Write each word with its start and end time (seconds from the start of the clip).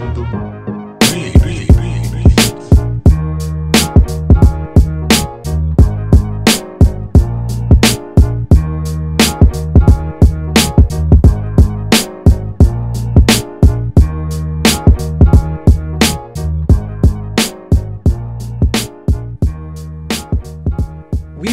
We 0.00 0.06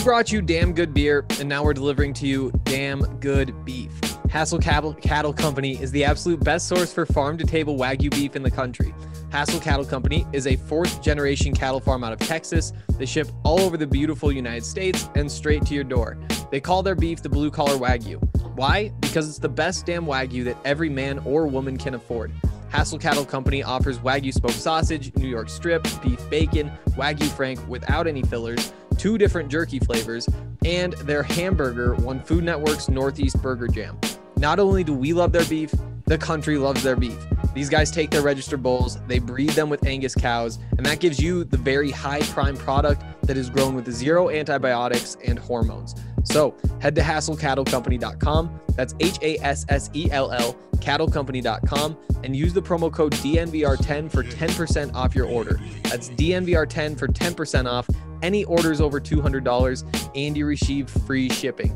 brought 0.03 0.31
you 0.31 0.41
damn 0.41 0.71
good 0.71 0.93
beer, 0.93 1.25
and 1.39 1.49
now 1.49 1.63
we're 1.63 1.73
delivering 1.73 2.13
to 2.15 2.27
you 2.27 2.51
damn 2.63 3.01
good 3.19 3.65
beef. 3.65 3.86
Hassell 4.29 4.61
Cattle, 4.61 4.93
Cattle 4.93 5.33
Company 5.33 5.81
is 5.81 5.89
the 5.91 6.03
absolute 6.03 6.43
best 6.43 6.67
source 6.67 6.91
for 6.91 7.05
farm 7.05 7.37
to 7.37 7.45
table 7.45 7.77
Wagyu 7.77 8.11
beef 8.11 8.35
in 8.35 8.43
the 8.43 8.51
country. 8.51 8.93
Hassell 9.29 9.61
Cattle 9.61 9.85
Company 9.85 10.27
is 10.33 10.47
a 10.47 10.57
fourth 10.57 11.01
generation 11.01 11.53
cattle 11.53 11.79
farm 11.79 12.03
out 12.03 12.11
of 12.11 12.19
Texas. 12.19 12.73
They 12.97 13.05
ship 13.05 13.29
all 13.43 13.61
over 13.61 13.77
the 13.77 13.87
beautiful 13.87 14.31
United 14.31 14.65
States 14.65 15.09
and 15.15 15.31
straight 15.31 15.65
to 15.67 15.73
your 15.73 15.85
door. 15.85 16.17
They 16.51 16.59
call 16.59 16.83
their 16.83 16.95
beef 16.95 17.21
the 17.21 17.29
blue 17.29 17.49
collar 17.49 17.77
Wagyu. 17.77 18.21
Why? 18.55 18.89
Because 18.99 19.29
it's 19.29 19.39
the 19.39 19.49
best 19.49 19.85
damn 19.85 20.05
Wagyu 20.05 20.43
that 20.45 20.57
every 20.65 20.89
man 20.89 21.19
or 21.19 21.47
woman 21.47 21.77
can 21.77 21.93
afford. 21.93 22.31
Hassell 22.69 22.99
Cattle 22.99 23.25
Company 23.25 23.63
offers 23.63 23.99
Wagyu 23.99 24.33
smoked 24.33 24.55
sausage, 24.55 25.15
New 25.15 25.29
York 25.29 25.49
strip, 25.49 25.83
beef 26.01 26.19
bacon, 26.29 26.69
Wagyu 26.91 27.29
Frank 27.29 27.65
without 27.69 28.07
any 28.07 28.23
fillers, 28.23 28.73
two 28.97 29.17
different 29.17 29.49
jerky 29.49 29.79
flavors, 29.79 30.27
and 30.65 30.93
their 30.93 31.23
hamburger 31.23 31.95
won 31.95 32.21
Food 32.21 32.43
Network's 32.43 32.89
Northeast 32.89 33.41
Burger 33.41 33.67
Jam. 33.67 33.99
Not 34.37 34.59
only 34.59 34.83
do 34.83 34.93
we 34.93 35.13
love 35.13 35.31
their 35.31 35.45
beef, 35.45 35.73
the 36.05 36.17
country 36.17 36.57
loves 36.57 36.83
their 36.83 36.95
beef. 36.95 37.17
These 37.53 37.69
guys 37.69 37.91
take 37.91 38.11
their 38.11 38.21
registered 38.21 38.63
bulls, 38.63 38.99
they 39.07 39.19
breed 39.19 39.49
them 39.51 39.69
with 39.69 39.85
Angus 39.85 40.15
cows, 40.15 40.59
and 40.77 40.85
that 40.85 40.99
gives 40.99 41.19
you 41.19 41.43
the 41.43 41.57
very 41.57 41.91
high 41.91 42.21
prime 42.21 42.55
product 42.55 43.03
that 43.23 43.35
is 43.35 43.49
grown 43.49 43.75
with 43.75 43.91
zero 43.91 44.29
antibiotics 44.29 45.17
and 45.25 45.37
hormones. 45.37 45.95
So 46.27 46.55
head 46.81 46.93
to 46.95 47.01
hassellcattlecompany.com. 47.01 48.59
That's 48.75 48.93
H 48.99 49.17
A 49.21 49.37
S 49.39 49.65
S 49.69 49.89
E 49.93 50.09
L 50.11 50.31
L, 50.31 50.55
cattlecompany.com, 50.77 51.97
and 52.23 52.35
use 52.35 52.53
the 52.53 52.61
promo 52.61 52.91
code 52.91 53.13
DNVR10 53.13 54.11
for 54.11 54.23
10% 54.23 54.93
off 54.93 55.15
your 55.15 55.25
order. 55.25 55.59
That's 55.83 56.09
DNVR10 56.09 56.99
for 56.99 57.07
10% 57.07 57.65
off 57.65 57.89
any 58.21 58.43
orders 58.45 58.81
over 58.81 58.99
$200, 58.99 60.11
and 60.15 60.37
you 60.37 60.45
receive 60.45 60.89
free 60.89 61.29
shipping. 61.29 61.75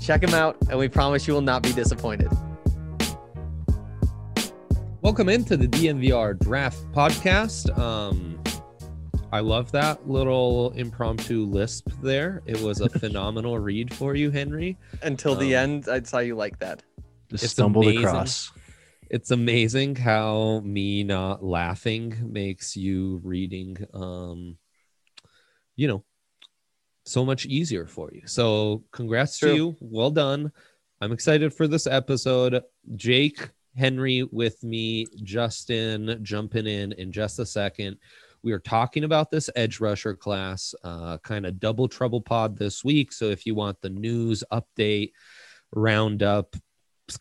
Check 0.00 0.20
them 0.20 0.34
out, 0.34 0.56
and 0.68 0.78
we 0.78 0.88
promise 0.88 1.26
you 1.26 1.34
will 1.34 1.40
not 1.40 1.62
be 1.62 1.72
disappointed. 1.72 2.28
Welcome 5.00 5.28
into 5.28 5.56
the 5.56 5.66
DNVR 5.66 6.38
Draft 6.38 6.78
Podcast. 6.92 7.76
Um, 7.78 8.37
I 9.30 9.40
love 9.40 9.70
that 9.72 10.08
little 10.08 10.70
impromptu 10.72 11.44
lisp 11.44 11.90
there. 12.02 12.42
It 12.46 12.60
was 12.62 12.80
a 12.80 12.88
phenomenal 12.98 13.58
read 13.58 13.92
for 13.92 14.14
you, 14.14 14.30
Henry. 14.30 14.78
Until 15.02 15.34
the 15.34 15.54
Um, 15.54 15.62
end, 15.70 15.88
I 15.88 16.00
saw 16.02 16.20
you 16.20 16.34
like 16.34 16.58
that. 16.60 16.82
Just 17.30 17.50
stumbled 17.50 17.84
amazing. 17.84 18.04
across. 18.06 18.52
It's 19.10 19.30
amazing 19.30 19.96
how 19.96 20.60
me 20.64 21.04
not 21.04 21.44
laughing 21.44 22.14
makes 22.32 22.74
you 22.76 23.20
reading, 23.22 23.76
um, 23.92 24.56
you 25.76 25.88
know, 25.88 26.04
so 27.04 27.24
much 27.24 27.44
easier 27.46 27.86
for 27.86 28.10
you. 28.12 28.22
So, 28.26 28.84
congrats 28.92 29.38
True. 29.38 29.48
to 29.50 29.54
you. 29.54 29.76
Well 29.80 30.10
done. 30.10 30.52
I'm 31.00 31.12
excited 31.12 31.54
for 31.54 31.66
this 31.68 31.86
episode. 31.86 32.62
Jake, 32.96 33.50
Henry 33.76 34.24
with 34.24 34.62
me, 34.64 35.06
Justin 35.22 36.18
jumping 36.22 36.66
in 36.66 36.92
in 36.92 37.12
just 37.12 37.38
a 37.38 37.46
second. 37.46 37.96
We 38.42 38.52
are 38.52 38.58
talking 38.58 39.04
about 39.04 39.30
this 39.30 39.50
edge 39.56 39.80
rusher 39.80 40.14
class, 40.14 40.74
uh, 40.84 41.18
kind 41.18 41.46
of 41.46 41.60
double 41.60 41.88
trouble 41.88 42.20
pod 42.20 42.56
this 42.56 42.84
week. 42.84 43.12
So, 43.12 43.26
if 43.26 43.46
you 43.46 43.54
want 43.54 43.80
the 43.80 43.90
news 43.90 44.44
update, 44.52 45.12
roundup, 45.72 46.56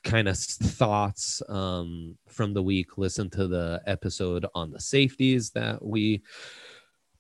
kind 0.04 0.28
of 0.28 0.38
thoughts 0.38 1.42
um, 1.48 2.18
from 2.28 2.54
the 2.54 2.64
week, 2.64 2.98
listen 2.98 3.30
to 3.32 3.48
the 3.48 3.82
episode 3.88 4.46
on 4.54 4.72
the 4.72 4.80
safeties 4.80 5.52
that 5.52 5.84
we 5.84 6.24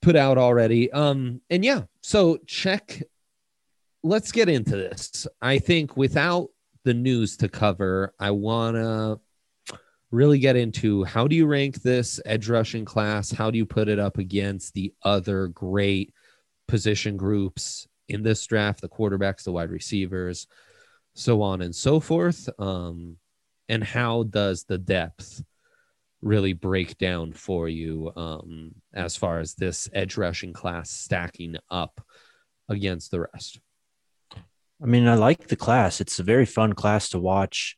put 0.01 0.15
out 0.15 0.37
already. 0.37 0.91
Um, 0.91 1.41
and 1.49 1.63
yeah, 1.63 1.83
so 2.01 2.37
check. 2.45 3.01
Let's 4.03 4.31
get 4.31 4.47
into 4.47 4.75
this. 4.75 5.27
I 5.41 5.59
think 5.59 5.97
without 5.97 6.49
the 6.83 6.93
news 6.93 7.37
to 7.37 7.49
cover, 7.49 8.13
I 8.19 8.31
want 8.31 8.75
to 8.75 9.19
really 10.11 10.39
get 10.39 10.55
into 10.55 11.03
how 11.03 11.27
do 11.27 11.35
you 11.35 11.45
rank 11.45 11.81
this 11.81 12.19
edge 12.25 12.49
rushing 12.49 12.85
class? 12.85 13.31
How 13.31 13.51
do 13.51 13.57
you 13.57 13.65
put 13.65 13.89
it 13.89 13.99
up 13.99 14.17
against 14.17 14.73
the 14.73 14.93
other 15.03 15.47
great 15.47 16.13
position 16.67 17.17
groups 17.17 17.87
in 18.07 18.23
this 18.23 18.45
draft, 18.45 18.81
the 18.81 18.89
quarterbacks, 18.89 19.43
the 19.43 19.51
wide 19.51 19.69
receivers? 19.71 20.47
so 21.17 21.41
on 21.41 21.61
and 21.61 21.75
so 21.75 21.99
forth. 21.99 22.47
Um, 22.59 23.17
and 23.67 23.83
how 23.83 24.23
does 24.23 24.63
the 24.63 24.77
depth 24.77 25.43
really 26.21 26.53
break 26.53 26.97
down 26.97 27.33
for 27.33 27.67
you 27.67 28.11
um, 28.15 28.75
as 28.93 29.17
far 29.17 29.39
as 29.39 29.55
this 29.55 29.89
edge 29.93 30.15
rushing 30.15 30.53
class 30.53 30.89
stacking 30.89 31.57
up 31.69 32.01
against 32.69 33.11
the 33.11 33.21
rest? 33.21 33.59
I 34.81 34.85
mean, 34.85 35.07
I 35.07 35.15
like 35.15 35.47
the 35.47 35.55
class. 35.55 35.99
It's 35.99 36.19
a 36.19 36.23
very 36.23 36.45
fun 36.45 36.73
class 36.73 37.09
to 37.09 37.19
watch, 37.19 37.76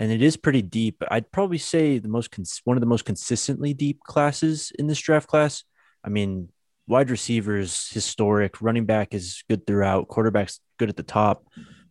and 0.00 0.10
it 0.10 0.22
is 0.22 0.36
pretty 0.36 0.62
deep. 0.62 1.02
I'd 1.10 1.30
probably 1.30 1.58
say 1.58 1.98
the 1.98 2.08
most 2.08 2.32
cons- 2.32 2.60
one 2.64 2.76
of 2.76 2.80
the 2.80 2.86
most 2.86 3.04
consistently 3.04 3.72
deep 3.74 4.00
classes 4.02 4.72
in 4.78 4.88
this 4.88 4.98
draft 4.98 5.28
class. 5.28 5.62
I 6.02 6.08
mean, 6.08 6.48
wide 6.88 7.10
receivers 7.10 7.88
historic, 7.90 8.60
running 8.60 8.86
back 8.86 9.14
is 9.14 9.44
good 9.48 9.64
throughout, 9.66 10.08
quarterback's 10.08 10.58
good 10.78 10.88
at 10.88 10.96
the 10.96 11.02
top, 11.04 11.44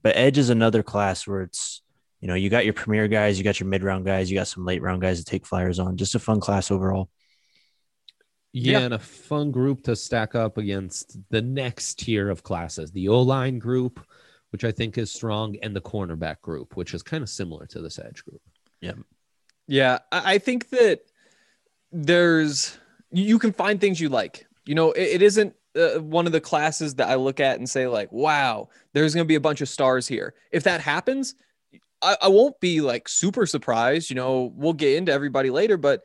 but 0.03 0.17
edge 0.17 0.37
is 0.37 0.49
another 0.49 0.83
class 0.83 1.25
where 1.27 1.43
it's 1.43 1.81
you 2.19 2.27
know 2.27 2.33
you 2.33 2.49
got 2.49 2.65
your 2.65 2.73
premier 2.73 3.07
guys, 3.07 3.37
you 3.37 3.45
got 3.45 3.59
your 3.61 3.69
mid 3.69 3.83
round 3.83 4.05
guys, 4.05 4.29
you 4.29 4.37
got 4.37 4.47
some 4.47 4.65
late 4.65 4.81
round 4.81 5.01
guys 5.01 5.19
to 5.19 5.23
take 5.23 5.45
flyers 5.45 5.79
on. 5.79 5.95
Just 5.95 6.15
a 6.15 6.19
fun 6.19 6.41
class 6.41 6.69
overall. 6.71 7.09
Yeah, 8.51 8.79
Yeah. 8.79 8.85
and 8.85 8.93
a 8.95 8.99
fun 8.99 9.51
group 9.51 9.83
to 9.83 9.95
stack 9.95 10.33
up 10.35 10.57
against 10.57 11.17
the 11.29 11.41
next 11.41 11.99
tier 11.99 12.29
of 12.29 12.41
classes 12.43 12.91
the 12.91 13.07
O 13.09 13.21
line 13.21 13.59
group, 13.59 14.03
which 14.51 14.63
I 14.63 14.71
think 14.71 14.97
is 14.97 15.11
strong, 15.11 15.55
and 15.61 15.75
the 15.75 15.81
cornerback 15.81 16.41
group, 16.41 16.75
which 16.75 16.93
is 16.93 17.03
kind 17.03 17.23
of 17.23 17.29
similar 17.29 17.65
to 17.67 17.81
this 17.81 17.99
edge 17.99 18.23
group. 18.23 18.41
Yeah, 18.81 18.93
Yeah. 19.67 19.99
I 20.11 20.37
think 20.37 20.69
that 20.69 21.01
there's 21.91 22.77
you 23.11 23.39
can 23.39 23.53
find 23.53 23.79
things 23.81 23.99
you 23.99 24.09
like. 24.09 24.45
You 24.65 24.75
know, 24.75 24.91
it, 24.91 25.03
it 25.03 25.21
isn't 25.21 25.53
uh, 25.75 25.99
one 25.99 26.25
of 26.25 26.31
the 26.31 26.41
classes 26.41 26.95
that 26.95 27.09
I 27.09 27.15
look 27.15 27.39
at 27.39 27.57
and 27.57 27.69
say 27.69 27.87
like, 27.87 28.11
"Wow, 28.11 28.69
there's 28.93 29.13
going 29.13 29.25
to 29.25 29.27
be 29.27 29.35
a 29.35 29.41
bunch 29.41 29.61
of 29.61 29.69
stars 29.69 30.07
here." 30.07 30.33
If 30.51 30.63
that 30.63 30.81
happens, 30.81 31.35
I, 32.01 32.17
I 32.23 32.27
won't 32.27 32.59
be 32.59 32.81
like 32.81 33.07
super 33.07 33.45
surprised. 33.45 34.09
You 34.09 34.15
know, 34.15 34.53
we'll 34.55 34.73
get 34.73 34.97
into 34.97 35.11
everybody 35.11 35.49
later, 35.49 35.77
but 35.77 36.03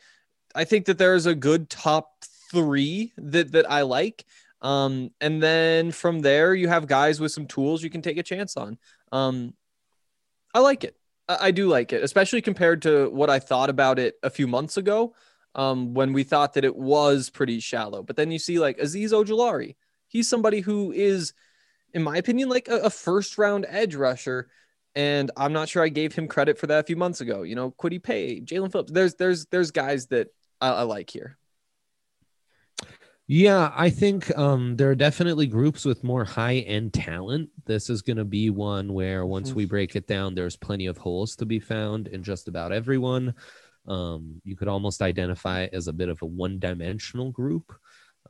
I 0.54 0.64
think 0.64 0.86
that 0.86 0.98
there's 0.98 1.26
a 1.26 1.34
good 1.34 1.68
top 1.70 2.10
three 2.50 3.12
that 3.16 3.52
that 3.52 3.70
I 3.70 3.82
like. 3.82 4.24
Um, 4.64 5.10
and 5.20 5.42
then 5.42 5.92
from 5.92 6.20
there, 6.20 6.54
you 6.54 6.68
have 6.68 6.86
guys 6.86 7.20
with 7.20 7.30
some 7.30 7.46
tools 7.46 7.82
you 7.82 7.90
can 7.90 8.00
take 8.00 8.16
a 8.16 8.22
chance 8.22 8.56
on. 8.56 8.78
Um, 9.12 9.52
I 10.54 10.60
like 10.60 10.84
it. 10.84 10.96
I 11.28 11.36
I 11.48 11.50
do 11.50 11.68
like 11.68 11.92
it, 11.92 12.02
especially 12.02 12.40
compared 12.40 12.82
to 12.82 13.10
what 13.10 13.30
I 13.30 13.38
thought 13.38 13.70
about 13.70 13.98
it 13.98 14.14
a 14.22 14.30
few 14.30 14.46
months 14.46 14.78
ago 14.78 15.14
um, 15.54 15.92
when 15.92 16.14
we 16.14 16.24
thought 16.24 16.54
that 16.54 16.64
it 16.64 16.74
was 16.74 17.28
pretty 17.30 17.60
shallow. 17.60 18.02
But 18.02 18.16
then 18.16 18.30
you 18.30 18.38
see 18.38 18.58
like 18.58 18.78
Azeez 18.78 19.10
Ojulari. 19.10 19.76
He's 20.08 20.28
somebody 20.30 20.60
who 20.60 20.92
is, 20.92 21.34
in 21.92 22.02
my 22.02 22.16
opinion, 22.16 22.48
like 22.48 22.68
a, 22.68 22.78
a 22.78 22.90
first 22.90 23.36
round 23.36 23.66
edge 23.68 23.94
rusher. 23.94 24.48
And 24.94 25.30
I'm 25.36 25.52
not 25.52 25.68
sure 25.68 25.82
I 25.82 25.88
gave 25.88 26.14
him 26.14 26.28
credit 26.28 26.56
for 26.56 26.68
that 26.68 26.80
a 26.80 26.86
few 26.86 26.96
months 26.96 27.20
ago. 27.20 27.42
You 27.42 27.56
know, 27.56 27.72
Kwity 27.72 28.02
Paye, 28.02 28.40
Jaelan 28.40 28.72
Phillips. 28.72 28.92
There's 28.92 29.14
there's 29.16 29.46
there's 29.46 29.72
guys 29.72 30.06
that 30.06 30.28
I, 30.60 30.68
I 30.70 30.82
like 30.82 31.10
here. 31.10 31.36
Yeah, 33.26 33.72
I 33.74 33.88
think 33.88 34.36
um, 34.36 34.76
there 34.76 34.90
are 34.90 34.94
definitely 34.94 35.46
groups 35.46 35.84
with 35.86 36.04
more 36.04 36.24
high 36.24 36.56
end 36.56 36.92
talent. 36.92 37.48
This 37.64 37.88
is 37.88 38.02
going 38.02 38.18
to 38.18 38.24
be 38.24 38.50
one 38.50 38.92
where 38.92 39.24
once 39.24 39.50
Mhm. 39.52 39.54
we 39.54 39.64
break 39.64 39.96
it 39.96 40.06
down, 40.06 40.34
there's 40.34 40.56
plenty 40.56 40.86
of 40.86 40.98
holes 40.98 41.34
to 41.36 41.46
be 41.46 41.58
found 41.58 42.06
in 42.08 42.22
just 42.22 42.48
about 42.48 42.70
everyone. 42.72 43.34
Um, 43.86 44.42
you 44.44 44.56
could 44.56 44.68
almost 44.68 45.00
identify 45.00 45.66
as 45.72 45.88
a 45.88 45.92
bit 45.92 46.10
of 46.10 46.20
a 46.20 46.26
one 46.26 46.58
dimensional 46.58 47.30
group. 47.30 47.72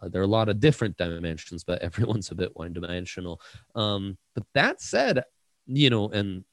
Uh, 0.01 0.09
there 0.09 0.21
are 0.21 0.25
a 0.25 0.29
lot 0.29 0.49
of 0.49 0.61
different 0.61 0.97
dimensions, 0.97 1.65
but 1.65 1.83
everyone's 2.19 2.31
a 2.31 2.35
bit 2.37 2.55
one 2.57 2.73
dimensional. 2.73 3.41
Um, 3.75 4.17
but 4.35 4.45
that 4.55 4.81
said, 4.81 5.25
you 5.67 5.91
know, 5.91 6.09
and 6.11 6.45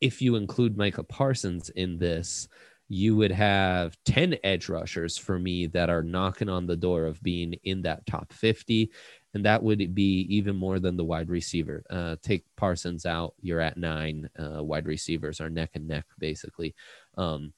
if 0.00 0.22
you 0.22 0.36
include 0.36 0.76
Micah 0.76 1.04
Parsons 1.04 1.68
in 1.70 1.98
this, 1.98 2.48
you 2.94 3.16
would 3.16 3.32
have 3.32 3.96
10 4.04 4.36
edge 4.44 4.68
rushers 4.68 5.18
for 5.18 5.36
me 5.36 5.66
that 5.66 5.90
are 5.90 6.02
knocking 6.02 6.48
on 6.48 6.64
the 6.64 6.76
door 6.76 7.06
of 7.06 7.20
being 7.24 7.54
in 7.64 7.82
that 7.82 8.06
top 8.06 8.32
50 8.32 8.88
and 9.34 9.44
that 9.44 9.64
would 9.64 9.96
be 9.96 10.26
even 10.30 10.54
more 10.54 10.78
than 10.78 10.96
the 10.96 11.04
wide 11.04 11.28
receiver. 11.28 11.82
Uh, 11.90 12.14
take 12.22 12.44
parsons 12.56 13.04
out 13.04 13.34
you're 13.40 13.58
at 13.58 13.76
nine. 13.76 14.30
Uh, 14.38 14.62
wide 14.62 14.86
receivers 14.86 15.40
are 15.40 15.50
neck 15.50 15.70
and 15.74 15.88
neck 15.88 16.04
basically. 16.20 16.72
Um, 17.18 17.52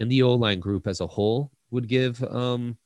and 0.00 0.10
the 0.10 0.22
O 0.22 0.34
line 0.34 0.58
group 0.58 0.88
as 0.88 1.00
a 1.00 1.06
whole 1.06 1.52
would 1.70 1.86
give 1.86 2.20
um, 2.24 2.76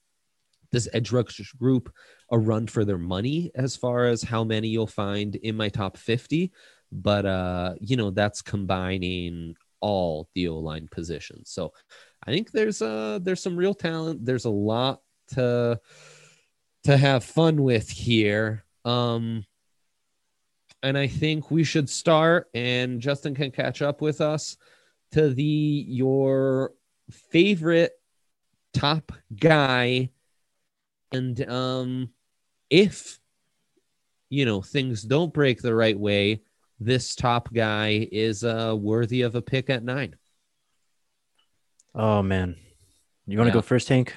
this 0.71 0.89
edge 0.93 1.11
rush 1.11 1.41
group 1.59 1.91
a 2.31 2.39
run 2.39 2.67
for 2.67 2.85
their 2.85 2.99
money 2.99 3.51
as 3.55 3.77
far 3.77 4.05
as 4.05 4.23
how 4.23 4.45
many 4.45 4.69
you'll 4.69 4.87
find 4.87 5.37
in 5.37 5.57
my 5.57 5.71
top 5.71 5.97
50. 5.97 6.53
But, 6.93 7.25
uh, 7.25 7.75
you 7.81 7.97
know, 7.97 8.11
that's 8.11 8.43
combining 8.43 9.57
all 9.81 10.29
the 10.35 10.49
O 10.49 10.59
line 10.59 10.89
positions. 10.91 11.51
So 11.51 11.73
I 12.27 12.33
think 12.33 12.51
there's 12.51 12.83
uh 12.83 13.19
there's 13.23 13.43
some 13.43 13.57
real 13.57 13.75
talent. 13.75 14.25
There's 14.25 14.45
a 14.45 14.51
lot 14.51 15.01
to 15.35 15.81
to 16.85 16.97
have 16.97 17.25
fun 17.25 17.63
with 17.63 17.89
here. 17.89 18.65
Um 18.85 19.45
and 20.83 20.97
I 20.97 21.09
think 21.09 21.51
we 21.51 21.65
should 21.65 21.91
start 21.91 22.49
and 22.55 23.01
Justin 23.01 23.35
can 23.35 23.51
catch 23.51 23.83
up 23.83 24.01
with 24.01 24.21
us 24.21 24.57
to 25.13 25.31
the 25.31 25.43
your 25.43 26.73
favorite 27.11 27.93
top 28.75 29.13
guy 29.35 30.11
and 31.11 31.49
um 31.51 32.11
if 32.71 33.19
you 34.29 34.45
know 34.45 34.61
things 34.61 35.03
don't 35.03 35.33
break 35.33 35.63
the 35.63 35.75
right 35.75 35.99
way 35.99 36.43
this 36.81 37.15
top 37.17 37.53
guy 37.53 38.09
is 38.13 38.45
uh 38.45 38.75
worthy 38.79 39.23
of 39.23 39.35
a 39.35 39.43
pick 39.43 39.69
at 39.71 39.83
9 39.83 40.15
Oh 41.95 42.23
man, 42.23 42.57
you 43.27 43.39
want 43.39 43.49
to 43.49 43.51
Yeah. 43.51 43.55
go 43.55 43.63
first, 43.63 43.89
Hank? 43.89 44.15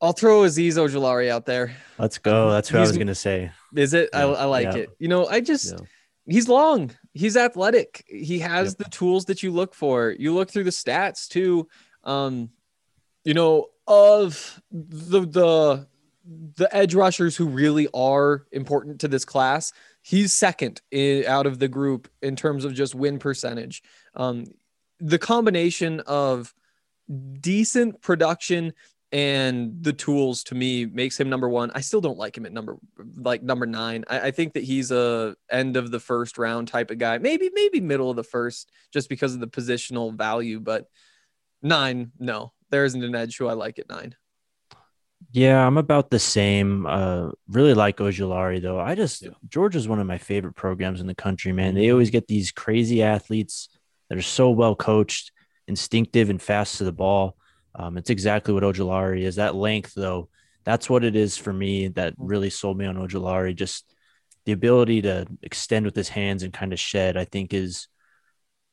I'll 0.00 0.12
throw 0.12 0.42
Azeez 0.42 0.74
Ojulari 0.74 1.28
out 1.30 1.46
there. 1.46 1.74
Let's 1.98 2.18
go. 2.18 2.50
That's 2.50 2.68
who 2.68 2.78
I 2.78 2.82
was 2.82 2.96
gonna 2.96 3.14
say. 3.14 3.50
Is 3.74 3.94
it? 3.94 4.10
I, 4.12 4.20
Yeah, 4.26 4.32
I 4.32 4.44
like 4.44 4.64
yeah. 4.64 4.76
it. 4.76 4.90
You 4.98 5.08
know, 5.08 5.26
I 5.26 5.40
just 5.40 5.72
Yeah. 5.72 5.78
he's 6.26 6.48
long. 6.48 6.90
He's 7.14 7.36
athletic. 7.36 8.04
He 8.06 8.38
has 8.40 8.72
Yep. 8.72 8.78
the 8.78 8.90
tools 8.90 9.24
that 9.24 9.42
you 9.42 9.50
look 9.50 9.74
for. 9.74 10.14
You 10.18 10.34
look 10.34 10.50
through 10.50 10.64
the 10.64 10.70
stats 10.70 11.26
too. 11.28 11.66
Um, 12.04 12.50
you 13.24 13.34
know, 13.34 13.68
of 13.88 14.62
the 14.70 15.20
the 15.20 15.88
the 16.56 16.68
edge 16.76 16.94
rushers 16.94 17.36
who 17.36 17.46
really 17.46 17.88
are 17.94 18.46
important 18.52 19.00
to 19.00 19.08
this 19.08 19.24
class, 19.24 19.72
he's 20.06 20.32
second 20.32 20.80
out 21.26 21.46
of 21.46 21.58
the 21.58 21.66
group 21.66 22.08
in 22.22 22.36
terms 22.36 22.64
of 22.64 22.72
just 22.72 22.94
win 22.94 23.18
percentage. 23.18 23.82
Um, 24.14 24.44
the 25.00 25.18
combination 25.18 25.98
of 26.06 26.54
decent 27.40 28.00
production 28.00 28.72
and 29.10 29.82
the 29.82 29.92
tools 29.92 30.44
to 30.44 30.54
me 30.54 30.86
makes 30.86 31.18
him 31.18 31.28
number 31.28 31.48
one. 31.48 31.72
I 31.74 31.80
still 31.80 32.00
don't 32.00 32.18
like 32.18 32.36
him 32.36 32.46
at 32.46 32.52
number 32.52 32.76
like 33.16 33.42
number 33.42 33.66
nine. 33.66 34.04
I, 34.08 34.20
I 34.20 34.30
think 34.30 34.54
that 34.54 34.62
he's 34.62 34.92
a 34.92 35.34
end 35.50 35.76
of 35.76 35.90
the 35.90 36.00
first 36.00 36.38
round 36.38 36.68
type 36.68 36.92
of 36.92 36.98
guy. 36.98 37.18
Maybe 37.18 37.50
maybe 37.52 37.80
middle 37.80 38.08
of 38.10 38.16
the 38.16 38.22
first 38.22 38.70
just 38.92 39.08
because 39.08 39.34
of 39.34 39.40
the 39.40 39.48
positional 39.48 40.16
value. 40.16 40.60
But 40.60 40.86
nine, 41.62 42.12
no, 42.18 42.52
there 42.70 42.84
isn't 42.84 43.02
an 43.02 43.16
edge 43.16 43.36
who 43.38 43.48
I 43.48 43.54
like 43.54 43.80
at 43.80 43.88
nine. 43.88 44.14
Yeah, 45.32 45.66
I'm 45.66 45.76
about 45.76 46.10
the 46.10 46.18
same. 46.18 46.86
Uh, 46.86 47.30
really 47.48 47.74
like 47.74 47.98
Ojulari 47.98 48.60
though. 48.62 48.80
I 48.80 48.94
just 48.94 49.22
Yeah. 49.22 49.30
Georgia's 49.48 49.88
one 49.88 49.98
of 50.00 50.06
my 50.06 50.18
favorite 50.18 50.54
programs 50.54 51.00
in 51.00 51.06
the 51.06 51.14
country, 51.14 51.52
man. 51.52 51.74
They 51.74 51.90
always 51.90 52.10
get 52.10 52.26
these 52.26 52.52
crazy 52.52 53.02
athletes 53.02 53.68
that 54.08 54.18
are 54.18 54.22
so 54.22 54.50
well 54.50 54.74
coached, 54.74 55.32
instinctive, 55.68 56.30
and 56.30 56.40
fast 56.40 56.78
to 56.78 56.84
the 56.84 56.92
ball. 56.92 57.36
Um, 57.74 57.98
it's 57.98 58.10
exactly 58.10 58.54
what 58.54 58.62
Ojulari 58.62 59.22
is. 59.22 59.36
That 59.36 59.54
length, 59.54 59.92
though, 59.94 60.28
that's 60.64 60.88
what 60.88 61.04
it 61.04 61.14
is 61.16 61.36
for 61.36 61.52
me. 61.52 61.88
That 61.88 62.14
really 62.16 62.50
sold 62.50 62.78
me 62.78 62.86
on 62.86 62.96
Ojulari. 62.96 63.54
Just 63.54 63.84
the 64.46 64.52
ability 64.52 65.02
to 65.02 65.26
extend 65.42 65.84
with 65.84 65.96
his 65.96 66.08
hands 66.08 66.42
and 66.42 66.52
kind 66.52 66.72
of 66.72 66.80
shed, 66.80 67.16
I 67.16 67.24
think, 67.24 67.52
is 67.52 67.88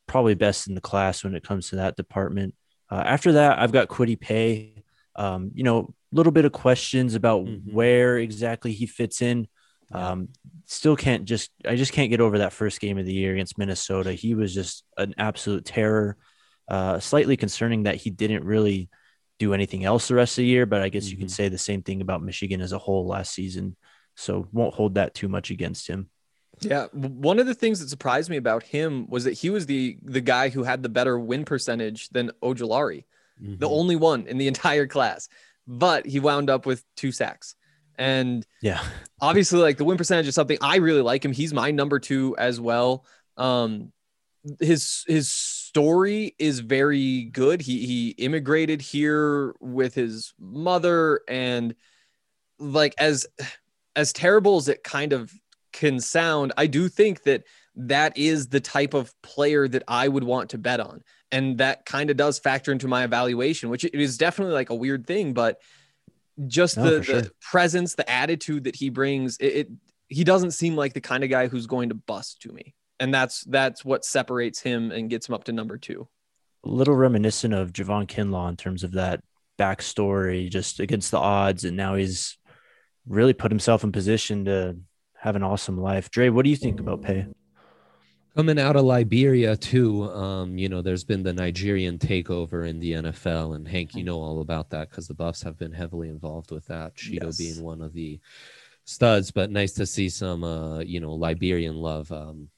probably 0.07 0.35
best 0.35 0.67
in 0.67 0.75
the 0.75 0.81
class 0.81 1.23
when 1.23 1.35
it 1.35 1.43
comes 1.43 1.69
to 1.69 1.77
that 1.77 1.95
department. 1.95 2.55
Uh, 2.89 3.03
after 3.05 3.33
that, 3.33 3.59
I've 3.59 3.71
got 3.71 3.87
Kwity 3.87 4.19
Paye. 4.19 4.83
Um, 5.15 5.51
you 5.53 5.63
know, 5.63 5.93
little 6.13 6.31
bit 6.31 6.45
of 6.45 6.51
questions 6.51 7.15
about 7.15 7.45
Mhm. 7.45 7.73
where 7.73 8.17
exactly 8.17 8.71
he 8.73 8.85
fits 8.85 9.21
in. 9.21 9.47
Um, 9.91 10.29
still 10.65 10.95
can't 10.95 11.25
just 11.25 11.51
I 11.65 11.75
just 11.75 11.91
can't 11.93 12.09
get 12.09 12.21
over 12.21 12.39
that 12.39 12.53
first 12.53 12.79
game 12.79 12.97
of 12.97 13.05
the 13.05 13.13
year 13.13 13.33
against 13.33 13.57
Minnesota. 13.57 14.13
He 14.13 14.33
was 14.33 14.53
just 14.53 14.83
an 14.97 15.13
absolute 15.17 15.65
terror. 15.65 16.17
Uh, 16.67 16.99
slightly 16.99 17.35
concerning 17.37 17.83
that 17.83 17.95
he 17.97 18.09
didn't 18.09 18.43
really 18.45 18.89
do 19.39 19.53
anything 19.53 19.83
else 19.83 20.07
the 20.07 20.15
rest 20.15 20.33
of 20.37 20.43
the 20.43 20.47
year, 20.47 20.65
but 20.65 20.81
I 20.81 20.89
guess 20.89 21.09
you 21.11 21.17
can 21.17 21.27
say 21.29 21.49
the 21.49 21.57
same 21.57 21.81
thing 21.83 21.99
about 22.01 22.23
Michigan 22.23 22.61
as 22.61 22.71
a 22.71 22.77
whole 22.79 23.05
last 23.05 23.33
season. 23.33 23.75
So 24.15 24.47
won't 24.51 24.73
hold 24.75 24.95
that 24.95 25.13
too 25.13 25.27
much 25.27 25.51
against 25.51 25.87
him. 25.87 26.09
Yeah, 26.61 26.85
one 26.93 27.39
of 27.39 27.47
the 27.47 27.55
things 27.55 27.79
that 27.79 27.89
surprised 27.89 28.29
me 28.29 28.37
about 28.37 28.63
him 28.63 29.07
was 29.09 29.25
that 29.25 29.33
he 29.33 29.49
was 29.49 29.65
the 29.65 29.97
the 30.03 30.21
guy 30.21 30.49
who 30.49 30.63
had 30.63 30.81
the 30.83 30.89
better 30.89 31.19
win 31.19 31.45
percentage 31.45 32.09
than 32.09 32.31
Ojulari. 32.41 33.03
the 33.39 33.67
Mhm. 33.67 33.71
only 33.71 33.95
one 33.95 34.25
in 34.27 34.37
the 34.37 34.47
entire 34.53 34.87
class, 34.87 35.27
but 35.67 36.05
he 36.05 36.19
wound 36.19 36.49
up 36.49 36.65
with 36.65 36.83
two 36.95 37.11
sacks. 37.11 37.55
And 37.97 38.45
Yeah. 38.61 38.83
obviously, 39.21 39.59
like 39.59 39.77
the 39.77 39.85
win 39.85 39.97
percentage 39.97 40.27
is 40.27 40.35
something 40.35 40.57
I 40.61 40.77
really 40.77 41.01
like 41.01 41.23
him. 41.23 41.31
He's 41.31 41.53
my 41.53 41.71
number 41.71 41.99
two 41.99 42.35
as 42.37 42.59
well. 42.59 43.05
Um, 43.37 43.91
his 44.59 45.05
his 45.07 45.29
story 45.29 46.35
is 46.37 46.59
very 46.59 47.25
good. 47.25 47.61
He 47.61 47.85
he 47.85 48.09
immigrated 48.09 48.81
here 48.81 49.53
with 49.59 49.93
his 49.95 50.33
mother, 50.39 51.21
and 51.29 51.75
like 52.59 52.93
as 52.97 53.25
as 53.95 54.11
terrible 54.11 54.57
as 54.57 54.67
it 54.67 54.83
kind 54.83 55.13
of 55.13 55.31
can 55.71 55.99
sound, 55.99 56.51
I 56.57 56.67
do 56.67 56.89
think 56.89 57.23
that 57.23 57.43
that 57.75 58.17
is 58.17 58.47
the 58.47 58.59
type 58.59 58.93
of 58.93 59.13
player 59.21 59.67
that 59.67 59.83
I 59.87 60.07
would 60.07 60.23
want 60.23 60.51
to 60.51 60.57
bet 60.57 60.79
on. 60.79 61.03
And 61.31 61.57
that 61.57 61.85
kind 61.85 62.09
of 62.11 62.17
does 62.17 62.37
factor 62.39 62.71
into 62.71 62.87
my 62.87 63.03
evaluation, 63.03 63.69
which 63.69 63.83
it 63.83 63.95
is 63.95 64.17
definitely 64.17 64.53
like 64.53 64.69
a 64.69 64.75
weird 64.75 65.07
thing, 65.07 65.33
but 65.33 65.59
just 66.47 66.77
No, 66.77 66.83
the, 66.99 67.03
sure. 67.03 67.21
the 67.21 67.31
presence, 67.41 67.95
the 67.95 68.09
attitude 68.09 68.65
that 68.65 68.75
he 68.75 68.89
brings, 68.89 69.37
it, 69.37 69.45
it 69.45 69.69
he 70.07 70.23
doesn't 70.23 70.51
seem 70.51 70.75
like 70.75 70.93
the 70.93 71.01
kind 71.01 71.23
of 71.23 71.29
guy 71.29 71.47
who's 71.47 71.65
going 71.65 71.89
to 71.89 71.95
bust 71.95 72.41
to 72.43 72.51
me. 72.51 72.75
And 72.99 73.13
that's 73.13 73.43
that's 73.45 73.83
what 73.83 74.05
separates 74.05 74.59
him 74.61 74.91
and 74.91 75.09
gets 75.09 75.27
him 75.27 75.33
up 75.35 75.45
to 75.45 75.51
number 75.51 75.77
two. 75.77 76.07
a 76.63 76.69
little 76.69 76.95
reminiscent 76.95 77.53
of 77.53 77.73
Javon 77.73 78.07
Kinlaw 78.07 78.49
in 78.49 78.55
terms 78.55 78.83
of 78.83 78.91
that 78.93 79.21
backstory, 79.59 80.49
just 80.49 80.79
against 80.79 81.11
the 81.11 81.17
odds, 81.17 81.63
and 81.63 81.75
now 81.75 81.95
he's 81.95 82.37
really 83.07 83.33
put 83.33 83.51
himself 83.51 83.83
in 83.83 83.91
position 83.91 84.45
to 84.45 84.77
have 85.17 85.35
an 85.35 85.43
awesome 85.43 85.77
life. 85.77 86.09
Dre, 86.11 86.29
what 86.29 86.43
do 86.43 86.49
you 86.49 86.55
think 86.55 86.79
about 86.79 87.01
Paye? 87.01 87.25
Coming 88.35 88.57
out 88.57 88.75
of 88.75 88.83
Liberia 88.85 89.55
too. 89.55 90.05
Um, 90.11 90.57
you 90.57 90.67
know, 90.67 90.81
there's 90.81 91.03
been 91.03 91.21
the 91.21 91.33
Nigerian 91.33 91.99
takeover 91.99 92.67
in 92.67 92.79
the 92.79 92.93
NFL, 92.93 93.55
and 93.55 93.67
Hank, 93.67 93.93
you 93.93 94.03
know 94.03 94.19
all 94.19 94.41
about 94.41 94.71
that 94.71 94.89
because 94.89 95.07
the 95.07 95.13
Buffs 95.13 95.43
have 95.43 95.59
been 95.59 95.71
heavily 95.71 96.09
involved 96.09 96.49
with 96.49 96.65
that. 96.65 96.95
Cheeto 96.95 97.25
Yes. 97.25 97.37
being 97.37 97.61
one 97.63 97.79
of 97.79 97.93
the 97.93 98.19
studs, 98.85 99.29
but 99.29 99.51
nice 99.51 99.73
to 99.73 99.85
see 99.85 100.09
some, 100.09 100.43
uh, 100.43 100.79
you 100.79 100.99
know, 100.99 101.13
Liberian 101.13 101.75
love. 101.75 102.11
Um, 102.11 102.49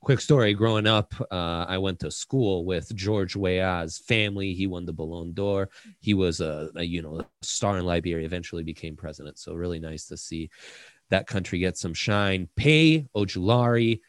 quick 0.00 0.20
story: 0.20 0.52
growing 0.52 0.88
up, 0.88 1.14
uh, 1.30 1.64
I 1.68 1.78
went 1.78 2.00
to 2.00 2.10
school 2.10 2.64
with 2.64 2.92
George 2.96 3.36
Weah's 3.36 3.98
family. 3.98 4.52
He 4.52 4.66
won 4.66 4.84
the 4.84 4.92
Ballon 4.92 5.32
d'Or. 5.32 5.70
He 6.00 6.14
was 6.14 6.40
a, 6.40 6.70
a 6.74 6.82
you 6.82 7.02
know 7.02 7.24
star 7.40 7.78
in 7.78 7.84
Liberia. 7.84 8.26
Eventually 8.26 8.64
became 8.64 8.96
president. 8.96 9.38
So 9.38 9.54
really 9.54 9.78
nice 9.78 10.06
to 10.06 10.16
see 10.16 10.50
that 11.10 11.28
country 11.28 11.60
get 11.60 11.76
some 11.78 11.94
shine. 11.94 12.48
Paye 12.56 13.06
Ojulari. 13.14 14.00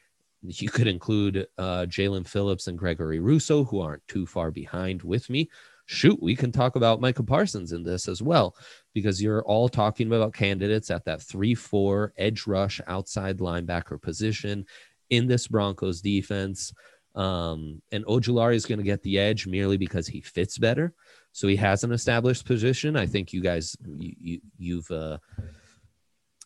You 0.48 0.70
could 0.70 0.88
include 0.88 1.48
uh, 1.58 1.86
Jaelan 1.88 2.28
Phillips 2.28 2.68
and 2.68 2.78
Gregory 2.78 3.20
Rousseau, 3.20 3.64
who 3.64 3.80
aren't 3.82 4.08
too 4.08 4.26
far 4.26 4.52
behind 4.52 5.02
with 5.04 5.30
me. 5.30 5.50
Shoot, 5.88 6.22
we 6.22 6.36
can 6.36 6.52
talk 6.52 6.76
about 6.76 7.00
Micah 7.00 7.24
Parsons 7.24 7.72
in 7.72 7.84
this 7.84 8.08
as 8.08 8.22
well, 8.22 8.56
because 8.94 9.22
you're 9.22 9.44
all 9.44 9.70
talking 9.70 10.08
about 10.08 10.34
candidates 10.34 10.90
at 10.90 11.06
that 11.06 11.22
3 11.22 11.54
4 11.54 12.14
edge 12.18 12.48
rush 12.48 12.82
outside 12.88 13.38
linebacker 13.38 14.02
position 14.02 14.66
in 15.10 15.28
this 15.28 15.48
Broncos 15.48 16.02
defense. 16.02 16.74
Um, 17.14 17.82
and 17.92 18.06
Ojulari 18.06 18.56
is 18.56 18.66
going 18.66 18.80
to 18.80 18.84
get 18.84 19.02
the 19.04 19.20
edge 19.20 19.48
merely 19.48 19.78
because 19.78 20.08
he 20.08 20.22
fits 20.22 20.58
better. 20.58 20.94
So 21.32 21.48
he 21.48 21.56
has 21.58 21.84
an 21.84 21.92
established 21.92 22.46
position. 22.46 22.96
I 22.96 23.06
think 23.06 23.32
you 23.32 23.42
guys, 23.42 23.76
you, 23.86 24.16
you, 24.20 24.42
you've, 24.58 24.92
uh, 24.92 25.18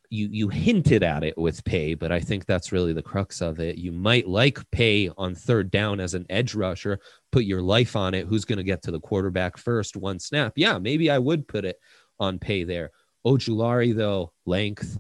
you 0.10 0.28
you 0.32 0.48
hinted 0.48 1.04
at 1.04 1.24
it 1.24 1.38
with 1.38 1.64
Paye, 1.64 1.94
but 1.94 2.12
I 2.12 2.20
think 2.20 2.46
that's 2.46 2.72
really 2.72 2.94
the 2.94 3.02
crux 3.02 3.42
of 3.42 3.60
it. 3.60 3.78
You 3.78 3.92
might 3.92 4.28
like 4.28 4.60
Paye 4.72 5.10
on 5.18 5.36
third 5.36 5.70
down 5.72 6.00
as 6.00 6.14
an 6.14 6.26
edge 6.30 6.56
rusher, 6.56 7.00
put 7.32 7.44
your 7.44 7.62
life 7.62 7.96
on 7.96 8.14
it. 8.14 8.26
Who's 8.26 8.46
going 8.46 8.58
to 8.58 8.64
get 8.64 8.82
to 8.84 8.92
the 8.92 9.00
quarterback 9.00 9.58
first? 9.58 9.96
One 9.96 10.20
snap. 10.20 10.54
Yeah, 10.56 10.80
maybe 10.80 11.12
I 11.12 11.20
would 11.20 11.48
put 11.48 11.66
it 11.66 11.80
on 12.20 12.40
Paye 12.40 12.64
there. 12.64 12.92
Ojulari 13.26 13.96
though, 13.96 14.34
length, 14.46 14.98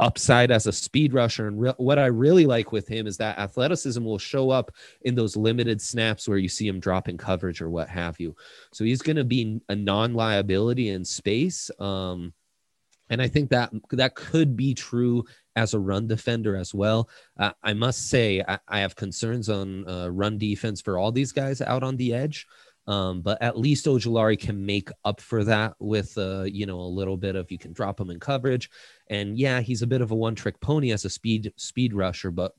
upside 0.00 0.50
as 0.50 0.66
a 0.66 0.72
speed 0.72 1.12
rusher, 1.12 1.46
and 1.46 1.60
re- 1.60 1.74
what 1.76 1.98
I 1.98 2.06
really 2.06 2.46
like 2.46 2.72
with 2.72 2.88
him 2.88 3.06
is 3.06 3.16
that 3.18 3.38
athleticism 3.38 4.02
will 4.02 4.18
show 4.18 4.50
up 4.50 4.70
in 5.02 5.14
those 5.14 5.36
limited 5.36 5.80
snaps 5.80 6.28
where 6.28 6.38
you 6.38 6.48
see 6.48 6.66
him 6.66 6.80
drop 6.80 7.08
in 7.08 7.18
coverage 7.18 7.60
or 7.60 7.70
what 7.70 7.88
have 7.88 8.18
you. 8.18 8.34
So 8.72 8.84
he's 8.84 9.02
going 9.02 9.16
to 9.16 9.24
be 9.24 9.60
a 9.68 9.76
non-liability 9.76 10.88
in 10.88 11.04
space. 11.04 11.70
Um, 11.80 12.32
and 13.10 13.22
I 13.22 13.28
think 13.28 13.50
that 13.50 13.72
that 13.90 14.14
could 14.14 14.56
be 14.56 14.74
true 14.74 15.24
as 15.56 15.74
a 15.74 15.78
run 15.80 16.06
defender 16.06 16.56
as 16.56 16.74
well. 16.74 17.08
Uh, 17.38 17.52
I 17.62 17.72
must 17.72 18.08
say, 18.08 18.42
I, 18.46 18.58
I 18.68 18.80
have 18.80 18.96
concerns 18.96 19.48
on 19.48 19.88
uh, 19.88 20.08
run 20.08 20.38
defense 20.38 20.80
for 20.80 20.98
all 20.98 21.12
these 21.12 21.32
guys 21.32 21.60
out 21.60 21.82
on 21.82 21.96
the 21.96 22.14
edge. 22.14 22.46
Um, 22.86 23.20
but 23.20 23.42
at 23.42 23.58
least 23.58 23.84
Ojulari 23.84 24.40
can 24.40 24.64
make 24.64 24.88
up 25.04 25.20
for 25.20 25.44
that 25.44 25.74
with 25.78 26.16
uh, 26.16 26.44
you 26.44 26.64
know, 26.64 26.80
a 26.80 26.96
little 26.96 27.18
bit 27.18 27.36
of 27.36 27.50
you 27.52 27.58
can 27.58 27.74
drop 27.74 28.00
him 28.00 28.08
in 28.08 28.18
coverage. 28.18 28.70
And 29.08 29.38
yeah, 29.38 29.60
he's 29.60 29.82
a 29.82 29.86
bit 29.86 30.00
of 30.00 30.10
a 30.10 30.16
one-trick 30.16 30.58
pony 30.60 30.90
as 30.92 31.04
a 31.04 31.10
speed 31.10 31.52
speed 31.56 31.92
rusher, 31.92 32.30
but 32.30 32.54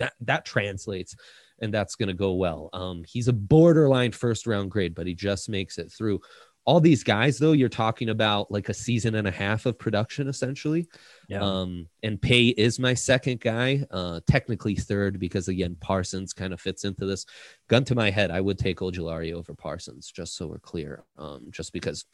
that 0.00 0.14
that 0.22 0.44
translates 0.44 1.14
and 1.60 1.72
that's 1.72 1.94
going 1.94 2.08
to 2.08 2.14
go 2.14 2.32
well. 2.32 2.68
Um, 2.72 3.04
he's 3.06 3.28
a 3.28 3.32
borderline 3.32 4.10
first 4.10 4.46
round 4.46 4.72
grade, 4.72 4.94
but 4.94 5.06
he 5.06 5.14
just 5.14 5.48
makes 5.48 5.78
it 5.78 5.92
through. 5.92 6.20
All 6.66 6.80
these 6.80 7.04
guys, 7.04 7.38
though, 7.38 7.52
you're 7.52 7.68
talking 7.68 8.08
about 8.08 8.50
like 8.50 8.68
a 8.68 8.74
season 8.74 9.16
and 9.16 9.28
a 9.28 9.30
half 9.30 9.66
of 9.66 9.78
production 9.78 10.28
essentially. 10.28 10.88
Yeah. 11.28 11.42
Um, 11.42 11.88
and 12.02 12.20
Paye 12.20 12.48
is 12.48 12.78
my 12.78 12.94
second 12.94 13.40
guy, 13.40 13.84
uh, 13.90 14.20
technically 14.26 14.74
third 14.74 15.18
because 15.18 15.48
again 15.48 15.76
Parsons 15.80 16.32
kind 16.32 16.52
of 16.52 16.60
fits 16.60 16.84
into 16.84 17.04
this. 17.04 17.26
Gun 17.68 17.84
to 17.84 17.94
my 17.94 18.10
head, 18.10 18.30
I 18.30 18.40
would 18.40 18.58
take 18.58 18.78
Ojulari 18.78 19.32
over 19.32 19.54
Parsons, 19.54 20.10
just 20.10 20.36
so 20.36 20.46
we're 20.46 20.58
clear. 20.58 21.04
Um, 21.18 21.48
just 21.50 21.72
because 21.72 22.06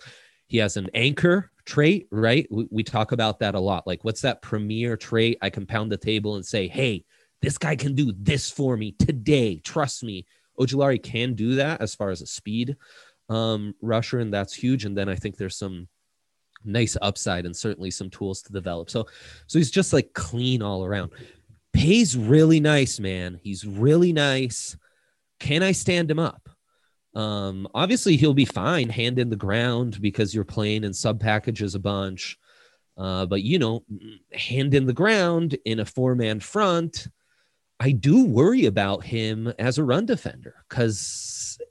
he 0.49 0.59
has 0.59 0.77
an 0.77 0.91
anchor 0.95 1.53
trait, 1.65 2.09
right? 2.11 2.45
We, 2.51 2.67
we 2.71 2.83
talk 2.83 3.13
about 3.13 3.39
that 3.39 3.55
a 3.55 3.61
lot. 3.61 3.87
Like, 3.87 4.03
what's 4.03 4.23
that 4.23 4.43
premier 4.43 4.97
trait? 4.97 5.39
I 5.43 5.49
can 5.49 5.65
pound 5.65 5.93
the 5.93 5.97
table 5.97 6.35
and 6.35 6.45
say, 6.45 6.67
hey, 6.67 7.05
this 7.41 7.57
guy 7.57 7.77
can 7.77 7.95
do 7.95 8.13
this 8.19 8.51
for 8.51 8.77
me 8.77 8.97
today. 8.99 9.59
Trust 9.59 10.03
me. 10.03 10.27
Ojulari 10.59 11.01
can 11.03 11.35
do 11.35 11.55
that 11.55 11.81
as 11.81 11.95
far 11.95 12.11
as 12.11 12.21
a 12.21 12.27
speed 12.27 12.77
um, 13.31 13.75
rusher, 13.81 14.19
and 14.19 14.35
that's 14.35 14.53
huge. 14.53 14.85
And 14.85 14.97
then 14.97 15.09
I 15.09 15.15
think 15.15 15.37
there's 15.37 15.57
some 15.57 15.89
nice 16.65 16.97
upside 17.01 17.47
and 17.47 17.57
certainly 17.57 17.91
some 17.91 18.11
tools 18.11 18.43
to 18.43 18.53
develop. 18.53 18.91
So, 18.91 19.07
so 19.47 19.59
he's 19.59 19.71
just 19.71 19.93
like 19.93 20.13
clean 20.13 20.61
all 20.61 20.85
around. 20.85 21.13
Paye's 21.73 22.17
really 22.17 22.61
nice, 22.61 23.01
man. 23.01 23.41
He's 23.43 23.65
really 23.65 24.13
nice. 24.13 24.77
Can 25.39 25.63
I 25.63 25.73
stand 25.73 26.11
him 26.11 26.19
up? 26.19 26.49
Um, 27.15 27.67
obviously 27.75 28.17
he'll 28.17 28.35
be 28.35 28.45
fine 28.45 28.89
hand 28.89 29.19
in 29.19 29.31
the 29.31 29.37
ground 29.37 30.01
because 30.01 30.35
you're 30.35 30.45
playing 30.45 30.85
in 30.85 30.93
sub 30.93 31.21
packages 31.21 31.75
a 31.75 31.81
bunch. 31.81 32.37
Uh, 32.97 33.25
but 33.27 33.43
you 33.43 33.59
know, 33.59 33.83
hand 34.33 34.75
in 34.75 34.87
the 34.87 34.93
ground 34.93 35.57
in 35.65 35.81
a 35.81 35.85
four 35.85 36.15
man 36.15 36.41
front, 36.41 37.09
I 37.79 37.93
do 37.93 38.27
worry 38.27 38.67
about 38.67 39.05
him 39.05 39.53
as 39.59 39.79
a 39.79 39.85
run 39.85 40.05
defender 40.05 40.55
because 40.69 41.01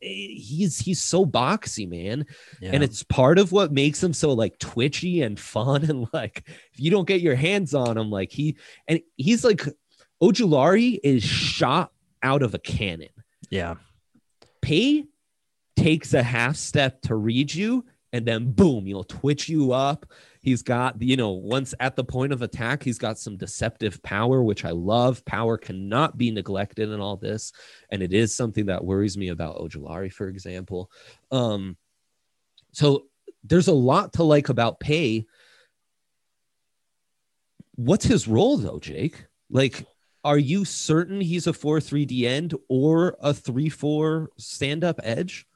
he's 0.01 0.79
he's 0.79 1.01
so 1.01 1.25
boxy, 1.25 1.89
man. 1.89 2.25
Yeah. 2.61 2.71
And 2.73 2.83
it's 2.83 3.03
part 3.03 3.39
of 3.39 3.51
what 3.51 3.71
makes 3.71 4.01
him 4.03 4.13
so 4.13 4.33
like 4.33 4.57
twitchy 4.59 5.21
and 5.21 5.39
fun. 5.39 5.83
And 5.89 6.07
like 6.13 6.43
if 6.47 6.79
you 6.79 6.91
don't 6.91 7.07
get 7.07 7.21
your 7.21 7.35
hands 7.35 7.73
on 7.73 7.97
him, 7.97 8.09
like 8.09 8.31
he 8.31 8.57
and 8.87 9.01
he's 9.17 9.43
like 9.43 9.63
Ojulari 10.21 10.99
is 11.03 11.23
shot 11.23 11.91
out 12.21 12.43
of 12.43 12.53
a 12.53 12.59
cannon. 12.59 13.09
yeah. 13.49 13.75
Paye 14.61 15.05
takes 15.77 16.13
a 16.13 16.21
half 16.21 16.57
step 16.57 17.01
to 17.03 17.15
read 17.15 17.53
you, 17.53 17.85
and 18.11 18.25
then 18.25 18.51
boom, 18.51 18.85
you'll 18.87 19.05
twitch 19.05 19.47
you 19.47 19.71
up. 19.71 20.05
He's 20.41 20.61
got, 20.61 21.01
you 21.01 21.17
know, 21.17 21.31
once 21.31 21.73
at 21.79 21.95
the 21.95 22.03
point 22.03 22.31
of 22.31 22.41
attack, 22.41 22.81
he's 22.81 22.97
got 22.97 23.19
some 23.19 23.35
deceptive 23.35 24.01
power, 24.03 24.41
which 24.41 24.63
I 24.63 24.71
love. 24.71 25.25
Power 25.25 25.57
cannot 25.57 26.17
be 26.17 26.31
neglected 26.31 26.89
in 26.89 27.01
all 27.01 27.17
this. 27.17 27.51
And 27.91 28.01
it 28.01 28.13
is 28.13 28.33
something 28.33 28.67
that 28.67 28.83
worries 28.83 29.17
me 29.17 29.29
about 29.29 29.57
Ojulari, 29.57 30.11
for 30.11 30.29
example. 30.29 30.89
Um, 31.29 31.75
so 32.71 33.07
there's 33.43 33.67
a 33.67 33.73
lot 33.73 34.13
to 34.13 34.23
like 34.23 34.49
about 34.49 34.79
Paye. 34.79 35.25
What's 37.75 38.05
his 38.05 38.27
role 38.27 38.57
though, 38.57 38.79
Jake? 38.79 39.25
Like, 39.49 39.85
are 40.23 40.37
you 40.37 40.65
certain 40.65 41.21
he's 41.21 41.47
a 41.47 41.53
4-3 41.53 42.07
D 42.07 42.27
end 42.27 42.53
or 42.67 43.17
a 43.21 43.33
3-4 43.33 44.27
stand-up 44.37 44.99
edge? 45.03 45.47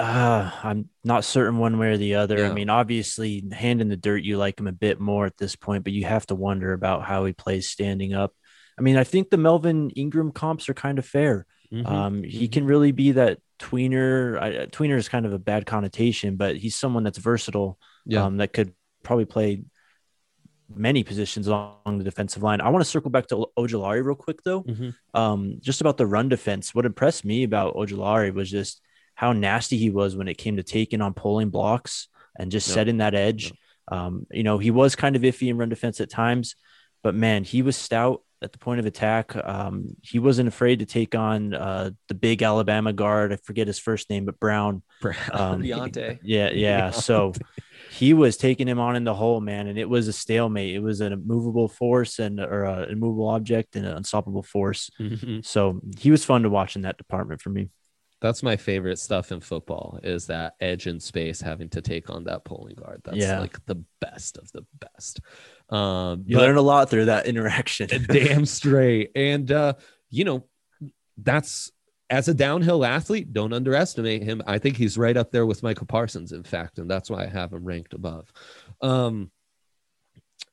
Uh, 0.00 0.50
I'm 0.62 0.88
not 1.04 1.24
certain 1.24 1.58
one 1.58 1.78
way 1.78 1.88
or 1.88 1.96
the 1.98 2.14
other. 2.14 2.38
Yeah. 2.38 2.50
I 2.50 2.52
mean, 2.54 2.70
obviously, 2.70 3.44
hand 3.52 3.80
in 3.82 3.88
the 3.88 3.96
dirt, 3.96 4.22
you 4.22 4.38
like 4.38 4.58
him 4.58 4.66
a 4.66 4.72
bit 4.72 4.98
more 4.98 5.26
at 5.26 5.36
this 5.36 5.56
point, 5.56 5.84
but 5.84 5.92
you 5.92 6.04
have 6.04 6.26
to 6.26 6.34
wonder 6.34 6.72
about 6.72 7.02
how 7.02 7.24
he 7.26 7.32
plays 7.34 7.68
standing 7.68 8.14
up. 8.14 8.32
I 8.78 8.82
mean, 8.82 8.96
I 8.96 9.04
think 9.04 9.28
the 9.28 9.36
Melvin 9.36 9.90
Ingram 9.90 10.32
comps 10.32 10.68
are 10.70 10.74
kind 10.74 10.98
of 10.98 11.04
fair. 11.04 11.44
Mhm. 11.70 11.86
Um, 11.86 12.22
he 12.22 12.48
can 12.48 12.64
really 12.64 12.92
be 12.92 13.12
that 13.12 13.38
tweener. 13.58 14.40
I, 14.40 14.56
uh, 14.56 14.66
tweener 14.66 14.96
is 14.96 15.08
kind 15.08 15.26
of 15.26 15.34
a 15.34 15.38
bad 15.38 15.66
connotation, 15.66 16.36
but 16.36 16.56
he's 16.56 16.74
someone 16.76 17.04
that's 17.04 17.18
versatile. 17.18 17.78
Yeah. 18.06 18.24
Um, 18.24 18.38
that 18.38 18.54
could 18.54 18.72
probably 19.02 19.26
play 19.26 19.64
many 20.74 21.02
positions 21.02 21.46
along 21.46 21.98
the 21.98 22.04
defensive 22.04 22.42
line. 22.42 22.60
I 22.60 22.68
want 22.70 22.82
to 22.84 22.90
circle 22.90 23.10
back 23.10 23.26
to 23.28 23.36
O- 23.36 23.52
Ojulari 23.66 24.04
real 24.04 24.14
quick 24.14 24.42
though. 24.44 24.62
Mhm. 24.62 24.94
Um, 25.14 25.56
just 25.60 25.80
about 25.80 25.96
the 25.96 26.06
run 26.06 26.28
defense. 26.28 26.74
What 26.74 26.86
impressed 26.86 27.24
me 27.24 27.42
about 27.42 27.74
Ojulari 27.74 28.32
was 28.32 28.50
just 28.50 28.80
how 29.20 29.32
nasty 29.32 29.76
he 29.76 29.90
was 29.90 30.16
when 30.16 30.28
it 30.28 30.38
came 30.38 30.56
to 30.56 30.62
taking 30.62 31.02
on 31.02 31.12
pulling 31.12 31.50
blocks 31.50 32.08
and 32.38 32.50
just 32.50 32.68
Yep. 32.68 32.74
setting 32.74 32.96
that 32.98 33.14
edge. 33.14 33.52
Um, 33.92 34.26
you 34.30 34.42
know, 34.42 34.56
he 34.56 34.70
was 34.70 34.96
kind 34.96 35.14
of 35.14 35.20
iffy 35.22 35.48
in 35.50 35.58
run 35.58 35.68
defense 35.68 36.00
at 36.00 36.08
times, 36.08 36.54
but 37.02 37.14
man, 37.14 37.44
he 37.44 37.60
was 37.60 37.76
stout 37.76 38.22
at 38.42 38.52
the 38.52 38.58
point 38.58 38.80
of 38.80 38.86
attack. 38.86 39.36
Um, 39.36 39.94
he 40.00 40.18
wasn't 40.18 40.48
afraid 40.48 40.78
to 40.78 40.86
take 40.86 41.14
on 41.14 41.52
uh, 41.52 41.90
the 42.08 42.14
big 42.14 42.42
Alabama 42.42 42.94
guard. 42.94 43.30
I 43.34 43.36
forget 43.36 43.66
his 43.66 43.78
first 43.78 44.08
name, 44.08 44.24
but 44.24 44.40
Brown. 44.40 44.82
Um, 45.32 45.60
Deonte. 45.62 46.18
Yeah, 46.22 46.48
yeah. 46.52 46.90
So 47.08 47.34
he 47.90 48.14
was 48.14 48.38
taking 48.38 48.68
him 48.68 48.78
on 48.80 48.96
in 48.96 49.04
the 49.04 49.14
hole, 49.14 49.42
man, 49.42 49.66
and 49.66 49.78
it 49.78 49.88
was 49.88 50.08
a 50.08 50.14
stalemate. 50.14 50.74
It 50.74 50.80
was 50.80 51.02
an 51.02 51.12
immovable 51.12 51.68
force 51.68 52.18
and 52.20 52.40
or 52.40 52.64
an 52.64 52.88
immovable 52.90 53.28
object 53.28 53.76
and 53.76 53.84
an 53.84 53.96
unstoppable 53.98 54.42
force. 54.44 54.88
Mhm. 54.98 55.44
So 55.44 55.80
he 55.98 56.10
was 56.10 56.24
fun 56.24 56.42
to 56.44 56.48
watch 56.48 56.74
in 56.76 56.82
that 56.82 56.96
department 56.96 57.42
for 57.42 57.50
me. 57.50 57.68
That's 58.20 58.42
my 58.42 58.56
favorite 58.56 58.98
stuff 58.98 59.32
in 59.32 59.40
football 59.40 59.98
is 60.02 60.26
that 60.26 60.54
edge 60.60 60.86
in 60.86 61.00
space 61.00 61.40
having 61.40 61.70
to 61.70 61.80
take 61.80 62.10
on 62.10 62.24
that 62.24 62.44
pulling 62.44 62.74
guard. 62.74 63.00
That's 63.04 63.16
Yeah. 63.16 63.40
like 63.40 63.64
the 63.66 63.82
best 64.00 64.36
of 64.36 64.50
the 64.52 64.64
best. 64.78 65.20
Um, 65.70 66.24
You 66.26 66.36
learn 66.38 66.56
a 66.56 66.62
lot 66.62 66.90
through 66.90 67.06
that 67.06 67.26
interaction. 67.26 67.88
damn 68.08 68.44
straight. 68.44 69.10
And 69.14 69.50
uh, 69.50 69.74
you 70.10 70.24
know, 70.24 70.44
that's 71.16 71.70
as 72.10 72.28
a 72.28 72.34
downhill 72.34 72.84
athlete, 72.84 73.32
don't 73.32 73.52
underestimate 73.52 74.22
him. 74.24 74.42
I 74.46 74.58
think 74.58 74.76
he's 74.76 74.98
right 74.98 75.16
up 75.16 75.30
there 75.30 75.46
with 75.46 75.62
Michael 75.62 75.86
Parsons, 75.86 76.32
in 76.32 76.42
fact, 76.42 76.78
and 76.78 76.90
that's 76.90 77.08
why 77.08 77.22
I 77.22 77.28
have 77.28 77.52
him 77.52 77.64
ranked 77.64 77.94
above. 77.94 78.32
Um, 78.82 79.30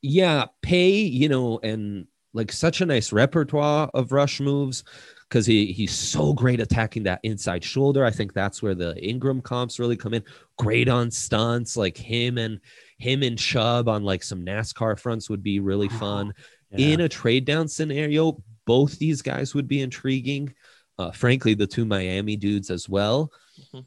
yeah, 0.02 0.46
Paye, 0.62 1.02
you 1.02 1.28
know, 1.30 1.60
and 1.64 2.06
like 2.34 2.52
such 2.52 2.82
a 2.82 2.86
nice 2.86 3.12
repertoire 3.12 3.90
of 3.94 4.12
rush 4.12 4.40
moves 4.40 4.84
because 5.30 5.46
he 5.46 5.74
he's 5.74 5.92
so 5.94 6.34
great 6.34 6.60
attacking 6.62 7.04
that 7.04 7.20
inside 7.24 7.64
shoulder. 7.64 8.06
I 8.06 8.12
think 8.12 8.34
that's 8.34 8.62
where 8.64 8.76
the 8.76 8.96
Ingram 9.04 9.42
comps 9.42 9.80
really 9.80 9.98
come 9.98 10.14
in. 10.14 10.24
Great 10.58 10.88
on 10.90 11.12
stunts, 11.12 11.76
like 11.78 11.98
him 11.98 12.38
and 12.38 12.60
him 12.98 13.24
and 13.24 13.38
Chubb 13.38 13.88
on 13.90 14.04
like 14.04 14.24
some 14.24 14.46
NASCAR 14.46 15.00
fronts 15.00 15.30
would 15.30 15.44
be 15.44 15.60
really 15.60 15.90
fun 15.90 16.34
Yeah. 16.72 16.88
in 16.88 17.02
a 17.02 17.10
trade 17.10 17.46
down 17.46 17.68
scenario, 17.68 18.42
both 18.66 18.98
these 19.00 19.22
guys 19.22 19.54
would 19.54 19.68
be 19.68 19.82
intriguing. 19.82 20.54
Uh, 20.98 21.12
frankly, 21.12 21.54
the 21.54 21.68
two 21.68 21.86
Miami 21.86 22.36
dudes 22.36 22.70
as 22.72 22.90
well. 22.90 23.32
Mhm. 23.74 23.86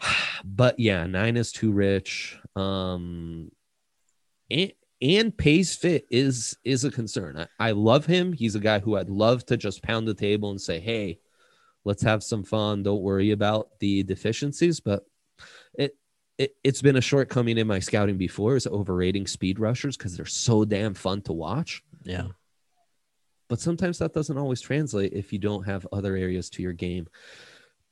But 0.44 0.78
yeah, 0.80 1.06
nine 1.06 1.36
is 1.36 1.52
too 1.52 1.70
rich. 1.72 2.36
Um, 2.56 3.50
and, 4.50 4.72
and 5.02 5.36
Paye's 5.36 5.74
fit 5.74 6.06
is 6.10 6.56
is 6.64 6.84
a 6.84 6.90
concern. 6.90 7.36
I, 7.36 7.68
I 7.68 7.70
love 7.72 8.06
him. 8.06 8.32
He's 8.32 8.54
a 8.54 8.60
guy 8.60 8.78
who 8.78 8.96
I'd 8.96 9.10
love 9.10 9.44
to 9.46 9.56
just 9.56 9.82
pound 9.82 10.06
the 10.06 10.14
table 10.14 10.50
and 10.50 10.60
say, 10.60 10.78
"Hey, 10.78 11.18
let's 11.84 12.02
have 12.02 12.22
some 12.22 12.44
fun. 12.44 12.84
Don't 12.84 13.02
worry 13.02 13.32
about 13.32 13.78
the 13.80 14.04
deficiencies." 14.04 14.78
But 14.80 15.04
it 15.74 15.96
it, 16.38 16.54
it's 16.62 16.80
been 16.80 16.96
a 16.96 17.00
shortcoming 17.00 17.58
in 17.58 17.66
my 17.66 17.80
scouting 17.80 18.16
before 18.16 18.56
is 18.56 18.66
overrating 18.66 19.26
speed 19.26 19.58
rushers 19.58 19.96
because 19.96 20.16
they're 20.16 20.24
so 20.24 20.64
damn 20.64 20.94
fun 20.94 21.20
to 21.22 21.32
watch. 21.32 21.82
yeah. 22.04 22.28
But 23.48 23.60
sometimes 23.60 23.98
that 23.98 24.14
doesn't 24.14 24.38
always 24.38 24.62
translate 24.62 25.12
if 25.12 25.30
you 25.30 25.38
don't 25.38 25.64
have 25.64 25.86
other 25.92 26.16
areas 26.16 26.48
to 26.50 26.62
your 26.62 26.72
game 26.72 27.06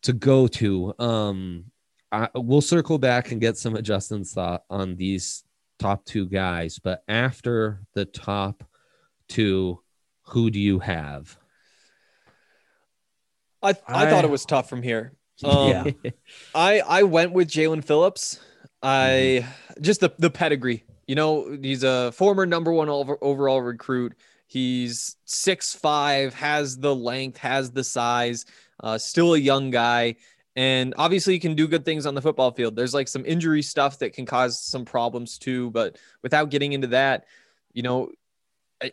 to 0.02 0.14
go 0.14 0.46
to. 0.46 0.94
Um, 0.98 1.66
I, 2.10 2.28
we'll 2.34 2.62
circle 2.62 2.98
back 2.98 3.30
and 3.30 3.42
get 3.42 3.58
some 3.58 3.76
adjustments 3.76 4.32
thought 4.32 4.64
on 4.70 4.96
these 4.96 5.44
top 5.80 6.04
two 6.04 6.26
guys. 6.28 6.78
But 6.78 7.02
after 7.08 7.80
the 7.94 8.04
top 8.04 8.62
two, 9.28 9.80
who 10.22 10.50
do 10.50 10.60
you 10.60 10.78
have? 10.78 11.36
I, 13.62 13.70
I 13.86 14.08
thought 14.08 14.24
it 14.24 14.30
was 14.30 14.44
tough 14.44 14.68
from 14.68 14.82
here. 14.82 15.12
Um, 15.42 15.70
Yeah. 15.70 16.10
I 16.54 16.80
I 16.80 17.02
went 17.04 17.32
with 17.32 17.48
Jaelan 17.48 17.82
Phillips. 17.82 18.38
I 18.82 19.46
just 19.80 20.00
the 20.00 20.12
the 20.18 20.28
pedigree. 20.28 20.84
You 21.06 21.14
know, 21.14 21.56
he's 21.62 21.82
a 21.82 22.12
former 22.12 22.44
number 22.44 22.70
one 22.70 22.90
overall 22.90 23.62
recruit. 23.62 24.14
He's 24.46 25.16
six 25.24 25.74
five, 25.74 26.34
has 26.34 26.76
the 26.76 26.94
length, 26.94 27.38
has 27.38 27.70
the 27.70 27.84
size. 27.84 28.44
Uh, 28.84 28.98
still 28.98 29.32
a 29.32 29.38
young 29.38 29.70
guy, 29.70 30.16
and 30.56 30.94
obviously 30.98 31.34
you 31.34 31.40
can 31.40 31.54
do 31.54 31.68
good 31.68 31.84
things 31.84 32.06
on 32.06 32.14
the 32.14 32.22
football 32.22 32.50
field. 32.50 32.76
There's 32.76 32.94
like 32.94 33.08
some 33.08 33.24
injury 33.24 33.62
stuff 33.62 33.98
that 34.00 34.12
can 34.12 34.26
cause 34.26 34.60
some 34.60 34.84
problems 34.84 35.38
too, 35.38 35.70
but 35.70 35.98
without 36.22 36.50
getting 36.50 36.72
into 36.72 36.88
that, 36.88 37.26
you 37.72 37.82
know, 37.82 38.10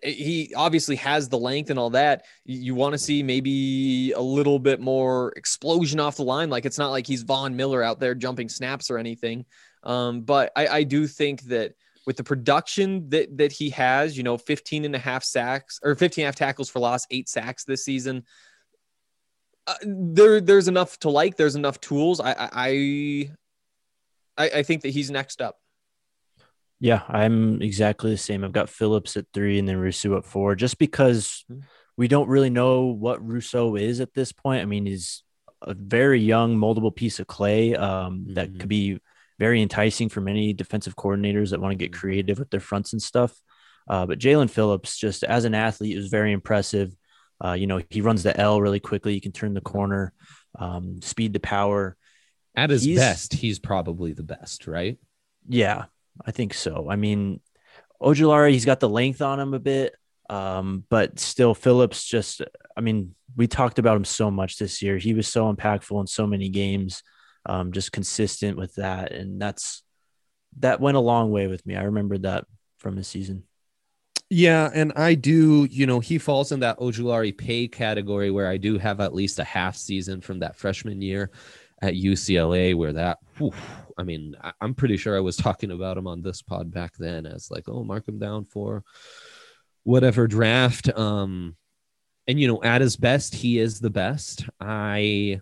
he 0.04 0.54
obviously 0.56 0.98
has 0.98 1.30
the 1.30 1.38
length 1.38 1.70
and 1.70 1.80
all 1.80 1.92
that. 1.92 2.26
You, 2.46 2.60
you 2.60 2.76
want 2.76 2.94
to 2.94 2.98
see 2.98 3.24
maybe 3.24 4.12
a 4.12 4.22
little 4.22 4.60
bit 4.60 4.80
more 4.80 5.34
explosion 5.36 6.00
off 6.00 6.18
the 6.18 6.24
line. 6.24 6.50
Like 6.50 6.66
it's 6.66 6.78
not 6.78 6.92
like 6.92 7.08
he's 7.08 7.24
Von 7.24 7.56
Miller 7.56 7.82
out 7.82 8.00
there 8.00 8.14
jumping 8.14 8.50
snaps 8.50 8.92
or 8.92 8.98
anything. 8.98 9.46
Um, 9.84 10.22
but 10.22 10.52
I, 10.56 10.68
I 10.68 10.84
do 10.84 11.08
think 11.08 11.44
that 11.44 11.74
with 12.06 12.18
the 12.18 12.24
production 12.24 13.10
that 13.10 13.38
that 13.38 13.52
he 13.52 13.70
has, 13.72 14.18
you 14.18 14.24
know, 14.24 14.38
15 14.38 14.86
and 14.86 14.96
a 14.96 15.00
half 15.00 15.24
sacks 15.24 15.80
or 15.84 15.96
15 15.96 16.24
and 16.24 16.26
a 16.26 16.28
half 16.28 16.36
tackles 16.36 16.70
for 16.70 16.80
loss, 16.80 17.06
eight 17.12 17.30
sacks 17.30 17.64
this 17.64 17.84
season. 17.84 18.24
Uh, 19.68 19.76
there, 19.84 20.40
there's 20.40 20.70
enough 20.70 20.98
to 21.00 21.10
like. 21.10 21.36
There's 21.36 21.56
enough 21.58 21.80
tools. 21.82 22.22
I, 22.22 22.34
I, 22.38 23.32
I, 24.38 24.64
think 24.64 24.84
that 24.84 24.90
he's 24.90 25.12
next 25.12 25.42
up. 25.42 25.60
Yeah, 26.80 27.02
I'm 27.10 27.62
exactly 27.62 28.12
the 28.12 28.18
same. 28.18 28.44
I've 28.46 28.54
got 28.54 28.70
Phillips 28.70 29.18
at 29.18 29.26
three 29.34 29.60
and 29.60 29.68
then 29.68 29.78
Rousseau 29.78 30.16
at 30.18 30.26
four, 30.26 30.56
just 30.56 30.78
because 30.78 31.44
Mhm. 31.52 31.64
we 31.98 32.08
don't 32.08 32.30
really 32.30 32.50
know 32.50 32.86
what 32.86 33.26
Rousseau 33.28 33.76
is 33.76 34.00
at 34.00 34.14
this 34.14 34.32
point. 34.32 34.62
I 34.62 34.66
mean, 34.66 34.86
he's 34.86 35.24
a 35.62 35.74
very 35.74 36.22
young, 36.22 36.56
moldable 36.56 36.96
piece 36.96 37.20
of 37.20 37.28
clay 37.28 37.76
um, 37.76 38.26
that 38.36 38.54
Mhm. 38.54 38.60
could 38.60 38.70
be 38.70 39.00
very 39.40 39.62
enticing 39.62 40.08
for 40.08 40.22
many 40.22 40.54
defensive 40.54 40.96
coordinators 40.96 41.50
that 41.50 41.60
want 41.60 41.72
to 41.72 41.78
get 41.78 41.92
Mhm. 41.92 42.00
creative 42.00 42.40
with 42.40 42.52
their 42.52 42.60
fronts 42.60 42.94
and 42.94 43.02
stuff. 43.02 43.36
Uh, 43.90 44.06
but 44.06 44.20
Jaelan 44.20 44.50
Phillips, 44.50 44.98
just 44.98 45.24
as 45.24 45.46
an 45.46 45.56
athlete, 45.56 45.98
is 45.98 46.08
very 46.08 46.32
impressive. 46.32 46.96
Uh, 47.44 47.54
you 47.54 47.68
know, 47.68 47.82
he 47.90 48.02
runs 48.02 48.24
the 48.24 48.36
L 48.40 48.62
really 48.62 48.80
quickly. 48.80 49.14
He 49.14 49.20
can 49.20 49.32
turn 49.32 49.54
the 49.54 49.62
corner, 49.62 50.14
um, 50.58 51.02
speed 51.02 51.34
to 51.34 51.40
power. 51.40 51.96
At 52.56 52.72
his 52.72 52.84
He's- 52.84 53.00
best, 53.00 53.34
he's 53.34 53.60
probably 53.60 54.14
the 54.14 54.24
best, 54.24 54.66
right? 54.66 54.98
Yeah, 55.48 55.86
I 56.26 56.32
think 56.32 56.54
so. 56.56 56.90
I 56.90 56.96
mean, 56.96 57.40
Ojulari, 58.02 58.52
he's 58.52 58.66
got 58.66 58.80
the 58.80 58.90
length 58.90 59.22
on 59.22 59.40
him 59.40 59.54
a 59.54 59.60
bit, 59.60 59.96
um, 60.30 60.84
but 60.90 61.20
still, 61.20 61.54
Phillips 61.54 62.04
just, 62.04 62.42
I 62.76 62.82
mean, 62.82 63.14
we 63.36 63.48
talked 63.48 63.78
about 63.78 63.96
him 63.98 64.06
so 64.06 64.32
much 64.32 64.58
this 64.58 64.82
year. 64.82 64.98
He 64.98 65.14
was 65.14 65.28
so 65.28 65.54
impactful 65.54 66.00
in 66.02 66.08
so 66.08 66.26
many 66.26 66.50
games, 66.50 67.04
um, 67.46 67.72
just 67.72 67.92
consistent 67.92 68.58
with 68.58 68.76
that. 68.76 69.12
And 69.12 69.40
that's, 69.40 69.84
that 70.60 70.82
went 70.82 70.98
a 70.98 71.02
long 71.02 71.32
way 71.32 71.46
with 71.48 71.64
me. 71.66 71.76
I 71.76 71.84
remembered 71.84 72.24
that 72.24 72.46
from 72.80 72.96
the 72.96 73.04
season. 73.04 73.44
Yeah, 74.30 74.70
and 74.74 74.92
I 74.96 75.16
do, 75.16 75.66
you 75.72 75.86
know, 75.86 76.02
he 76.02 76.18
falls 76.18 76.52
in 76.52 76.60
that 76.60 76.80
Ojulari 76.80 77.38
Paye 77.38 77.68
category 77.68 78.30
where 78.30 78.48
I 78.48 78.58
do 78.58 78.78
have 78.78 79.00
at 79.00 79.14
least 79.16 79.40
a 79.40 79.44
half 79.46 79.78
season 79.78 80.20
from 80.20 80.40
that 80.40 80.58
freshman 80.58 81.02
year 81.02 81.32
at 81.82 81.94
UCLA 81.94 82.76
where 82.76 82.92
that 82.94 83.20
whew, 83.38 83.54
I 83.98 84.04
mean, 84.04 84.36
I'm 84.60 84.74
pretty 84.74 84.98
sure 84.98 85.16
I 85.16 85.22
was 85.22 85.38
talking 85.38 85.72
about 85.72 85.98
him 85.98 86.08
on 86.08 86.22
this 86.22 86.42
pod 86.42 86.72
back 86.72 86.94
then 86.98 87.26
as 87.26 87.50
like, 87.52 87.70
oh, 87.70 87.84
mark 87.84 88.08
him 88.08 88.20
down 88.20 88.46
for 88.46 88.84
whatever 89.84 90.28
draft. 90.28 90.90
Um 90.98 91.56
and 92.28 92.40
you 92.40 92.48
know, 92.48 92.62
at 92.64 92.82
his 92.82 92.98
best, 92.98 93.34
he 93.36 93.60
is 93.60 93.80
the 93.80 93.90
best. 93.90 94.50
I 94.60 95.40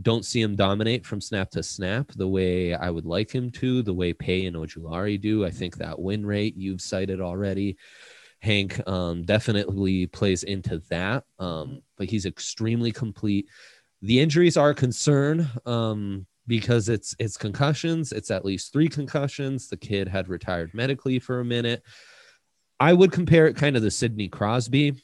don't 0.00 0.24
see 0.24 0.40
him 0.40 0.56
dominate 0.56 1.04
from 1.04 1.20
snap 1.20 1.50
to 1.50 1.62
snap 1.62 2.10
the 2.16 2.26
way 2.26 2.74
I 2.74 2.88
would 2.88 3.04
like 3.04 3.30
him 3.30 3.50
to, 3.52 3.82
the 3.82 3.92
way 3.92 4.12
Paye 4.12 4.46
and 4.46 4.56
Ojulari 4.56 5.20
do. 5.20 5.44
I 5.44 5.50
think 5.50 5.76
that 5.76 6.00
win 6.00 6.24
rate 6.24 6.56
you've 6.56 6.80
cited 6.80 7.20
already, 7.20 7.76
Hank, 8.40 8.80
um, 8.88 9.24
definitely 9.24 10.06
plays 10.06 10.44
into 10.44 10.78
that. 10.88 11.24
Um, 11.38 11.82
but 11.98 12.08
he's 12.08 12.24
extremely 12.24 12.90
complete. 12.90 13.48
The 14.00 14.18
injuries 14.18 14.56
are 14.56 14.70
a 14.70 14.74
concern 14.74 15.48
um, 15.66 16.26
because 16.46 16.88
it's 16.88 17.14
it's 17.18 17.36
concussions. 17.36 18.12
It's 18.12 18.30
at 18.30 18.44
least 18.44 18.72
three 18.72 18.88
concussions. 18.88 19.68
The 19.68 19.76
kid 19.76 20.08
had 20.08 20.28
retired 20.28 20.72
medically 20.74 21.18
for 21.18 21.40
a 21.40 21.44
minute. 21.44 21.82
I 22.80 22.94
would 22.94 23.12
compare 23.12 23.46
it 23.46 23.56
kind 23.56 23.76
of 23.76 23.82
to 23.82 23.90
Sidney 23.90 24.28
Crosby 24.28 24.94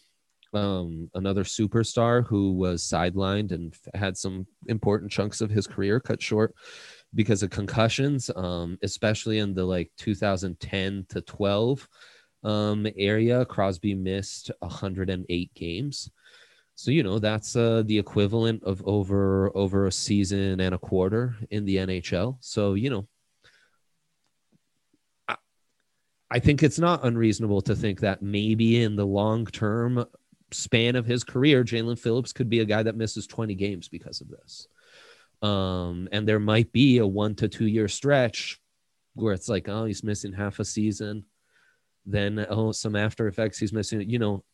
um, 0.55 1.11
another 1.15 1.45
superstar 1.45 2.27
who 2.27 2.53
was 2.53 2.83
sidelined 2.83 3.53
and 3.53 3.75
had 3.95 4.17
some 4.17 4.47
important 4.67 5.11
chunks 5.11 5.41
of 5.41 5.51
his 5.51 5.67
career 5.67 6.01
cut 6.01 6.23
short 6.23 6.55
because 7.15 7.43
of 7.43 7.51
concussions, 7.51 8.31
um, 8.37 8.79
especially 8.83 9.39
in 9.39 9.55
the 9.55 9.65
like 9.65 9.91
2010 9.99 11.07
to 11.09 11.21
12 11.21 11.89
um, 12.45 12.87
area. 12.97 13.45
Crosby 13.45 13.95
missed 13.95 14.51
108 14.61 15.55
games. 15.55 16.11
So 16.79 16.93
you 16.93 17.03
know 17.03 17.19
that's 17.19 17.57
uh, 17.57 17.83
the 17.87 17.99
equivalent 17.99 18.63
of 18.63 18.81
over 18.87 19.51
over 19.57 19.87
a 19.87 19.93
season 19.93 20.61
and 20.61 20.73
a 20.73 20.79
quarter 20.79 21.35
in 21.51 21.65
the 21.65 21.77
NHL. 21.79 22.37
So 22.39 22.75
you 22.75 22.89
know, 22.89 23.09
I, 25.27 25.35
I 26.31 26.39
think 26.39 26.63
it's 26.63 26.79
not 26.79 27.05
unreasonable 27.05 27.63
to 27.63 27.75
think 27.75 27.99
that 28.01 28.23
maybe 28.23 28.81
in 28.81 28.95
the 28.95 29.05
long 29.05 29.45
term 29.47 30.07
span 30.51 30.97
of 30.97 31.07
his 31.07 31.25
career, 31.25 31.65
Jaelan 31.65 31.99
Phillips 31.99 32.33
could 32.33 32.49
be 32.49 32.61
a 32.61 32.65
guy 32.65 32.83
that 32.83 32.97
misses 32.97 33.27
20 33.27 33.55
games 33.55 33.89
because 33.89 34.21
of 34.21 34.29
this. 34.29 34.67
Um, 35.43 36.09
and 36.11 36.27
there 36.27 36.41
might 36.41 36.73
be 36.73 36.99
a 36.99 37.07
one 37.07 37.35
to 37.37 37.49
two 37.49 37.67
year 37.67 37.89
stretch 37.89 38.61
where 39.15 39.35
it's 39.35 39.49
like, 39.49 39.69
oh, 39.69 39.85
he's 39.85 40.03
missing 40.05 40.33
half 40.33 40.59
a 40.59 40.65
season. 40.65 41.25
Then, 42.07 42.45
oh, 42.49 42.73
some 42.73 42.97
after 42.97 43.29
effects 43.29 43.59
he's 43.59 43.73
missing, 43.73 44.09
you 44.09 44.19
know. 44.19 44.45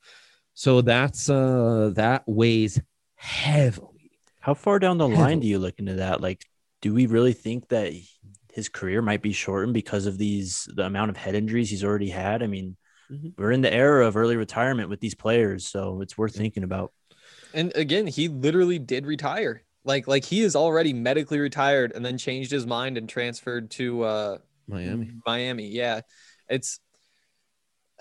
So 0.54 0.82
that's 0.82 1.28
uh 1.28 1.92
that 1.94 2.24
weighs 2.26 2.80
heavily. 3.16 4.12
How 4.40 4.54
far 4.54 4.78
down 4.78 4.98
the 4.98 5.08
line 5.08 5.40
do 5.40 5.46
you 5.46 5.58
look 5.58 5.78
into 5.78 5.94
that? 5.94 6.20
Like, 6.20 6.44
do 6.80 6.92
we 6.92 7.06
really 7.06 7.32
think 7.32 7.68
that 7.68 7.92
his 8.52 8.68
career 8.68 9.02
might 9.02 9.22
be 9.22 9.32
shortened 9.32 9.74
because 9.74 10.06
of 10.06 10.18
these 10.18 10.68
the 10.74 10.84
amount 10.84 11.10
of 11.10 11.16
head 11.16 11.34
injuries 11.34 11.70
he's 11.70 11.84
already 11.84 12.10
had? 12.10 12.42
I 12.42 12.46
mean, 12.46 12.76
Mhm. 13.10 13.34
we're 13.36 13.52
in 13.52 13.60
the 13.60 13.72
era 13.72 14.06
of 14.06 14.16
early 14.16 14.36
retirement 14.36 14.88
with 14.88 15.00
these 15.00 15.14
players, 15.14 15.66
so 15.66 16.00
it's 16.00 16.16
worth 16.16 16.34
thinking 16.34 16.64
about. 16.64 16.92
And 17.52 17.72
again, 17.76 18.06
he 18.06 18.28
literally 18.28 18.78
did 18.78 19.06
retire. 19.06 19.62
Like 19.84 20.08
like 20.08 20.24
he 20.24 20.40
is 20.40 20.56
already 20.56 20.92
medically 20.92 21.38
retired 21.38 21.92
and 21.94 22.04
then 22.04 22.16
changed 22.18 22.50
his 22.50 22.66
mind 22.66 22.96
and 22.96 23.08
transferred 23.08 23.70
to 23.72 24.02
uh 24.02 24.38
Miami. 24.66 25.10
Miami. 25.26 25.68
Yeah. 25.68 26.00
It's 26.48 26.80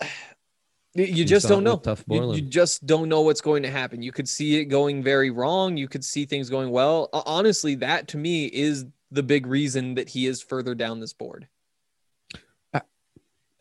you- 0.00 1.04
you 1.04 1.06
He's 1.06 1.30
just 1.30 1.48
don't 1.48 1.64
know. 1.64 1.76
Tough 1.76 2.04
You, 2.08 2.34
you 2.34 2.40
just 2.42 2.86
don't 2.86 3.08
know 3.08 3.20
what's 3.22 3.40
going 3.40 3.64
to 3.64 3.70
happen. 3.70 4.00
You 4.02 4.12
could 4.12 4.28
see 4.28 4.60
it 4.60 4.66
going 4.66 5.02
very 5.02 5.30
wrong. 5.30 5.76
You 5.76 5.88
could 5.88 6.04
see 6.04 6.24
things 6.24 6.48
going 6.48 6.70
well. 6.70 7.10
Honestly, 7.12 7.74
that 7.76 8.08
to 8.08 8.16
me 8.16 8.46
is 8.46 8.86
the 9.10 9.22
big 9.22 9.46
reason 9.46 9.94
that 9.96 10.08
he 10.08 10.26
is 10.26 10.40
further 10.42 10.74
down 10.74 11.00
this 11.00 11.12
board. 11.12 11.48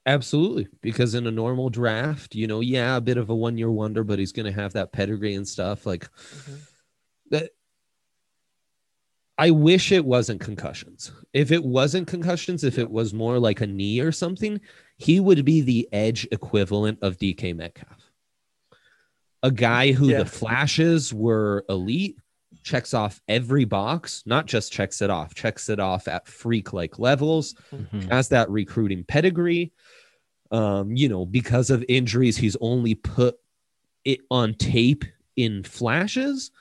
Absolutely. 0.06 0.68
Because 0.82 1.16
in 1.16 1.28
a 1.28 1.32
normal 1.32 1.70
draft, 1.70 2.36
you 2.36 2.48
know, 2.48 2.60
yeah, 2.60 2.98
a 2.98 3.02
bit 3.02 3.18
of 3.18 3.30
a 3.30 3.36
one 3.36 3.58
year 3.58 3.72
wonder, 3.72 4.04
but 4.04 4.20
he's 4.20 4.34
going 4.34 4.46
to 4.46 4.62
have 4.62 4.74
that 4.74 4.92
pedigree 4.92 5.36
and 5.36 5.48
stuff. 5.48 5.86
Like 5.86 6.10
mm-hmm. 6.12 6.56
that. 7.32 7.52
I 9.38 9.50
wish 9.50 9.92
it 9.92 10.06
wasn't 10.06 10.42
concussions. 10.42 11.12
If 11.34 11.52
it 11.52 11.63
wasn't 11.63 12.08
concussions, 12.08 12.63
if 12.63 12.78
it 12.78 12.92
was 12.92 13.16
more 13.16 13.39
like 13.39 13.62
a 13.62 13.68
knee 13.68 14.00
or 14.00 14.12
something, 14.12 14.62
he 14.98 15.20
would 15.20 15.44
be 15.44 15.62
the 15.62 15.89
edge 15.92 16.28
equivalent 16.32 17.00
of 17.02 17.18
DK 17.18 17.56
Metcalf. 17.56 18.12
A 19.42 19.50
guy 19.50 19.92
who 19.92 20.10
Yeah. 20.10 20.20
the 20.20 20.26
flashes 20.26 21.13
were 21.13 21.66
elite, 21.68 22.18
checks 22.63 22.93
off 22.93 23.21
every 23.28 23.65
box, 23.65 24.23
not 24.26 24.45
just 24.45 24.71
checks 24.71 25.02
it 25.02 25.10
off, 25.10 25.34
checks 25.36 25.69
it 25.69 25.80
off 25.80 26.08
at 26.08 26.28
freak 26.28 26.73
like 26.73 26.97
levels 26.99 27.54
Mhm. 27.71 28.10
has 28.10 28.30
that 28.30 28.49
recruiting 28.49 29.04
pedigree. 29.04 29.71
Um, 30.52 30.95
you 30.95 31.10
know, 31.10 31.26
because 31.26 31.69
of 31.69 31.84
injuries, 31.89 32.38
he's 32.38 32.56
only 32.62 32.95
put 32.95 33.36
it 34.06 34.19
on 34.30 34.54
tape 34.54 35.04
in 35.36 35.63
flashes, 35.63 36.52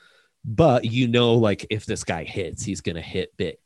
but 0.43 0.85
you 0.85 1.07
know, 1.07 1.35
like 1.35 1.65
if 1.69 1.85
this 1.85 2.03
guy 2.03 2.23
hits, 2.23 2.63
he's 2.63 2.81
gonna 2.81 3.01
hit 3.01 3.35
big. 3.37 3.57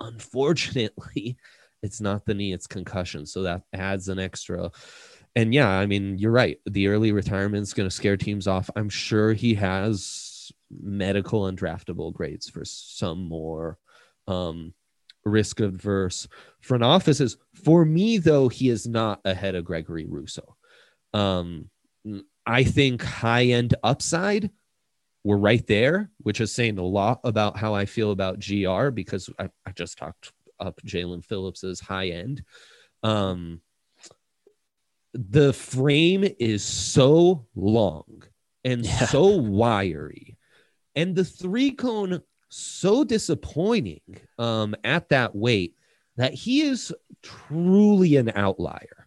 Unfortunately, 0.00 1.36
it's 1.82 2.00
not 2.00 2.26
the 2.26 2.34
knee, 2.34 2.52
it's 2.52 2.66
concussion. 2.66 3.24
So 3.26 3.42
that 3.42 3.62
adds 3.72 4.08
an 4.08 4.18
extra. 4.18 4.70
And 5.36 5.54
yeah, 5.54 5.68
I 5.68 5.86
mean, 5.86 6.18
you're 6.18 6.32
right. 6.32 6.58
The 6.68 6.88
early 6.88 7.12
retirement's 7.12 7.72
gonna 7.72 7.90
scare 7.90 8.16
teams 8.16 8.46
off. 8.48 8.68
I'm 8.76 8.88
sure 8.88 9.32
he 9.32 9.54
has 9.54 10.02
medical 10.70 11.46
and 11.46 11.58
draftable 11.58 12.12
grades 12.12 12.48
for 12.48 12.64
some 12.64 13.26
more 13.28 13.78
um 14.28 14.72
risk 15.24 15.60
adverse 15.60 16.26
front 16.60 16.82
offices. 16.82 17.36
For 17.64 17.84
me, 17.84 18.18
though, 18.18 18.48
he 18.48 18.68
is 18.70 18.86
not 18.86 19.20
ahead 19.24 19.54
of 19.54 19.64
Gregory 19.64 20.06
Rousseau. 20.06 20.56
Um, 21.12 21.68
I 22.46 22.64
think 22.64 23.02
high 23.02 23.46
end 23.46 23.74
upside, 23.82 24.50
we're 25.22 25.36
right 25.36 25.66
there, 25.66 26.10
which 26.18 26.40
is 26.40 26.52
saying 26.54 26.78
a 26.78 26.82
lot 26.82 27.20
about 27.24 27.58
how 27.58 27.74
I 27.74 27.84
feel 27.84 28.12
about 28.12 28.40
GR 28.40 28.88
because 28.90 29.28
I, 29.38 29.50
I 29.66 29.72
just 29.72 29.98
talked 29.98 30.32
up 30.58 30.80
Jaelan 30.86 31.24
Phillips's 31.24 31.80
high 31.80 32.08
end. 32.08 32.42
Um, 33.02 33.60
the 35.12 35.52
frame 35.52 36.26
is 36.38 36.62
so 36.62 37.46
long 37.54 38.22
and 38.64 38.84
Yeah. 38.84 39.06
so 39.06 39.36
wiry, 39.36 40.38
and 40.94 41.14
the 41.14 41.24
three 41.24 41.70
cone 41.72 42.22
so 42.48 43.04
disappointing 43.04 44.00
um, 44.38 44.74
at 44.84 45.08
that 45.08 45.34
weight 45.34 45.76
that 46.16 46.34
he 46.34 46.62
is 46.62 46.92
truly 47.22 48.16
an 48.16 48.32
outlier. 48.34 49.06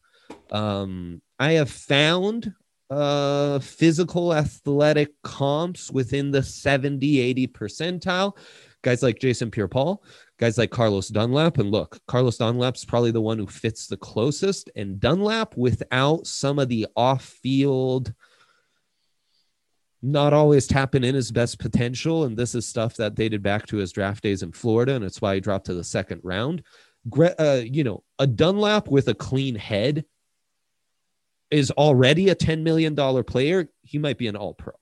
Um, 0.51 1.21
I 1.39 1.53
have 1.53 1.69
found 1.69 2.53
uh 2.89 3.59
physical 3.59 4.33
athletic 4.33 5.09
comps 5.23 5.89
within 5.89 6.31
the 6.31 6.43
70 6.43 7.19
80 7.19 7.47
percentile 7.47 8.37
guys 8.81 9.01
like 9.01 9.19
jason 9.19 9.49
pierre 9.49 9.69
paul 9.69 10.03
guys 10.37 10.57
like 10.57 10.69
carlos 10.69 11.07
dunlap 11.07 11.57
and 11.57 11.71
look 11.71 11.97
carlos 12.07 12.37
dunlap's 12.37 12.83
probably 12.83 13.09
the 13.09 13.21
one 13.21 13.39
who 13.39 13.47
fits 13.47 13.87
the 13.87 13.97
closest 13.97 14.69
and 14.75 14.99
dunlap 14.99 15.55
without 15.55 16.27
some 16.27 16.59
of 16.59 16.67
the 16.67 16.85
off-field 16.97 18.13
not 20.03 20.33
always 20.33 20.67
tapping 20.67 21.03
in 21.03 21.15
his 21.15 21.31
best 21.31 21.57
potential 21.57 22.25
and 22.25 22.37
this 22.37 22.53
is 22.53 22.67
stuff 22.67 22.95
that 22.95 23.15
dated 23.15 23.41
back 23.41 23.65
to 23.65 23.77
his 23.77 23.91
draft 23.91 24.21
days 24.21 24.43
in 24.43 24.51
florida 24.51 24.93
and 24.93 25.03
it's 25.05 25.21
why 25.21 25.35
he 25.35 25.41
dropped 25.41 25.65
to 25.65 25.73
the 25.73 25.83
second 25.83 26.19
round 26.23 26.61
uh, 27.39 27.61
you 27.63 27.83
know 27.83 28.03
a 28.19 28.27
dunlap 28.27 28.87
with 28.87 29.07
a 29.07 29.13
clean 29.13 29.55
head 29.55 30.05
is 31.53 31.69
already 31.71 32.29
a 32.29 32.35
$10 32.35 32.63
million 32.63 32.95
player, 33.23 33.69
he 33.83 33.99
might 33.99 34.17
be 34.17 34.27
an 34.27 34.35
all 34.35 34.55
pro. 34.55 34.73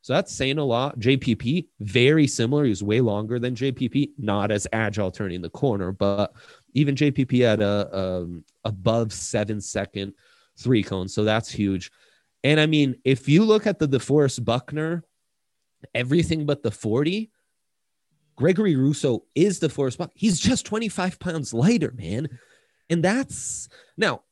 So 0.00 0.14
that's 0.14 0.34
saying 0.34 0.56
a 0.56 0.64
lot. 0.64 0.98
JPP, 0.98 1.66
very 1.80 2.26
similar. 2.26 2.64
He's 2.64 2.82
way 2.82 3.02
longer 3.02 3.38
than 3.38 3.54
JPP, 3.54 4.12
not 4.18 4.50
as 4.50 4.66
agile 4.72 5.10
turning 5.10 5.42
the 5.42 5.50
corner, 5.50 5.92
but 5.92 6.32
even 6.72 6.94
JPP 6.94 7.42
had 7.42 7.60
a 7.60 7.94
um, 7.96 8.44
above 8.64 9.12
seven 9.12 9.60
second 9.60 10.14
three 10.56 10.82
cone. 10.82 11.08
So 11.08 11.24
that's 11.24 11.50
huge. 11.50 11.90
And 12.44 12.60
I 12.60 12.66
mean, 12.66 12.96
if 13.04 13.28
you 13.28 13.44
look 13.44 13.66
at 13.66 13.78
the 13.78 13.88
DeForest 13.88 14.44
Buckner, 14.44 15.02
everything 15.94 16.44
but 16.44 16.62
the 16.62 16.70
40, 16.70 17.32
Gregory 18.36 18.76
Rousseau 18.76 19.24
is 19.34 19.58
DeForest 19.58 19.96
Buckner. 19.96 20.14
He's 20.14 20.38
just 20.38 20.66
25 20.66 21.18
pounds 21.18 21.54
lighter, 21.54 21.92
man. 21.96 22.28
And 22.90 23.02
that's 23.02 23.68
now 23.96 24.22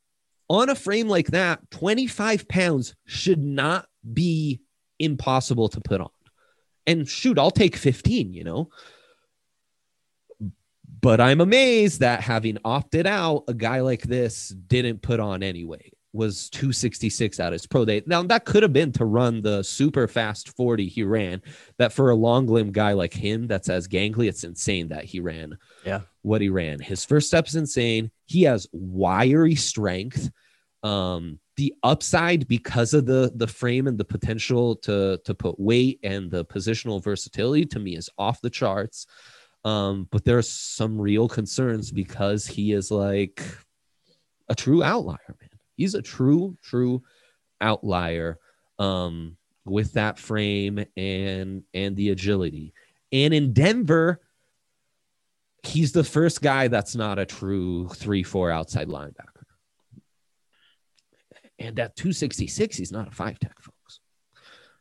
on 0.48 0.68
a 0.68 0.74
frame 0.74 1.08
like 1.08 1.28
that, 1.28 1.70
25 1.70 2.46
pounds 2.46 2.94
should 3.06 3.42
not 3.42 3.86
be 4.12 4.60
impossible 4.98 5.70
to 5.70 5.80
put 5.80 6.02
on. 6.02 6.10
And 6.86 7.08
shoot, 7.08 7.38
I'll 7.38 7.50
take 7.50 7.76
15, 7.76 8.34
you 8.34 8.44
know. 8.44 8.68
But 11.00 11.20
I'm 11.20 11.40
amazed 11.40 12.00
that 12.00 12.20
having 12.20 12.58
opted 12.64 13.06
out, 13.06 13.44
a 13.48 13.54
guy 13.54 13.80
like 13.80 14.02
this 14.02 14.50
didn't 14.50 15.00
put 15.00 15.20
on 15.20 15.42
anyway. 15.42 15.90
Was 16.12 16.50
266 16.50 17.40
at 17.40 17.52
his 17.52 17.66
pro 17.66 17.84
day. 17.84 18.02
Now 18.06 18.22
that 18.24 18.44
could 18.44 18.62
have 18.62 18.72
been 18.72 18.92
to 18.92 19.04
run 19.04 19.40
the 19.40 19.62
super 19.62 20.06
fast 20.06 20.54
40 20.56 20.86
he 20.86 21.04
ran. 21.04 21.40
That 21.78 21.92
for 21.92 22.10
a 22.10 22.14
long 22.14 22.46
limb 22.46 22.70
guy 22.70 22.92
like 22.92 23.14
him, 23.14 23.46
that's 23.46 23.68
as 23.68 23.88
gangly, 23.88 24.28
it's 24.28 24.44
insane 24.44 24.88
that 24.88 25.04
he 25.04 25.20
ran. 25.20 25.56
Yeah. 25.86 26.02
What 26.20 26.42
he 26.42 26.50
ran. 26.50 26.80
His 26.80 27.04
first 27.04 27.28
step's 27.28 27.54
insane. 27.54 28.10
He 28.26 28.42
has 28.42 28.66
wiry 28.72 29.54
strength 29.54 30.30
um 30.82 31.38
the 31.56 31.74
upside 31.82 32.48
because 32.48 32.94
of 32.94 33.06
the 33.06 33.30
the 33.36 33.46
frame 33.46 33.86
and 33.86 33.98
the 33.98 34.04
potential 34.04 34.76
to 34.76 35.18
to 35.24 35.34
put 35.34 35.58
weight 35.58 36.00
and 36.02 36.30
the 36.30 36.44
positional 36.44 37.02
versatility 37.02 37.64
to 37.64 37.78
me 37.78 37.96
is 37.96 38.10
off 38.18 38.40
the 38.40 38.50
charts 38.50 39.06
um 39.64 40.08
but 40.10 40.24
there's 40.24 40.48
some 40.48 41.00
real 41.00 41.28
concerns 41.28 41.92
because 41.92 42.46
he 42.46 42.72
is 42.72 42.90
like 42.90 43.44
a 44.48 44.54
true 44.54 44.82
outlier 44.82 45.36
man 45.40 45.50
he's 45.76 45.94
a 45.94 46.02
true 46.02 46.56
true 46.62 47.02
outlier 47.60 48.38
um 48.78 49.36
with 49.64 49.92
that 49.92 50.18
frame 50.18 50.84
and 50.96 51.62
and 51.74 51.96
the 51.96 52.10
agility 52.10 52.72
and 53.12 53.32
in 53.32 53.52
denver 53.52 54.20
he's 55.62 55.92
the 55.92 56.04
first 56.04 56.42
guy 56.42 56.68
that's 56.68 56.96
not 56.96 57.18
a 57.18 57.26
true 57.26 57.86
3-4 57.88 58.52
outside 58.52 58.88
linebacker 58.88 59.32
and 61.62 61.78
at 61.78 61.96
266, 61.96 62.76
he's 62.76 62.92
not 62.92 63.08
a 63.08 63.10
five 63.10 63.38
tech. 63.38 63.56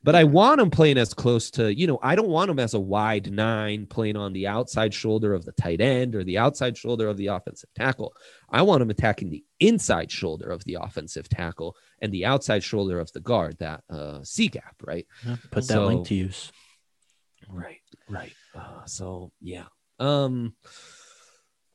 But 0.04 0.16
I 0.16 0.24
want 0.24 0.60
him 0.60 0.72
playing 0.72 0.98
as 0.98 1.14
close 1.14 1.52
to, 1.52 1.72
you 1.74 1.86
know, 1.86 2.00
I 2.02 2.16
don't 2.16 2.30
want 2.30 2.50
him 2.50 2.58
as 2.58 2.74
a 2.74 2.80
wide 2.80 3.32
nine 3.32 3.86
playing 3.86 4.18
on 4.18 4.34
the 4.34 4.48
outside 4.48 4.94
shoulder 4.96 5.34
of 5.36 5.46
the 5.46 5.52
tight 5.52 5.80
end 5.80 6.16
or 6.16 6.24
the 6.24 6.40
outside 6.40 6.76
shoulder 6.76 7.08
of 7.08 7.18
the 7.18 7.28
offensive 7.28 7.70
tackle. 7.76 8.12
I 8.50 8.64
want 8.64 8.82
him 8.82 8.90
attacking 8.90 9.30
the 9.30 9.44
inside 9.60 10.12
shoulder 10.12 10.50
of 10.50 10.64
the 10.64 10.80
offensive 10.82 11.30
tackle 11.30 11.76
and 12.02 12.12
the 12.12 12.26
outside 12.26 12.64
shoulder 12.64 13.00
of 13.00 13.12
the 13.12 13.20
guard, 13.20 13.58
that 13.60 13.84
uh, 13.92 14.24
C 14.24 14.48
gap, 14.48 14.76
right? 14.84 15.06
Yeah, 15.26 15.36
put 15.52 15.68
that 15.68 15.74
So- 15.74 15.86
link 15.86 16.08
to 16.08 16.16
use. 16.16 16.52
Right, 17.48 17.82
right. 18.10 18.34
Uh, 18.56 18.86
so 18.86 19.32
yeah. 19.42 19.66
Um 20.00 20.56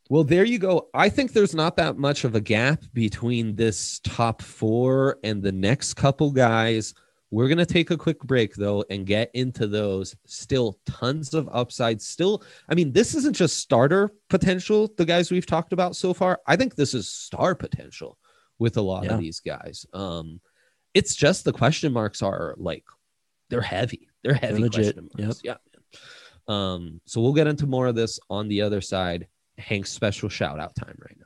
well, 0.09 0.23
there 0.25 0.45
you 0.45 0.59
go. 0.61 0.89
I 0.95 1.09
think 1.09 1.33
there's 1.33 1.55
not 1.55 1.77
that 1.77 1.99
much 1.99 2.23
of 2.25 2.35
a 2.37 2.41
gap 2.41 2.83
between 2.95 3.57
this 3.57 4.01
top 4.05 4.41
4 4.41 5.19
and 5.25 5.43
the 5.43 5.51
next 5.51 5.95
couple 5.95 6.31
guys. 6.31 6.95
We're 7.31 7.49
going 7.49 7.59
to 7.59 7.67
take 7.67 7.91
a 7.91 7.97
quick 7.97 8.21
break 8.21 8.55
though 8.55 8.85
and 8.89 9.05
get 9.07 9.31
into 9.35 9.67
those. 9.67 10.15
Still 10.27 10.79
tons 10.87 11.35
of 11.35 11.49
upside. 11.53 12.01
Still, 12.01 12.43
I 12.69 12.75
mean, 12.75 12.93
this 12.93 13.15
isn't 13.15 13.35
just 13.37 13.59
starter 13.59 14.12
potential, 14.29 14.93
the 14.97 15.05
guys 15.05 15.31
we've 15.31 15.47
talked 15.47 15.73
about 15.73 15.97
so 15.97 16.15
far. 16.15 16.41
I 16.47 16.57
think 16.57 16.77
this 16.77 16.95
is 16.95 17.09
star 17.09 17.55
potential 17.55 18.17
with 18.59 18.77
a 18.77 18.81
lot 18.83 19.05
Yeah. 19.05 19.15
of 19.15 19.21
these 19.21 19.41
guys. 19.41 19.85
Um 19.93 20.41
it's 20.95 21.15
just 21.15 21.45
the 21.45 21.53
question 21.53 21.93
marks 21.93 22.23
are 22.23 22.55
like 22.57 22.85
they're 23.51 23.61
heavy. 23.61 24.09
They're 24.23 24.33
heavy 24.35 24.61
legit. 24.62 24.95
question 24.95 25.11
marks. 25.19 25.41
Yeah. 25.45 25.57
Um, 26.49 27.01
so 27.07 27.21
we'll 27.21 27.35
get 27.35 27.47
into 27.49 27.67
more 27.67 27.87
of 27.87 27.95
this 27.97 28.19
on 28.31 28.49
the 28.49 28.62
other 28.62 28.81
side. 28.81 29.27
Hank's 29.59 29.91
special 29.91 30.29
shout 30.29 30.59
out 30.61 30.75
time 30.75 30.97
right 31.01 31.17
now. 31.19 31.26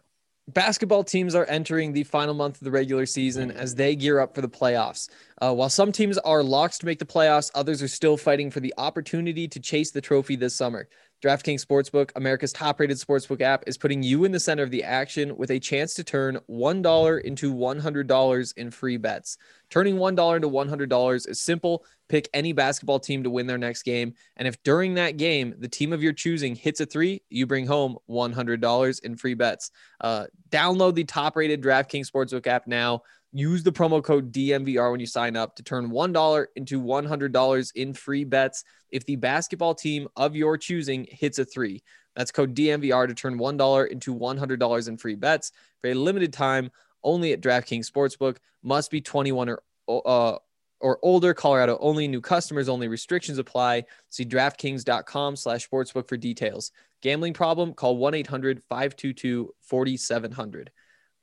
Basketball 0.52 1.04
teams 1.04 1.36
are 1.36 1.44
entering 1.44 1.92
the 1.92 2.02
final 2.02 2.34
month 2.34 2.56
of 2.56 2.64
the 2.64 2.72
regular 2.72 3.06
season 3.06 3.52
as 3.52 3.76
they 3.76 3.94
gear 3.94 4.18
up 4.18 4.34
for 4.34 4.40
the 4.40 4.48
playoffs. 4.48 5.08
Uh, 5.40 5.54
while 5.54 5.70
some 5.70 5.92
teams 5.92 6.18
are 6.18 6.42
locked 6.42 6.80
to 6.80 6.86
make 6.86 6.98
the 6.98 7.04
playoffs, 7.04 7.52
others 7.54 7.80
are 7.82 7.88
still 7.88 8.16
fighting 8.16 8.50
for 8.50 8.58
the 8.58 8.74
opportunity 8.76 9.46
to 9.46 9.60
chase 9.60 9.92
the 9.92 10.00
trophy 10.00 10.34
this 10.34 10.56
summer. 10.56 10.88
DraftKings 11.22 11.64
Sportsbook, 11.64 12.12
America's 12.16 12.52
top 12.52 12.80
rated 12.80 12.96
sportsbook 12.96 13.42
app, 13.42 13.64
is 13.66 13.76
putting 13.76 14.02
you 14.02 14.24
in 14.24 14.32
the 14.32 14.40
center 14.40 14.62
of 14.62 14.70
the 14.70 14.82
action 14.82 15.36
with 15.36 15.50
a 15.50 15.58
chance 15.58 15.92
to 15.94 16.04
turn 16.04 16.38
$1 16.48 17.20
into 17.22 17.54
$100 17.54 18.56
in 18.56 18.70
free 18.70 18.96
bets. 18.96 19.36
Turning 19.68 19.96
$1 19.96 20.36
into 20.36 20.48
$100 20.48 21.28
is 21.28 21.40
simple. 21.42 21.84
Pick 22.08 22.28
any 22.32 22.52
basketball 22.52 22.98
team 22.98 23.22
to 23.22 23.30
win 23.30 23.46
their 23.46 23.58
next 23.58 23.82
game. 23.82 24.14
And 24.36 24.48
if 24.48 24.62
during 24.62 24.94
that 24.94 25.18
game, 25.18 25.54
the 25.58 25.68
team 25.68 25.92
of 25.92 26.02
your 26.02 26.14
choosing 26.14 26.54
hits 26.54 26.80
a 26.80 26.86
three, 26.86 27.22
you 27.28 27.46
bring 27.46 27.66
home 27.66 27.98
$100 28.08 29.00
in 29.02 29.16
free 29.16 29.34
bets. 29.34 29.70
Uh, 30.00 30.26
download 30.48 30.94
the 30.94 31.04
top 31.04 31.36
rated 31.36 31.62
DraftKings 31.62 32.10
Sportsbook 32.10 32.46
app 32.46 32.66
now. 32.66 33.02
Use 33.32 33.62
the 33.62 33.70
promo 33.70 34.02
code 34.02 34.32
DNVR 34.32 34.90
when 34.90 35.00
you 35.00 35.06
sign 35.06 35.36
up 35.36 35.54
to 35.56 35.62
turn 35.62 35.90
$1 35.90 36.46
into 36.56 36.82
$100 36.82 37.72
in 37.76 37.94
free 37.94 38.24
bets 38.24 38.64
if 38.90 39.06
the 39.06 39.16
basketball 39.16 39.74
team 39.74 40.08
of 40.16 40.34
your 40.34 40.58
choosing 40.58 41.06
hits 41.08 41.38
a 41.38 41.44
three. 41.44 41.82
That's 42.16 42.32
code 42.32 42.56
DNVR 42.56 43.06
to 43.06 43.14
turn 43.14 43.38
$1 43.38 43.88
into 43.88 44.14
$100 44.14 44.88
in 44.88 44.96
free 44.96 45.14
bets 45.14 45.52
for 45.80 45.90
a 45.90 45.94
limited 45.94 46.32
time 46.32 46.72
only 47.04 47.32
at 47.32 47.40
DraftKings 47.40 47.88
Sportsbook. 47.90 48.38
Must 48.62 48.90
be 48.90 49.00
21 49.00 49.48
or 49.48 49.62
uh, 49.88 50.36
or 50.80 50.98
older. 51.02 51.32
Colorado 51.34 51.78
only. 51.80 52.08
New 52.08 52.20
customers 52.20 52.68
only. 52.68 52.88
Restrictions 52.88 53.38
apply. 53.38 53.84
See 54.08 54.24
DraftKings.com 54.24 55.36
slash 55.36 55.68
sportsbook 55.68 56.08
for 56.08 56.16
details. 56.16 56.72
Gambling 57.00 57.34
problem? 57.34 57.74
Call 57.74 57.98
1-800-522-4700. 57.98 60.68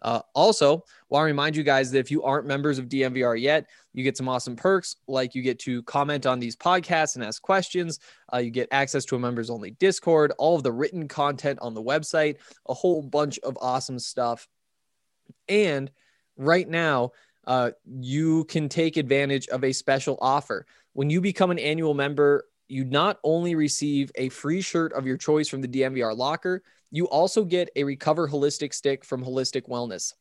Uh, 0.01 0.21
also, 0.35 0.83
want 1.09 1.23
to 1.23 1.25
remind 1.25 1.55
you 1.55 1.63
guys 1.63 1.91
that 1.91 1.99
if 1.99 2.11
you 2.11 2.23
aren't 2.23 2.45
members 2.45 2.77
of 2.77 2.87
DNVR 2.87 3.39
yet, 3.39 3.67
you 3.93 4.03
get 4.03 4.17
some 4.17 4.29
awesome 4.29 4.55
perks, 4.55 4.95
like 5.07 5.33
you 5.33 5.41
get 5.41 5.59
to 5.59 5.81
comment 5.83 6.25
on 6.25 6.39
these 6.39 6.55
podcasts 6.55 7.15
and 7.15 7.23
ask 7.23 7.41
questions. 7.41 7.99
Uh, 8.31 8.37
you 8.37 8.51
get 8.51 8.67
access 8.71 9.05
to 9.05 9.15
a 9.15 9.19
members 9.19 9.49
only 9.49 9.71
Discord, 9.71 10.31
all 10.37 10.55
of 10.55 10.63
the 10.63 10.71
written 10.71 11.07
content 11.07 11.59
on 11.61 11.73
the 11.73 11.81
website, 11.81 12.37
a 12.69 12.73
whole 12.73 13.01
bunch 13.01 13.39
of 13.39 13.57
awesome 13.59 13.99
stuff. 13.99 14.47
And 15.49 15.89
right 16.37 16.67
now, 16.67 17.11
uh, 17.45 17.71
you 17.85 18.43
can 18.45 18.69
take 18.69 18.97
advantage 18.97 19.47
of 19.47 19.63
a 19.63 19.71
special 19.71 20.17
offer. 20.21 20.65
When 20.93 21.09
you 21.09 21.21
become 21.21 21.49
an 21.49 21.59
annual 21.59 21.93
member, 21.93 22.45
you 22.67 22.83
not 22.83 23.19
only 23.23 23.55
receive 23.55 24.11
a 24.15 24.29
free 24.29 24.61
shirt 24.61 24.91
of 24.93 25.07
your 25.07 25.17
choice 25.17 25.47
from 25.47 25.61
the 25.61 25.67
DNVR 25.67 26.15
locker, 26.15 26.61
you 26.91 27.05
also 27.07 27.43
get 27.43 27.69
a 27.75 27.83
Recover 27.83 28.27
Holistic 28.27 28.73
stick 28.73 29.03
from 29.03 29.23
Holistik 29.23 29.67
Wellness. 29.67 30.13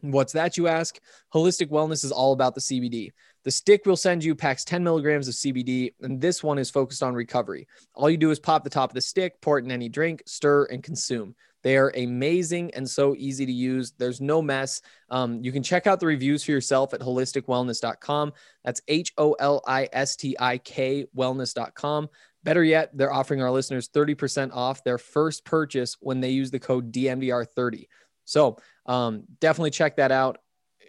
What's 0.00 0.32
that, 0.34 0.56
you 0.56 0.68
ask? 0.68 0.98
Holistik 1.34 1.70
Wellness 1.70 2.04
is 2.04 2.12
all 2.12 2.32
about 2.32 2.54
the 2.54 2.60
CBD. 2.60 3.10
The 3.44 3.50
stick 3.50 3.82
we'll 3.84 3.96
send 3.96 4.22
you 4.22 4.34
packs 4.34 4.64
10 4.64 4.84
milligrams 4.84 5.26
of 5.26 5.34
CBD, 5.34 5.94
and 6.02 6.20
this 6.20 6.42
one 6.42 6.58
is 6.58 6.70
focused 6.70 7.02
on 7.02 7.14
recovery. 7.14 7.66
All 7.94 8.08
you 8.08 8.16
do 8.16 8.30
is 8.30 8.38
pop 8.38 8.62
the 8.62 8.70
top 8.70 8.90
of 8.90 8.94
the 8.94 9.00
stick, 9.00 9.40
pour 9.40 9.58
it 9.58 9.64
in 9.64 9.72
any 9.72 9.88
drink, 9.88 10.22
stir, 10.26 10.66
and 10.66 10.82
consume. 10.82 11.34
They 11.62 11.76
are 11.76 11.92
amazing 11.96 12.72
and 12.74 12.88
so 12.88 13.16
easy 13.16 13.44
to 13.44 13.52
use. 13.52 13.92
There's 13.98 14.20
no 14.20 14.40
mess. 14.40 14.80
Um, 15.10 15.42
you 15.42 15.50
can 15.50 15.62
check 15.62 15.86
out 15.86 15.98
the 15.98 16.06
reviews 16.06 16.44
for 16.44 16.52
yourself 16.52 16.94
at 16.94 17.00
holistikwellness.com. 17.00 18.32
That's 18.64 18.80
H 18.86 19.12
O 19.18 19.32
L 19.32 19.62
I 19.66 19.88
S 19.92 20.14
T 20.14 20.36
I 20.38 20.58
K 20.58 21.06
wellness.com. 21.16 22.08
Better 22.48 22.64
yet, 22.64 22.96
they're 22.96 23.12
offering 23.12 23.42
our 23.42 23.50
listeners 23.50 23.90
30% 23.90 24.54
off 24.54 24.82
their 24.82 24.96
first 24.96 25.44
purchase 25.44 25.98
when 26.00 26.20
they 26.20 26.30
use 26.30 26.50
the 26.50 26.58
code 26.58 26.90
DNVR30. 26.92 27.88
So 28.24 28.56
um, 28.86 29.24
definitely 29.38 29.70
check 29.70 29.96
that 29.96 30.10
out. 30.10 30.38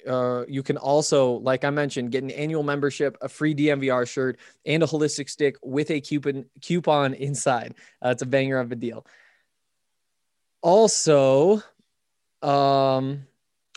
uh, 0.08 0.46
you 0.48 0.64
can 0.64 0.78
also, 0.78 1.34
like 1.34 1.66
I 1.66 1.70
mentioned, 1.70 2.12
get 2.12 2.24
an 2.24 2.32
annual 2.32 2.64
membership, 2.64 3.18
a 3.22 3.28
free 3.28 3.54
DNVR 3.54 4.08
shirt, 4.08 4.40
and 4.66 4.84
a 4.84 4.86
holistic 4.86 5.30
stick 5.30 5.58
with 5.62 5.92
a 5.92 6.00
coupon 6.00 6.46
coupon 6.62 7.14
inside. 7.14 7.76
Uh, 8.04 8.10
it's 8.12 8.22
a 8.22 8.26
banger 8.26 8.60
of 8.60 8.72
a 8.72 8.76
deal. 8.76 9.06
Also, 10.62 11.56
um, 12.42 13.28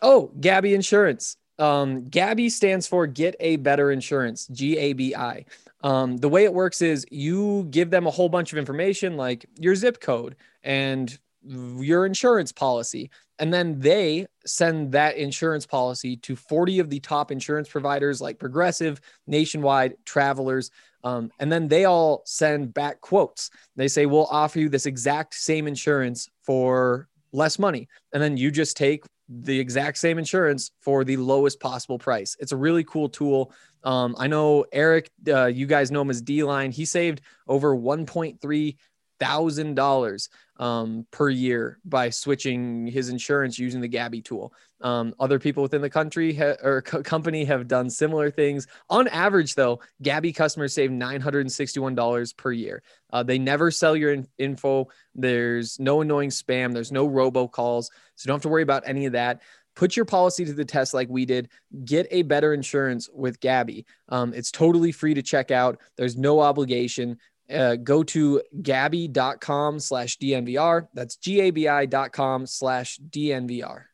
oh, 0.03 0.31
Gabi 0.39 0.75
Insurance. 0.75 1.37
Um, 1.59 2.07
Gabi 2.07 2.49
stands 2.51 2.87
for 2.87 3.07
Get 3.07 3.37
a 3.41 3.57
Better 3.57 3.91
Insurance, 3.91 4.47
G 4.47 4.79
A 4.79 4.93
B 4.93 5.15
I. 5.15 5.45
Um, 5.83 6.17
the 6.17 6.29
way 6.29 6.45
it 6.45 6.55
works 6.55 6.81
is 6.83 7.05
you 7.11 7.67
give 7.71 7.91
them 7.91 8.07
a 8.07 8.11
whole 8.11 8.29
bunch 8.29 8.53
of 8.53 8.59
information 8.59 9.17
like 9.17 9.47
your 9.59 9.75
zip 9.75 10.01
code 10.01 10.37
and 10.63 11.19
your 11.45 12.07
insurance 12.07 12.53
policy. 12.53 13.11
And 13.39 13.53
then 13.53 13.79
they 13.81 14.27
send 14.47 14.93
that 14.93 15.17
insurance 15.17 15.67
policy 15.67 16.17
to 16.19 16.37
40 16.37 16.79
of 16.79 16.91
the 16.91 17.01
top 17.01 17.33
insurance 17.33 17.69
providers 17.69 18.21
like 18.21 18.39
Progressive, 18.39 19.01
Nationwide, 19.27 19.97
Travelers. 20.05 20.71
Um, 21.03 21.33
and 21.41 21.51
then 21.51 21.67
they 21.67 21.85
all 21.85 22.23
send 22.25 22.73
back 22.73 23.01
quotes. 23.01 23.51
They 23.75 23.89
say, 23.89 24.07
We'll 24.07 24.27
offer 24.27 24.61
you 24.61 24.69
this 24.69 24.87
exact 24.87 25.35
same 25.35 25.67
insurance 25.67 26.29
for 26.43 27.09
less 27.33 27.59
money. 27.59 27.89
And 28.13 28.23
then 28.23 28.37
you 28.37 28.53
just 28.53 28.77
take 28.77 29.05
the 29.29 29.59
exact 29.59 29.99
same 29.99 30.19
insurance 30.19 30.71
for 30.81 31.05
the 31.05 31.17
lowest 31.17 31.59
possible 31.59 31.99
price. 31.99 32.37
It's 32.39 32.53
a 32.53 32.57
really 32.57 32.85
cool 32.85 33.09
tool. 33.09 33.53
Um, 33.85 34.15
I 34.19 34.27
know 34.27 34.65
Eric, 34.73 35.11
uh, 35.29 35.47
you 35.47 35.67
guys 35.67 35.91
know 35.91 36.03
him 36.03 36.11
as 36.11 36.23
D 36.23 36.43
Line. 36.43 36.71
He 36.73 36.85
saved 36.85 37.21
over 37.49 37.77
1.3 37.77 38.77
thousand 39.23 39.75
dollars 39.75 40.29
um, 40.57 41.07
per 41.13 41.29
year 41.29 41.79
by 41.85 42.11
switching 42.11 42.89
his 42.89 43.09
insurance 43.09 43.57
using 43.57 43.81
the 43.81 43.89
Gabi 43.89 44.25
tool. 44.25 44.53
Um, 44.81 45.15
other 45.21 45.39
people 45.39 45.63
within 45.63 45.81
the 45.81 45.89
country 45.89 46.35
ha- 46.35 46.57
or 46.61 46.83
co- 46.83 47.05
company 47.05 47.45
have 47.45 47.69
done 47.69 47.89
similar 47.89 48.33
things. 48.33 48.67
On 48.91 49.07
average, 49.07 49.55
though, 49.55 49.79
Gabi 50.03 50.35
customers 50.35 50.75
save 50.75 50.91
nine 50.91 51.21
hundred 51.21 51.43
and 51.43 51.53
sixty-one 51.53 51.95
dollars 51.95 52.33
per 52.33 52.51
year. 52.51 52.83
Uh, 53.13 53.23
they 53.23 53.39
never 53.39 53.71
sell 53.71 53.95
your 53.95 54.13
in- 54.13 54.27
info. 54.39 54.89
There's 55.15 55.79
no 55.79 56.01
annoying 56.01 56.31
spam. 56.31 56.73
There's 56.75 56.91
no 56.91 57.09
robocalls, 57.09 57.85
so 58.17 58.25
you 58.25 58.29
don't 58.29 58.37
have 58.37 58.43
to 58.43 58.49
worry 58.49 58.63
about 58.63 58.83
any 58.87 59.07
of 59.07 59.13
that. 59.13 59.41
Put 59.75 59.97
your 59.97 60.05
policy 60.05 60.45
to 60.45 60.53
the 60.53 60.65
test 60.65 60.95
like 60.95 61.09
we 61.09 61.25
did. 61.25 61.49
Get 61.85 62.07
a 62.11 62.23
better 62.23 62.53
insurance 62.53 63.09
with 63.13 63.41
Gabi. 63.41 63.85
Um, 64.09 64.35
it's 64.35 64.51
totally 64.51 64.93
free 64.93 65.15
to 65.15 65.23
check 65.23 65.51
out. 65.51 65.81
There's 65.97 66.17
no 66.17 66.41
obligation 66.41 67.19
uh, 67.53 67.77
go 67.77 68.03
to 68.03 68.43
gabi.com 68.61 69.81
slash 69.81 70.19
DNVR. 70.19 70.89
That's 70.95 71.17
G-A-B-I.com 71.17 72.47
slash 72.47 72.99
DNVR. 72.99 73.85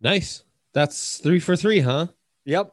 Nice. 0.00 0.44
That's 0.72 1.18
three 1.18 1.40
for 1.40 1.56
three, 1.56 1.80
huh? 1.80 2.08
Yep. 2.44 2.72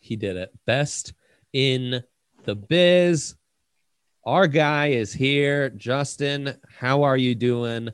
He 0.00 0.16
did 0.16 0.36
it. 0.36 0.52
Best 0.66 1.12
in 1.52 2.02
the 2.44 2.54
biz. 2.54 3.36
Our 4.24 4.46
guy 4.46 4.88
is 4.88 5.12
here. 5.12 5.70
Justin, 5.70 6.56
how 6.78 7.02
are 7.02 7.16
you 7.16 7.34
doing? 7.34 7.90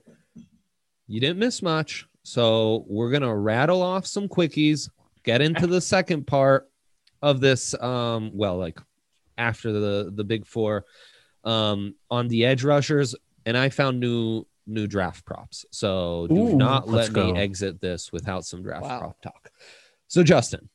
You 1.06 1.20
didn't 1.20 1.38
miss 1.38 1.62
much. 1.62 2.07
So 2.28 2.84
we're 2.86 3.08
going 3.08 3.22
to 3.22 3.34
rattle 3.34 3.80
off 3.80 4.06
some 4.06 4.28
quickies, 4.28 4.90
get 5.24 5.40
into 5.40 5.66
the 5.66 5.80
second 5.80 6.26
part 6.26 6.68
of 7.22 7.40
this. 7.40 7.72
Um, 7.80 8.32
well, 8.34 8.58
like 8.58 8.78
after 9.38 9.72
the 9.72 10.12
the 10.14 10.24
big 10.24 10.46
four 10.46 10.84
um, 11.44 11.94
on 12.10 12.28
the 12.28 12.44
edge 12.44 12.64
rushers, 12.64 13.14
and 13.46 13.56
I 13.56 13.70
found 13.70 13.98
new 13.98 14.46
new 14.66 14.86
draft 14.86 15.24
props. 15.24 15.64
So 15.70 16.26
do 16.28 16.36
Ooh, 16.36 16.56
not 16.56 16.86
let's 16.86 17.08
me 17.08 17.14
go. 17.14 17.34
exit 17.34 17.80
this 17.80 18.12
without 18.12 18.44
some 18.44 18.62
draft 18.62 18.82
Wow. 18.82 18.98
prop 18.98 19.22
talk. 19.22 19.50
So 20.06 20.22
Justin, 20.22 20.68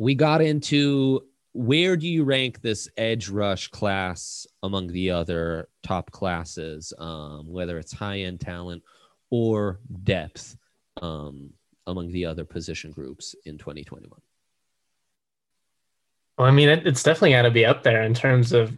we 0.00 0.16
got 0.16 0.42
into 0.42 1.20
where 1.52 1.96
do 1.96 2.08
you 2.08 2.24
rank 2.24 2.60
this 2.60 2.88
edge 2.96 3.28
rush 3.28 3.68
class 3.68 4.48
among 4.64 4.88
the 4.88 5.12
other 5.12 5.68
top 5.84 6.10
classes, 6.10 6.92
um, 6.98 7.46
whether 7.46 7.78
it's 7.78 7.92
high 7.92 8.22
end 8.22 8.40
talent 8.40 8.82
or 9.30 9.80
depth 10.02 10.56
um, 11.00 11.52
among 11.86 12.12
the 12.12 12.26
other 12.26 12.44
position 12.44 12.90
groups 12.90 13.34
in 13.44 13.58
2021? 13.58 14.20
Well, 16.38 16.48
I 16.48 16.50
mean, 16.50 16.68
it, 16.68 16.86
it's 16.86 17.02
definitely 17.02 17.32
got 17.32 17.42
to 17.42 17.50
be 17.50 17.64
up 17.64 17.82
there 17.82 18.02
in 18.02 18.14
terms 18.14 18.52
of 18.52 18.76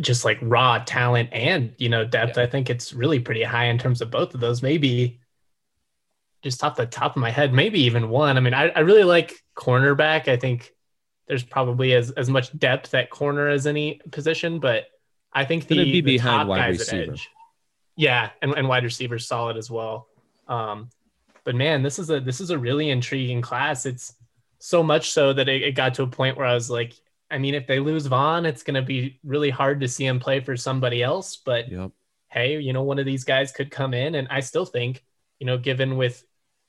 just 0.00 0.24
like 0.24 0.38
raw 0.42 0.78
talent 0.84 1.30
and 1.32 1.72
you 1.78 1.88
know 1.88 2.04
depth. 2.04 2.36
Yeah. 2.36 2.42
I 2.42 2.46
think 2.46 2.68
it's 2.68 2.92
really 2.92 3.20
pretty 3.20 3.42
high 3.42 3.66
in 3.66 3.78
terms 3.78 4.00
of 4.00 4.10
both 4.10 4.34
of 4.34 4.40
those. 4.40 4.62
Maybe 4.62 5.20
just 6.42 6.62
off 6.62 6.76
the 6.76 6.84
top 6.84 7.16
of 7.16 7.20
my 7.20 7.30
head, 7.30 7.54
maybe 7.54 7.80
even 7.80 8.10
one. 8.10 8.36
I 8.36 8.40
mean, 8.40 8.52
I, 8.52 8.68
I 8.68 8.80
really 8.80 9.04
like 9.04 9.34
cornerback. 9.56 10.28
I 10.28 10.36
think 10.36 10.70
there's 11.26 11.42
probably 11.42 11.94
as, 11.94 12.10
as 12.10 12.28
much 12.28 12.56
depth 12.58 12.92
at 12.94 13.08
corner 13.08 13.48
as 13.48 13.66
any 13.66 14.00
position, 14.10 14.60
but 14.60 14.84
I 15.32 15.46
think 15.46 15.66
the, 15.66 15.76
be 15.76 15.92
the 15.92 16.00
behind 16.02 16.40
top 16.40 16.48
wide 16.48 16.58
guys 16.58 16.78
receiver. 16.80 17.02
at 17.02 17.08
edge, 17.08 17.30
yeah, 17.96 18.30
and, 18.42 18.52
and 18.56 18.68
wide 18.68 18.84
receivers 18.84 19.26
solid 19.26 19.56
as 19.56 19.70
well. 19.70 20.08
Um, 20.48 20.90
but 21.44 21.54
man, 21.54 21.82
this 21.82 21.98
is 21.98 22.10
a 22.10 22.20
this 22.20 22.40
is 22.40 22.50
a 22.50 22.58
really 22.58 22.90
intriguing 22.90 23.42
class. 23.42 23.86
It's 23.86 24.14
so 24.58 24.82
much 24.82 25.10
so 25.10 25.32
that 25.32 25.48
it, 25.48 25.62
it 25.62 25.72
got 25.72 25.94
to 25.94 26.02
a 26.02 26.06
point 26.06 26.36
where 26.36 26.46
I 26.46 26.54
was 26.54 26.70
like, 26.70 26.94
I 27.30 27.38
mean, 27.38 27.54
if 27.54 27.66
they 27.66 27.80
lose 27.80 28.06
Von, 28.06 28.46
it's 28.46 28.62
going 28.62 28.74
to 28.76 28.82
be 28.82 29.18
really 29.24 29.50
hard 29.50 29.80
to 29.80 29.88
see 29.88 30.06
him 30.06 30.20
play 30.20 30.40
for 30.40 30.56
somebody 30.56 31.02
else. 31.02 31.36
But 31.36 31.70
Yep. 31.70 31.90
hey, 32.30 32.58
you 32.60 32.72
know, 32.72 32.82
one 32.82 32.98
of 32.98 33.06
these 33.06 33.24
guys 33.24 33.52
could 33.52 33.70
come 33.70 33.94
in, 33.94 34.14
and 34.14 34.26
I 34.30 34.40
still 34.40 34.64
think, 34.64 35.04
you 35.38 35.46
know, 35.46 35.58
given 35.58 35.96
with, 35.96 36.24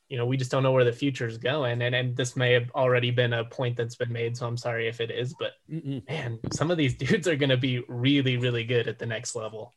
you 0.09 0.17
know, 0.17 0.25
we 0.25 0.37
just 0.37 0.51
don't 0.51 0.61
know 0.63 0.71
where 0.71 0.83
the 0.83 0.91
future 0.93 1.27
is 1.27 1.37
going, 1.37 1.81
and 1.81 1.95
and 1.95 2.15
this 2.15 2.35
may 2.35 2.53
have 2.53 2.69
already 2.75 3.11
been 3.11 3.33
a 3.33 3.45
point 3.45 3.77
that's 3.77 3.95
been 3.95 4.11
made, 4.11 4.37
so 4.37 4.45
I'm 4.45 4.57
sorry 4.57 4.87
if 4.87 4.99
it 5.01 5.09
is, 5.09 5.33
but 5.39 5.53
Mm-mm. 5.71 6.07
man, 6.07 6.39
some 6.51 6.69
of 6.71 6.77
these 6.77 6.93
dudes 6.97 7.27
are 7.27 7.35
going 7.35 7.49
to 7.49 7.57
be 7.57 7.83
really, 7.87 8.37
really 8.37 8.63
good 8.65 8.87
at 8.87 8.99
the 8.99 9.05
next 9.05 9.35
level. 9.35 9.73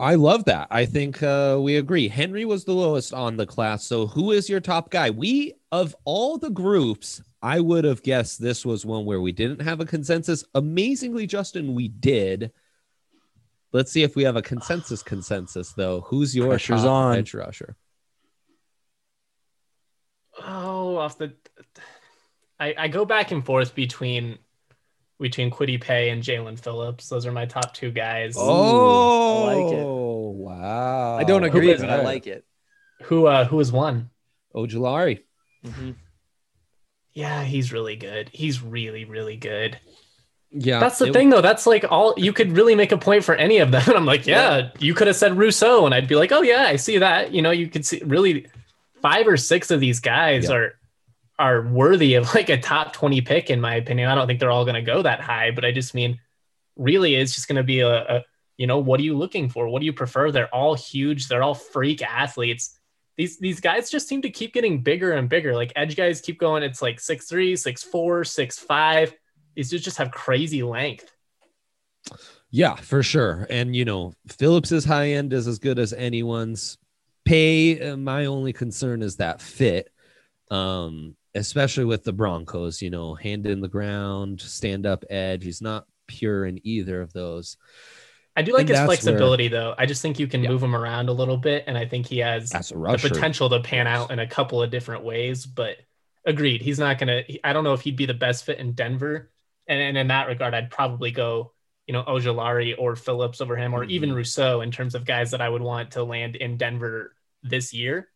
I 0.00 0.16
love 0.16 0.44
that. 0.46 0.68
I 0.70 0.84
think 0.84 1.22
uh, 1.22 1.58
we 1.60 1.76
agree. 1.76 2.08
Henry 2.08 2.44
was 2.44 2.64
the 2.64 2.72
lowest 2.72 3.14
on 3.14 3.36
the 3.36 3.46
class. 3.46 3.84
So, 3.84 4.06
who 4.06 4.32
is 4.32 4.48
your 4.48 4.60
top 4.60 4.90
guy? 4.90 5.10
We, 5.10 5.54
of 5.70 5.94
all 6.04 6.38
the 6.38 6.50
groups, 6.50 7.22
I 7.40 7.60
would 7.60 7.84
have 7.84 8.02
guessed 8.02 8.40
this 8.40 8.66
was 8.66 8.84
one 8.84 9.04
where 9.04 9.20
we 9.20 9.32
didn't 9.32 9.62
have 9.62 9.80
a 9.80 9.84
consensus. 9.84 10.44
Amazingly, 10.54 11.26
Justin, 11.26 11.74
we 11.74 11.88
did. 11.88 12.52
Let's 13.72 13.92
see 13.92 14.02
if 14.02 14.16
we 14.16 14.24
have 14.24 14.36
a 14.36 14.42
consensus. 14.42 15.02
Consensus, 15.02 15.72
though. 15.72 16.00
Who's 16.02 16.34
your 16.34 16.50
Pressure's 16.50 16.82
top 16.82 16.90
on. 16.90 17.16
edge 17.18 17.34
rusher? 17.34 17.76
Oh, 20.44 20.96
off 20.96 21.18
the, 21.18 21.34
I, 22.58 22.74
I 22.76 22.88
go 22.88 23.04
back 23.04 23.30
and 23.30 23.44
forth 23.44 23.74
between 23.74 24.38
between 25.22 25.50
Kwity 25.50 25.80
Paye 25.80 26.10
and 26.10 26.22
Jaelan 26.22 26.58
Phillips. 26.58 27.08
Those 27.08 27.24
are 27.24 27.32
my 27.32 27.46
top 27.46 27.72
two 27.72 27.90
guys. 27.90 28.34
Oh, 28.36 29.44
I 29.46 29.54
like 29.54 29.72
it. 29.74 29.84
wow! 29.86 31.16
I 31.18 31.24
don't 31.24 31.44
agree, 31.44 31.70
is 31.70 31.80
but 31.80 31.90
I 31.90 32.02
like 32.02 32.26
it. 32.26 32.44
Who 33.04 33.26
uh 33.26 33.44
who 33.46 33.58
is 33.60 33.72
one? 33.72 34.10
Ojulari. 34.54 35.20
Mhm. 35.64 35.94
Yeah, 37.12 37.42
he's 37.44 37.72
really 37.72 37.96
good. 37.96 38.30
He's 38.32 38.62
really, 38.62 39.04
really 39.04 39.36
good. 39.36 39.78
Yeah, 40.50 40.80
That's 40.80 40.98
the 40.98 41.06
it- 41.06 41.12
thing, 41.12 41.30
though. 41.30 41.40
That's 41.40 41.66
like 41.66 41.84
all 41.90 42.14
you 42.16 42.32
could 42.32 42.52
really 42.56 42.74
make 42.74 42.92
a 42.92 42.98
point 42.98 43.24
for 43.24 43.34
any 43.34 43.58
of 43.58 43.70
them. 43.70 43.82
And 43.86 43.96
I'm 43.96 44.06
like, 44.06 44.26
yeah, 44.26 44.70
you 44.78 44.94
could 44.94 45.06
have 45.06 45.16
said 45.16 45.36
Rousseau, 45.36 45.86
and 45.86 45.94
I'd 45.94 46.08
be 46.08 46.14
like, 46.16 46.32
oh 46.32 46.42
yeah, 46.42 46.64
I 46.64 46.76
see 46.76 46.98
that. 46.98 47.32
You 47.32 47.40
know, 47.42 47.50
you 47.50 47.68
could 47.68 47.84
see 47.86 48.02
really 48.04 48.46
five 49.00 49.26
or 49.26 49.36
six 49.36 49.70
of 49.70 49.80
these 49.80 50.00
guys 50.00 50.48
Yeah. 50.48 50.54
are 50.56 50.74
are 51.38 51.62
worthy 51.62 52.14
of 52.14 52.34
like 52.34 52.48
a 52.48 52.60
top 52.60 52.92
20 52.92 53.20
pick, 53.22 53.50
in 53.50 53.60
my 53.60 53.76
opinion. 53.76 54.08
I 54.08 54.14
don't 54.14 54.26
think 54.26 54.40
they're 54.40 54.50
all 54.50 54.64
going 54.64 54.74
to 54.74 54.82
go 54.82 55.02
that 55.02 55.20
high, 55.20 55.50
but 55.50 55.64
I 55.64 55.72
just 55.72 55.94
mean, 55.94 56.20
really, 56.76 57.14
it's 57.14 57.34
just 57.34 57.48
going 57.48 57.56
to 57.56 57.62
be 57.62 57.80
a, 57.80 58.16
a, 58.16 58.24
you 58.56 58.66
know, 58.66 58.78
what 58.78 59.00
are 59.00 59.04
you 59.04 59.16
looking 59.16 59.48
for? 59.48 59.68
What 59.68 59.80
do 59.80 59.86
you 59.86 59.92
prefer? 59.92 60.30
They're 60.30 60.54
all 60.54 60.74
huge. 60.74 61.28
They're 61.28 61.42
all 61.42 61.54
freak 61.54 62.02
athletes. 62.02 62.78
These 63.16 63.38
these 63.38 63.60
guys 63.60 63.90
just 63.90 64.08
seem 64.08 64.22
to 64.22 64.30
keep 64.30 64.54
getting 64.54 64.82
bigger 64.82 65.12
and 65.12 65.28
bigger. 65.28 65.54
Like 65.54 65.72
edge 65.76 65.96
guys 65.96 66.20
keep 66.20 66.38
going. 66.38 66.62
It's 66.62 66.80
like 66.80 66.98
six 66.98 67.26
three, 67.26 67.56
six 67.56 67.82
four, 67.82 68.24
six 68.24 68.58
five. 68.58 69.12
These 69.54 69.70
dudes 69.70 69.84
just 69.84 69.98
have 69.98 70.10
crazy 70.10 70.62
length. 70.62 71.12
Yeah, 72.50 72.76
for 72.76 73.02
sure. 73.02 73.46
And 73.50 73.74
you 73.74 73.84
know, 73.84 74.14
Phillips's 74.28 74.84
high 74.84 75.10
end 75.10 75.32
is 75.32 75.46
as 75.46 75.58
good 75.58 75.78
as 75.78 75.92
anyone's. 75.92 76.78
Paye, 77.24 77.80
uh, 77.80 77.96
my 77.96 78.26
only 78.26 78.52
concern 78.52 79.02
is 79.02 79.16
that 79.16 79.40
fit. 79.40 79.92
Um, 80.50 81.16
especially 81.34 81.84
with 81.84 82.04
the 82.04 82.12
Broncos, 82.12 82.82
you 82.82 82.90
know, 82.90 83.14
hand 83.14 83.46
in 83.46 83.60
the 83.60 83.68
ground, 83.68 84.40
stand 84.40 84.86
up 84.86 85.04
edge. 85.10 85.44
He's 85.44 85.62
not 85.62 85.86
pure 86.06 86.46
in 86.46 86.60
either 86.66 87.00
of 87.00 87.12
those. 87.12 87.56
I 88.34 88.42
do 88.42 88.52
like 88.52 88.60
And 88.60 88.70
his 88.70 88.80
flexibility 88.80 89.48
though. 89.48 89.74
I 89.76 89.86
just 89.86 90.00
think 90.02 90.18
you 90.18 90.26
can 90.26 90.42
Yeah. 90.42 90.50
move 90.50 90.62
him 90.62 90.74
around 90.74 91.08
a 91.08 91.12
little 91.12 91.36
bit, 91.36 91.64
and 91.66 91.76
I 91.76 91.86
think 91.86 92.06
he 92.06 92.18
has 92.18 92.52
As 92.52 92.70
the 92.70 92.98
potential 93.00 93.50
to 93.50 93.60
pan 93.60 93.86
out 93.86 94.10
in 94.10 94.18
a 94.18 94.26
couple 94.26 94.62
of 94.62 94.70
different 94.70 95.04
ways. 95.04 95.44
But 95.46 95.76
agreed, 96.24 96.62
he's 96.62 96.78
not 96.78 96.98
gonna. 96.98 97.22
I 97.44 97.52
don't 97.52 97.64
know 97.64 97.74
if 97.74 97.82
he'd 97.82 97.96
be 97.96 98.06
the 98.06 98.14
best 98.14 98.44
fit 98.44 98.58
in 98.58 98.72
Denver, 98.72 99.30
and, 99.66 99.80
and 99.80 99.98
in 99.98 100.08
that 100.08 100.28
regard, 100.28 100.54
I'd 100.54 100.70
probably 100.70 101.10
go, 101.10 101.52
you 101.86 101.92
know, 101.92 102.04
Ojulari 102.04 102.74
or 102.78 102.96
Phillips 102.96 103.40
over 103.40 103.56
him, 103.56 103.74
or 103.74 103.84
even 103.84 104.10
Mhm. 104.10 104.16
Rousseau 104.16 104.60
in 104.62 104.70
terms 104.70 104.94
of 104.94 105.04
guys 105.04 105.32
that 105.32 105.40
I 105.42 105.48
would 105.48 105.62
want 105.62 105.92
to 105.92 106.04
land 106.04 106.36
in 106.36 106.56
Denver 106.56 107.14
this 107.42 107.74
year. 107.74 108.08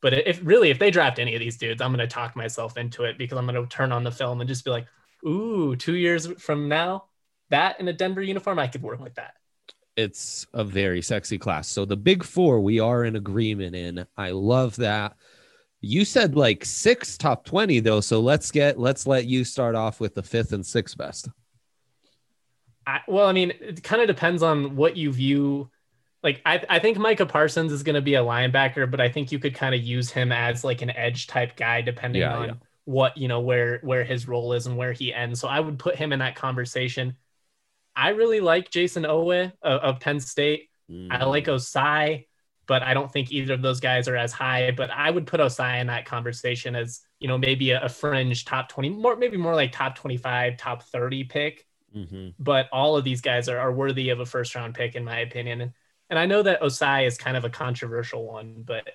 But 0.00 0.14
if 0.14 0.40
really, 0.44 0.70
if 0.70 0.78
they 0.78 0.90
draft 0.90 1.18
any 1.18 1.34
of 1.34 1.40
these 1.40 1.56
dudes, 1.56 1.82
I'm 1.82 1.92
going 1.92 2.06
to 2.06 2.12
talk 2.12 2.36
myself 2.36 2.76
into 2.76 3.04
it 3.04 3.18
because 3.18 3.36
I'm 3.36 3.46
going 3.46 3.60
to 3.60 3.68
turn 3.68 3.92
on 3.92 4.04
the 4.04 4.12
film 4.12 4.40
and 4.40 4.48
just 4.48 4.64
be 4.64 4.70
like, 4.70 4.86
ooh, 5.26 5.74
two 5.76 5.96
years 5.96 6.26
from 6.38 6.68
now, 6.68 7.04
that 7.50 7.80
in 7.80 7.88
a 7.88 7.92
Denver 7.92 8.22
uniform, 8.22 8.58
I 8.58 8.68
could 8.68 8.82
work 8.82 9.00
with 9.00 9.14
that. 9.16 9.34
it's 9.96 10.46
a 10.54 10.62
very 10.62 11.02
sexy 11.02 11.38
class. 11.38 11.66
So 11.66 11.84
the 11.84 11.96
big 11.96 12.22
four 12.22 12.60
we 12.60 12.78
are 12.78 13.04
in 13.04 13.16
agreement 13.16 13.74
in. 13.74 14.06
I 14.16 14.30
love 14.30 14.76
that. 14.76 15.16
You 15.80 16.04
said 16.04 16.36
like 16.36 16.64
six 16.64 17.18
top 17.18 17.44
20 17.44 17.80
though. 17.80 18.00
So 18.00 18.20
let's 18.20 18.50
get 18.52 18.78
let's 18.78 19.06
let 19.06 19.26
you 19.26 19.42
start 19.44 19.74
off 19.74 19.98
with 19.98 20.14
the 20.14 20.22
fifth 20.22 20.52
and 20.52 20.64
sixth 20.64 20.96
best. 20.96 21.28
I, 22.86 23.00
well, 23.08 23.26
I 23.26 23.32
mean, 23.32 23.52
it 23.60 23.82
kind 23.82 24.00
of 24.00 24.06
depends 24.08 24.42
on 24.42 24.76
what 24.76 24.96
you 24.96 25.12
view. 25.12 25.70
Like, 26.22 26.42
I, 26.44 26.62
I 26.68 26.78
think 26.80 26.98
Micah 26.98 27.26
Parsons 27.26 27.72
is 27.72 27.82
going 27.84 27.94
to 27.94 28.02
be 28.02 28.14
a 28.14 28.22
linebacker, 28.22 28.90
but 28.90 29.00
I 29.00 29.08
think 29.08 29.30
you 29.30 29.38
could 29.38 29.54
kind 29.54 29.74
of 29.74 29.80
use 29.82 30.10
him 30.10 30.32
as 30.32 30.64
like 30.64 30.82
an 30.82 30.90
edge 30.90 31.26
type 31.28 31.56
guy, 31.56 31.80
depending 31.80 32.22
Yeah, 32.22 32.34
on 32.34 32.48
yeah. 32.48 32.54
what 32.84 33.16
you 33.16 33.28
know 33.28 33.40
where 33.40 33.78
where 33.82 34.02
his 34.04 34.26
role 34.26 34.52
is 34.54 34.66
and 34.66 34.76
where 34.76 34.92
he 34.92 35.14
ends. 35.14 35.40
So 35.40 35.46
I 35.48 35.60
would 35.60 35.78
put 35.78 35.94
him 35.96 36.12
in 36.12 36.18
that 36.20 36.34
conversation. 36.34 37.16
I 37.96 38.10
really 38.10 38.40
like 38.40 38.70
Jayson 38.70 39.04
Oweh 39.04 39.52
of, 39.62 39.80
of 39.82 40.00
Penn 40.00 40.20
State. 40.20 40.70
I 41.10 41.24
like 41.24 41.46
Ossai, 41.46 42.26
but 42.66 42.82
I 42.82 42.94
don't 42.94 43.12
think 43.12 43.30
either 43.32 43.54
of 43.54 43.62
those 43.62 43.80
guys 43.80 44.08
are 44.08 44.16
as 44.16 44.32
high. 44.32 44.70
But 44.70 44.90
I 44.90 45.10
would 45.10 45.26
put 45.26 45.40
Ossai 45.40 45.80
in 45.80 45.86
that 45.88 46.06
conversation 46.06 46.74
as 46.76 47.00
you 47.20 47.28
know 47.28 47.38
maybe 47.38 47.70
a, 47.72 47.82
a 47.84 47.88
fringe 47.88 48.44
top 48.44 48.68
twenty, 48.68 48.88
more 48.90 49.16
maybe 49.16 49.36
more 49.36 49.54
like 49.54 49.72
top 49.72 49.96
twenty 49.96 50.16
five, 50.16 50.56
top 50.56 50.82
thirty 50.84 51.24
pick 51.24 51.66
Mhm. 51.96 52.34
but 52.38 52.68
all 52.72 52.96
of 52.96 53.04
these 53.04 53.20
guys 53.22 53.48
are, 53.48 53.58
are 53.58 53.72
worthy 53.72 54.10
of 54.10 54.20
a 54.20 54.26
first 54.26 54.54
round 54.54 54.74
pick 54.74 54.94
in 54.94 55.04
my 55.04 55.20
opinion 55.20 55.72
and, 56.10 56.18
i 56.18 56.26
know 56.26 56.42
that 56.42 56.60
ossai 56.60 57.06
is 57.06 57.16
kind 57.16 57.36
of 57.36 57.44
a 57.44 57.50
controversial 57.50 58.26
one 58.26 58.62
but 58.64 58.88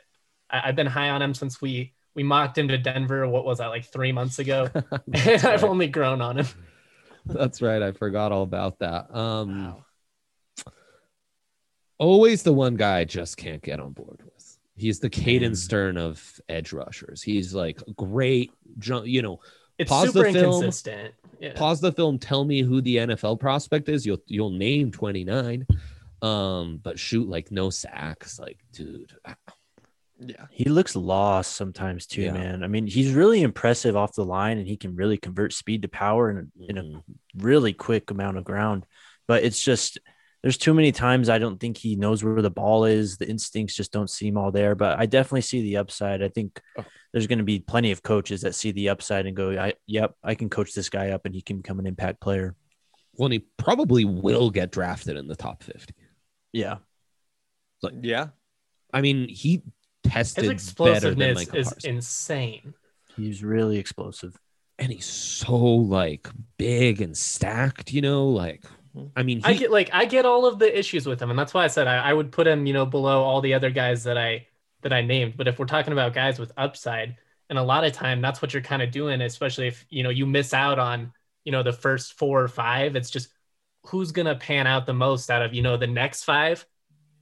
I, 0.50 0.70
i've 0.70 0.76
been 0.76 0.88
high 0.88 1.10
on 1.10 1.22
him 1.22 1.34
since 1.34 1.62
we 1.62 1.94
we 2.16 2.24
mocked 2.24 2.58
him 2.58 2.68
to 2.68 2.78
denver 2.78 3.28
what 3.28 3.46
was 3.46 3.60
that 3.60 3.68
like 3.68 3.86
three 3.86 4.12
months 4.12 4.40
ago 4.40 4.70
and 4.92 4.94
That's 5.14 5.44
i've 5.44 5.64
only 5.64 5.88
grown 5.88 6.22
on 6.22 6.38
him 6.40 6.48
That's 7.26 7.62
right. 7.62 7.82
I 7.82 7.94
forgot 7.94 8.32
all 8.32 8.44
about 8.44 8.80
that. 8.80 9.14
Um 9.16 9.76
always 11.98 12.44
the 12.44 12.54
one 12.54 12.76
guy 12.76 13.00
I 13.00 13.04
just 13.06 13.38
can't 13.38 13.62
get 13.62 13.80
on 13.80 13.94
board 13.94 14.22
with. 14.24 14.58
He's 14.76 15.00
the 15.00 15.10
Caden 15.10 15.56
Stern 15.56 15.98
of 15.98 16.42
edge 16.50 16.74
rushers. 16.74 17.22
He's 17.22 17.54
like 17.54 17.80
great 17.96 18.52
you 19.06 19.22
know, 19.22 19.40
it's 19.78 19.90
Pause 19.90 20.14
super 20.14 20.28
the 20.28 20.34
film. 20.34 20.56
inconsistent 20.56 21.14
yeah. 21.40 21.54
pause 21.56 21.82
the 21.82 21.92
film, 21.92 22.20
tell 22.20 22.46
me 22.46 22.62
who 22.62 22.82
the 22.82 22.98
NFL 22.98 23.40
prospect 23.40 23.90
is. 23.90 24.06
You'll 24.06 24.22
you'll 24.28 24.52
name 24.52 24.92
29. 24.92 25.66
Um, 26.24 26.80
but 26.82 26.98
shoot 26.98 27.28
like 27.28 27.52
no 27.52 27.70
sacks. 27.70 28.40
Like, 28.40 28.60
dude. 28.72 29.14
Yeah. 30.20 30.46
He 30.52 30.66
looks 30.70 30.96
lost 30.96 31.54
sometimes 31.54 32.06
too, 32.08 32.22
Yeah. 32.24 32.34
man. 32.34 32.64
I 32.64 32.68
mean, 32.68 32.88
he's 32.88 33.12
really 33.14 33.42
impressive 33.42 33.98
off 33.98 34.14
the 34.14 34.24
line, 34.24 34.58
and 34.58 34.68
he 34.68 34.78
can 34.78 34.96
really 34.96 35.18
convert 35.18 35.52
speed 35.54 35.82
to 35.82 35.90
power 35.90 36.30
in 36.32 36.38
a, 36.38 36.70
in 36.70 36.78
a 36.78 36.84
Mhm. 36.84 37.04
really 37.36 37.74
quick 37.74 38.10
amount 38.10 38.38
of 38.38 38.46
ground. 38.46 38.86
But 39.28 39.44
it's 39.44 39.62
just 39.62 39.98
there's 40.42 40.58
too 40.58 40.74
many 40.74 40.92
times 40.92 41.30
I 41.30 41.38
don't 41.40 41.58
think 41.58 41.78
he 41.78 41.96
knows 41.96 42.22
where 42.22 42.42
the 42.42 42.50
ball 42.50 42.84
is. 42.84 43.16
The 43.18 43.30
instincts 43.30 43.76
just 43.76 43.94
don't 43.94 44.10
seem 44.10 44.38
all 44.38 44.52
there. 44.52 44.76
But 44.76 45.00
I 45.00 45.06
definitely 45.06 45.40
see 45.42 45.62
the 45.62 45.78
upside. 45.78 46.22
I 46.22 46.28
think 46.28 46.60
Oh. 46.78 46.84
there's 47.14 47.28
going 47.28 47.38
to 47.40 47.46
be 47.46 47.60
plenty 47.60 47.92
of 47.92 48.04
coaches 48.04 48.42
that 48.42 48.54
see 48.54 48.72
the 48.72 48.90
upside 48.90 49.26
and 49.26 49.36
go, 49.38 49.58
I, 49.58 49.74
"Yep, 49.88 50.16
I 50.22 50.36
can 50.36 50.50
coach 50.50 50.74
this 50.74 50.90
guy 50.90 51.12
up, 51.12 51.26
and 51.26 51.34
he 51.34 51.42
can 51.42 51.58
become 51.58 51.80
an 51.80 51.88
impact 51.88 52.20
player." 52.22 52.56
Well, 53.14 53.28
and 53.28 53.34
he 53.34 53.40
probably 53.58 54.04
will 54.06 54.50
get 54.52 54.72
drafted 54.72 55.16
in 55.18 55.28
the 55.28 55.36
top 55.36 55.64
50. 55.64 55.94
Yeah, 56.54 56.78
Like, 57.82 57.94
Yeah. 58.02 58.28
I 58.94 59.02
mean, 59.02 59.28
he 59.28 59.64
tested 60.04 60.44
his 60.44 60.74
better 60.74 61.16
than 61.16 61.32
explosiveness 61.32 61.36
Micah 61.36 61.58
is 61.58 61.68
Parsons. 61.68 61.86
insane 61.86 62.74
he's 63.16 63.44
really 63.44 63.78
explosive. 63.78 64.40
and 64.80 64.92
he's 64.92 65.06
so 65.06 65.56
like 65.56 66.30
big 66.58 67.02
and 67.02 67.18
stacked, 67.18 67.94
you 67.94 68.02
know, 68.02 68.28
like 68.28 68.64
I 69.16 69.24
mean, 69.24 69.40
he, 69.40 69.44
I 69.44 69.54
get 69.54 69.72
like 69.72 69.90
I 69.94 70.06
get 70.06 70.26
all 70.26 70.46
of 70.46 70.60
the 70.60 70.78
issues 70.78 71.06
with 71.08 71.22
him, 71.22 71.30
and 71.30 71.38
that's 71.40 71.54
why 71.54 71.64
I 71.64 71.68
said 71.68 71.88
I, 71.88 71.98
I 71.98 72.14
would 72.14 72.32
put 72.32 72.48
him, 72.48 72.66
you 72.66 72.74
know, 72.74 72.86
below 72.86 73.24
all 73.24 73.42
the 73.42 73.54
other 73.54 73.70
guys 73.72 74.04
that 74.04 74.18
I 74.18 74.48
that 74.82 74.94
I 74.94 75.02
named. 75.02 75.36
But 75.38 75.48
if 75.48 75.58
we're 75.58 75.66
talking 75.66 75.94
about 75.94 76.14
guys 76.14 76.38
with 76.40 76.52
upside, 76.58 77.16
and 77.50 77.58
a 77.58 77.64
lot 77.64 77.84
of 77.86 77.94
time 77.94 78.22
that's 78.22 78.42
what 78.42 78.54
you're 78.54 78.62
kind 78.62 78.82
of 78.82 78.92
doing, 78.92 79.22
especially 79.22 79.68
if 79.68 79.86
you 79.90 80.04
know 80.04 80.10
you 80.10 80.26
miss 80.26 80.54
out 80.54 80.78
on 80.80 81.12
you 81.44 81.52
know 81.52 81.64
the 81.64 81.74
first 81.74 82.14
four 82.14 82.42
or 82.44 82.48
five. 82.48 82.96
It's 82.96 83.10
just 83.10 83.30
who's 83.88 84.12
gonna 84.12 84.36
pan 84.36 84.68
out 84.68 84.86
the 84.86 84.94
most 84.94 85.30
out 85.30 85.42
of 85.42 85.54
you 85.54 85.62
know 85.62 85.78
the 85.78 85.88
next 85.88 86.24
five. 86.24 86.66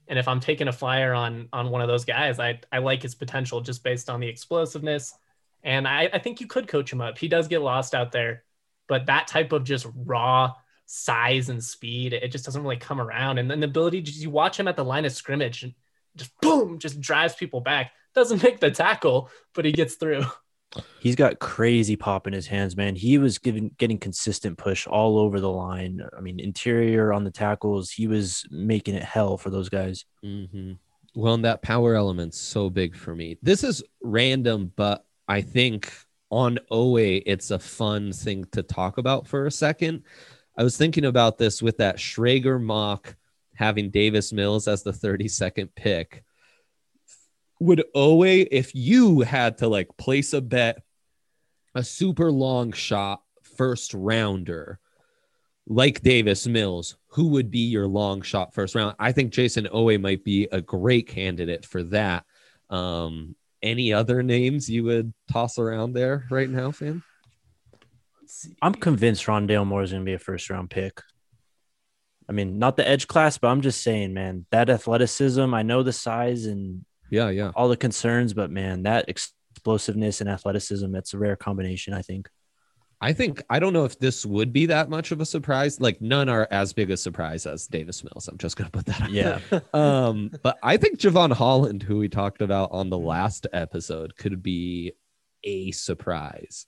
And 0.08 0.20
if 0.20 0.28
I'm 0.28 0.40
taking 0.40 0.68
a 0.68 0.74
flyer 0.74 1.14
on 1.14 1.48
on 1.54 1.70
one 1.70 1.82
of 1.82 1.88
those 1.88 2.06
guys, 2.06 2.40
I 2.40 2.60
I 2.72 2.80
like 2.80 3.02
his 3.02 3.16
potential 3.16 3.62
just 3.62 3.84
based 3.84 4.10
on 4.10 4.20
the 4.20 4.28
explosiveness, 4.28 5.14
and 5.64 5.88
I 5.88 6.10
I 6.14 6.20
think 6.20 6.42
you 6.42 6.48
could 6.48 6.68
coach 6.68 6.92
him 6.92 7.02
up. 7.02 7.18
He 7.18 7.28
does 7.28 7.48
get 7.48 7.62
lost 7.62 7.96
out 7.96 8.12
there, 8.12 8.44
but 8.88 9.06
that 9.08 9.28
type 9.28 9.52
of 9.52 9.64
just 9.64 9.88
raw 9.96 10.54
size 10.86 11.48
and 11.48 11.64
speed, 11.64 12.12
it 12.12 12.28
just 12.30 12.44
doesn't 12.44 12.64
really 12.64 12.78
come 12.78 13.00
around. 13.00 13.38
And 13.38 13.50
then 13.50 13.62
the 13.62 13.68
ability 13.68 14.02
to 14.02 14.12
you 14.12 14.30
watch 14.30 14.60
him 14.60 14.68
at 14.68 14.76
the 14.76 14.84
line 14.84 15.06
of 15.06 15.14
scrimmage 15.14 15.64
and 15.64 15.74
just 16.18 16.32
boom, 16.42 16.80
just 16.80 17.00
drives 17.00 17.36
people 17.36 17.62
back. 17.62 17.94
Doesn't 18.14 18.44
make 18.44 18.60
the 18.60 18.72
tackle, 18.72 19.30
but 19.54 19.64
he 19.64 19.72
gets 19.72 19.96
through. 19.96 20.26
He's 21.00 21.16
got 21.16 21.40
crazy 21.40 21.96
pop 21.96 22.28
in 22.28 22.34
his 22.34 22.48
hands, 22.48 22.78
man. 22.78 22.96
He 22.96 23.18
was 23.18 23.38
giving 23.38 23.72
getting 23.78 23.98
consistent 23.98 24.58
push 24.58 24.88
all 24.88 25.18
over 25.18 25.40
the 25.40 25.50
line. 25.52 26.02
I 26.18 26.22
mean, 26.22 26.40
interior 26.40 27.12
on 27.12 27.24
the 27.24 27.32
tackles, 27.32 27.92
he 27.92 28.08
was 28.08 28.46
making 28.50 28.96
it 28.96 29.04
hell 29.04 29.38
for 29.38 29.50
those 29.50 29.70
guys. 29.70 30.06
Mhm. 30.24 30.78
well, 31.14 31.34
and 31.34 31.44
that 31.44 31.62
power 31.62 31.96
element's 31.96 32.38
so 32.38 32.70
big 32.70 32.96
for 32.96 33.14
me. 33.14 33.38
This 33.42 33.66
is 33.66 33.84
random, 34.02 34.72
but 34.78 35.06
I 35.28 35.42
think 35.42 35.92
on 36.30 36.58
OA, 36.72 37.22
it's 37.26 37.52
a 37.52 37.60
fun 37.60 38.14
thing 38.14 38.46
to 38.54 38.64
talk 38.64 38.98
about 38.98 39.28
for 39.28 39.46
a 39.46 39.52
second. 39.52 40.04
I 40.58 40.64
was 40.64 40.78
thinking 40.78 41.04
about 41.04 41.38
this 41.38 41.62
with 41.62 41.78
that 41.78 41.98
Schrager 41.98 42.62
mock 42.62 43.16
having 43.56 43.90
Davis 43.90 44.32
Mills 44.32 44.70
as 44.70 44.84
the 44.84 44.94
32nd 44.94 45.76
pick. 45.76 46.24
Would 47.62 47.84
OA, 47.94 48.48
if 48.50 48.74
you 48.74 49.22
had 49.22 49.60
to 49.60 49.68
like 49.68 49.96
place 49.96 50.34
a 50.34 50.42
bet, 50.42 50.82
a 51.76 51.84
super 51.84 52.32
long 52.32 52.72
shot 52.72 53.22
first 53.56 53.94
rounder 53.94 54.80
like 55.68 56.02
Davis 56.02 56.48
Mills, 56.48 56.98
who 57.10 57.28
would 57.28 57.52
be 57.52 57.60
your 57.60 57.88
long 57.88 58.24
shot 58.24 58.56
first 58.56 58.74
round? 58.74 58.96
I 58.98 59.12
think 59.12 59.32
Jayson 59.32 59.68
Oweh 59.68 60.02
might 60.02 60.24
be 60.24 60.48
a 60.52 60.60
great 60.60 61.08
candidate 61.08 61.64
for 61.64 61.84
that. 61.84 62.26
Um, 62.72 63.36
any 63.62 63.94
other 63.94 64.24
names 64.24 64.68
you 64.68 64.84
would 64.86 65.14
toss 65.32 65.60
around 65.60 65.94
there 65.94 66.26
right 66.32 66.50
now, 66.50 66.72
fam? 66.72 67.04
I'm 68.60 68.74
convinced 68.74 69.28
Rondale 69.28 69.68
Moore 69.68 69.84
is 69.84 69.92
going 69.92 70.02
to 70.02 70.10
be 70.10 70.16
a 70.16 70.20
first 70.20 70.50
round 70.50 70.72
pick. 70.72 71.00
I 72.28 72.32
mean, 72.32 72.58
not 72.58 72.76
the 72.76 72.88
edge 72.88 73.08
class, 73.08 73.38
but 73.38 73.50
I'm 73.50 73.62
just 73.62 73.84
saying, 73.84 74.16
man, 74.16 74.48
that 74.50 74.72
athleticism. 74.72 75.54
I 75.54 75.62
know 75.62 75.84
the 75.84 75.94
size 75.94 76.48
and 76.48 76.86
Yeah, 77.12 77.30
yeah. 77.30 77.52
all 77.56 77.70
the 77.70 77.78
concerns, 77.78 78.34
but 78.34 78.50
man, 78.50 78.84
that 78.84 79.06
explosiveness 79.08 80.22
and 80.22 80.30
athleticism, 80.30 80.92
that's 80.92 81.14
a 81.14 81.20
rare 81.20 81.36
combination, 81.36 81.94
I 81.94 82.02
think. 82.02 82.30
I 83.04 83.14
think 83.14 83.42
I 83.50 83.60
don't 83.60 83.74
know 83.74 83.86
if 83.86 83.98
this 83.98 84.26
would 84.28 84.54
be 84.54 84.68
that 84.68 84.88
much 84.90 85.12
of 85.12 85.20
a 85.22 85.26
surprise. 85.26 85.82
Like 85.82 86.02
none 86.02 86.30
are 86.30 86.48
as 86.52 86.72
big 86.72 86.92
a 86.92 86.98
surprise 86.98 87.48
as 87.48 87.66
Davis 87.66 88.04
Mills. 88.04 88.28
I'm 88.28 88.38
just 88.38 88.56
gonna 88.56 88.70
put 88.70 88.86
that 88.86 89.02
out 89.02 89.12
Yeah. 89.12 89.40
Um, 89.74 90.32
but 90.44 90.60
I 90.62 90.78
think 90.78 91.00
Jevon 91.00 91.34
Holland, 91.34 91.82
who 91.82 91.98
we 91.98 92.10
talked 92.10 92.44
about 92.44 92.72
on 92.72 92.90
the 92.90 93.00
last 93.00 93.48
episode, 93.54 94.16
could 94.18 94.44
be 94.44 94.94
a 95.44 95.72
surprise. 95.72 96.68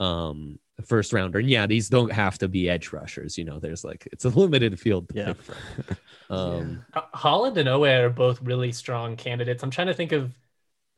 Um, 0.00 0.58
first 0.86 1.12
rounder. 1.12 1.38
And 1.40 1.50
yeah, 1.50 1.66
these 1.66 1.88
don't 1.88 2.12
have 2.12 2.38
to 2.38 2.48
be 2.48 2.70
edge 2.70 2.92
rushers. 2.92 3.36
You 3.36 3.44
know, 3.44 3.58
there's 3.58 3.84
like 3.84 4.06
it's 4.12 4.24
a 4.24 4.28
limited 4.28 4.78
field 4.78 5.08
to 5.08 5.14
Yeah. 5.16 5.26
pick 5.32 5.42
from. 6.28 6.36
Um, 6.36 6.84
Ho- 6.94 7.06
Holland 7.14 7.58
and 7.58 7.68
Oweh 7.68 8.04
are 8.04 8.10
both 8.10 8.40
really 8.42 8.70
strong 8.72 9.16
candidates. 9.16 9.62
I'm 9.62 9.70
trying 9.70 9.86
to 9.88 9.94
think 9.94 10.12
of 10.12 10.32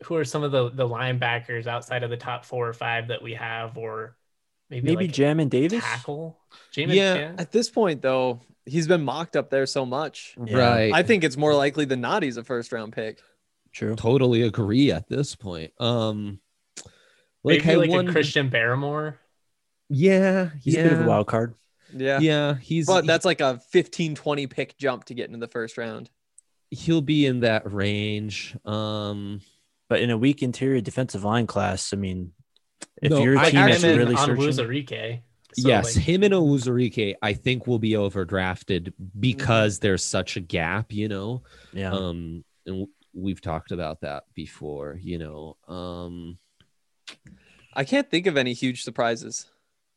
who 0.04 0.16
are 0.16 0.24
some 0.24 0.42
of 0.42 0.52
the 0.52 0.70
the 0.70 0.86
linebackers 0.88 1.66
outside 1.66 2.02
of 2.02 2.10
the 2.10 2.16
top 2.16 2.44
four 2.44 2.68
or 2.68 2.72
five 2.72 3.08
that 3.08 3.22
we 3.22 3.34
have, 3.34 3.76
or 3.78 4.16
maybe 4.68 4.86
Maybe 4.94 5.06
like 5.06 5.14
Jamin 5.14 5.48
Davis. 5.48 5.82
tackle. 5.84 6.38
Jamin, 6.74 6.94
Yeah, 6.94 7.32
At 7.38 7.52
this 7.52 7.70
point, 7.70 8.02
though, 8.02 8.40
he's 8.66 8.86
been 8.86 9.02
mocked 9.02 9.36
up 9.36 9.50
there 9.50 9.66
so 9.66 9.86
much. 9.86 10.34
Yeah, 10.44 10.58
Right. 10.58 10.92
I 10.92 11.02
think 11.02 11.24
it's 11.24 11.36
more 11.36 11.54
likely 11.54 11.84
than 11.86 12.00
not 12.00 12.22
he's 12.22 12.36
a 12.36 12.44
first 12.44 12.70
round 12.72 12.92
pick. 12.92 13.20
True. 13.72 13.94
totally 13.96 14.42
agree 14.42 14.90
at 14.90 15.08
this 15.08 15.36
point. 15.36 15.72
Um, 15.80 16.40
like, 17.42 17.64
maybe 17.64 17.70
I 17.70 17.74
like 17.76 17.90
won- 17.90 18.08
a 18.08 18.12
Christian 18.12 18.50
Barmore. 18.50 19.14
Yeah, 19.88 20.50
He's 20.62 20.74
yeah, 20.74 20.80
a 20.80 20.84
bit 20.84 20.92
of 20.92 21.00
a 21.00 21.08
wild 21.08 21.26
card. 21.26 21.54
Yeah. 21.92 22.20
Yeah, 22.20 22.54
he's 22.54 22.86
But 22.86 23.06
that's 23.06 23.24
like 23.24 23.40
a 23.40 23.58
15, 23.72 24.14
20 24.14 24.46
pick 24.46 24.78
jump 24.78 25.04
to 25.06 25.14
get 25.14 25.26
into 25.26 25.38
the 25.40 25.48
first 25.48 25.76
round. 25.78 26.10
he'll 26.72 27.00
be 27.00 27.26
in 27.26 27.40
that 27.40 27.70
range. 27.72 28.56
Um, 28.64 29.40
But 29.88 30.00
in 30.02 30.10
a 30.10 30.16
weak 30.16 30.40
interior 30.44 30.80
defensive 30.80 31.24
line 31.24 31.48
class, 31.48 31.92
I 31.92 31.96
mean, 31.96 32.32
if 33.02 33.10
No, 33.10 33.24
you're 33.24 33.34
a 33.34 33.40
I 33.40 33.50
team 33.50 33.60
that's 33.62 33.82
actually- 33.82 33.98
really 33.98 34.14
on 34.14 34.26
searching, 34.26 34.44
Wuzarike. 34.44 35.22
So, 35.54 35.68
yes, 35.68 35.96
like, 35.96 36.04
him 36.04 36.22
and 36.22 36.32
Onwuzurike, 36.32 37.16
I 37.20 37.32
think 37.32 37.66
will 37.66 37.80
be 37.80 37.90
overdrafted 37.94 38.92
because 39.18 39.80
there's 39.80 40.04
such 40.04 40.36
a 40.36 40.40
gap, 40.40 40.92
you 40.92 41.08
know. 41.08 41.42
yeah, 41.72 41.90
Um, 41.92 42.44
and 42.66 42.86
we've 43.12 43.40
talked 43.40 43.72
about 43.72 44.02
that 44.02 44.22
before. 44.36 44.96
You 45.02 45.18
know, 45.18 45.56
um, 45.66 46.38
I 47.74 47.84
can't 47.84 48.10
think 48.10 48.26
of 48.26 48.36
any 48.36 48.52
huge 48.52 48.82
surprises. 48.82 49.46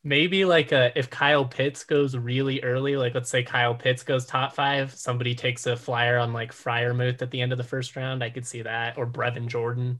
Maybe 0.06 0.44
like 0.44 0.72
uh 0.72 0.90
if 0.94 1.08
Kyle 1.08 1.46
Pitts 1.46 1.84
goes 1.84 2.16
really 2.16 2.62
early, 2.62 2.96
like 2.96 3.14
let's 3.14 3.30
say 3.30 3.42
Kyle 3.42 3.74
Pitts 3.74 4.02
goes 4.02 4.26
top 4.26 4.54
five, 4.54 4.92
somebody 4.92 5.34
takes 5.34 5.66
a 5.66 5.76
flyer 5.76 6.18
on 6.18 6.32
like 6.32 6.52
Freiermuth 6.52 7.22
at 7.22 7.30
the 7.30 7.40
end 7.40 7.52
of 7.52 7.58
the 7.58 7.64
first 7.64 7.96
round. 7.96 8.22
I 8.22 8.30
could 8.30 8.46
see 8.46 8.62
that, 8.62 8.98
or 8.98 9.06
Brevin 9.06 9.46
Jordan. 9.46 9.98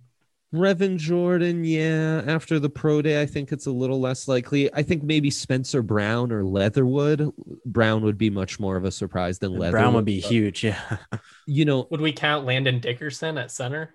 Brevin 0.54 0.98
Jordan, 0.98 1.64
yeah. 1.64 2.22
After 2.26 2.60
the 2.60 2.70
pro 2.70 3.02
day, 3.02 3.20
I 3.20 3.26
think 3.26 3.50
it's 3.50 3.66
a 3.66 3.72
little 3.72 4.00
less 4.00 4.28
likely. 4.28 4.72
I 4.72 4.84
think 4.84 5.02
maybe 5.02 5.28
Spencer 5.30 5.82
Brown 5.82 6.30
or 6.30 6.44
Leatherwood. 6.44 7.32
Brown 7.66 8.02
would 8.04 8.16
be 8.16 8.30
much 8.30 8.60
more 8.60 8.76
of 8.76 8.84
a 8.84 8.92
surprise 8.92 9.40
than 9.40 9.52
Leatherwood. 9.52 9.72
Brown 9.72 9.94
would 9.94 10.04
be 10.04 10.20
huge. 10.20 10.62
Yeah. 10.62 10.98
You 11.46 11.66
know, 11.66 11.86
Would 11.90 12.00
we 12.00 12.12
count 12.12 12.46
Landon 12.46 12.80
Dickerson 12.80 13.36
at 13.36 13.50
center? 13.50 13.94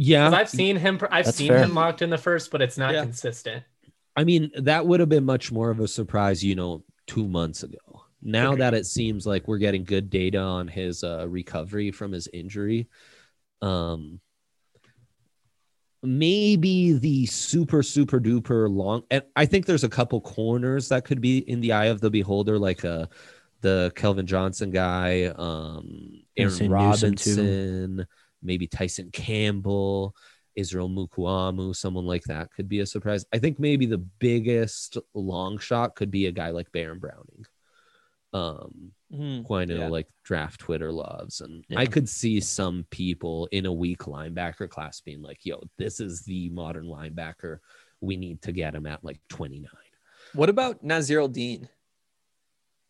'Cause 0.00 0.06
yeah. 0.08 0.30
I've 0.30 0.48
seen 0.48 0.76
him. 0.76 0.98
I've 1.10 1.26
That's 1.26 1.36
seen 1.36 1.48
fair. 1.48 1.58
him 1.62 1.74
locked 1.74 2.00
in 2.02 2.08
the 2.10 2.18
first, 2.18 2.50
but 2.50 2.62
it's 2.62 2.78
not 2.78 2.94
Yeah. 2.94 3.02
consistent. 3.02 3.62
I 4.16 4.24
mean, 4.24 4.50
that 4.56 4.86
would 4.86 4.98
have 5.00 5.08
been 5.08 5.24
much 5.24 5.52
more 5.52 5.70
of 5.70 5.78
a 5.80 5.86
surprise, 5.88 6.42
you 6.42 6.54
know, 6.54 6.84
two 7.06 7.28
months 7.28 7.62
ago. 7.62 7.78
Now 8.22 8.48
Agreed. 8.52 8.60
that 8.62 8.74
it 8.74 8.86
seems 8.86 9.26
like 9.26 9.46
we're 9.46 9.58
getting 9.58 9.84
good 9.84 10.10
data 10.10 10.38
on 10.38 10.68
his 10.68 11.04
uh, 11.04 11.26
recovery 11.28 11.90
from 11.90 12.12
his 12.12 12.28
injury, 12.32 12.88
um, 13.62 14.20
maybe 16.02 16.92
the 16.94 17.26
super 17.26 17.82
super 17.82 18.20
duper 18.20 18.68
long. 18.74 19.02
And 19.10 19.22
I 19.36 19.46
think 19.46 19.66
there's 19.66 19.84
a 19.84 19.88
couple 19.88 20.20
corners 20.20 20.88
that 20.88 21.04
could 21.04 21.20
be 21.20 21.38
in 21.38 21.60
the 21.60 21.72
eye 21.72 21.86
of 21.86 22.00
the 22.00 22.10
beholder, 22.10 22.58
like 22.58 22.84
uh, 22.84 23.06
the 23.60 23.92
Kelvin 23.96 24.26
Johnson 24.26 24.70
guy, 24.70 25.26
um, 25.36 26.22
Aaron 26.36 26.50
Say 26.52 26.68
Newsome, 26.68 27.14
too. 27.14 27.30
Robinson, 27.36 28.06
maybe 28.42 28.66
Tyson 28.66 29.10
Campbell. 29.12 30.14
Israel 30.56 30.88
Mukuamu, 30.90 31.74
someone 31.74 32.04
like 32.06 32.24
that 32.24 32.52
could 32.52 32.68
be 32.68 32.80
a 32.80 32.86
surprise. 32.86 33.24
I 33.32 33.38
think 33.38 33.60
maybe 33.60 33.86
the 33.86 33.98
biggest 33.98 34.98
long 35.14 35.58
shot 35.58 35.94
could 35.94 36.10
be 36.10 36.26
a 36.26 36.32
guy 36.32 36.50
like 36.50 36.72
Baron 36.72 36.98
Browning. 36.98 37.46
Um, 38.32 38.92
Hmm. 39.10 39.42
who 39.42 39.54
I 39.54 39.64
know 39.64 39.74
Yeah. 39.76 39.88
like 39.88 40.08
draft 40.24 40.60
Twitter 40.60 40.92
loves. 40.92 41.40
And 41.40 41.64
Yeah. 41.68 41.78
I 41.80 41.86
could 41.86 42.08
see 42.08 42.40
some 42.40 42.84
people 42.90 43.46
in 43.52 43.64
a 43.66 43.72
weak 43.72 44.00
linebacker 44.00 44.68
class 44.68 45.00
being 45.00 45.22
like, 45.22 45.44
yo, 45.46 45.62
this 45.78 45.98
is 46.00 46.22
the 46.22 46.48
modern 46.50 46.86
linebacker. 46.86 47.58
We 48.00 48.16
need 48.16 48.42
to 48.42 48.52
get 48.52 48.74
him 48.74 48.86
at 48.86 49.04
like 49.04 49.20
29. 49.28 49.70
What 50.32 50.48
about 50.48 50.82
Nazir 50.84 51.26
Dean? 51.28 51.68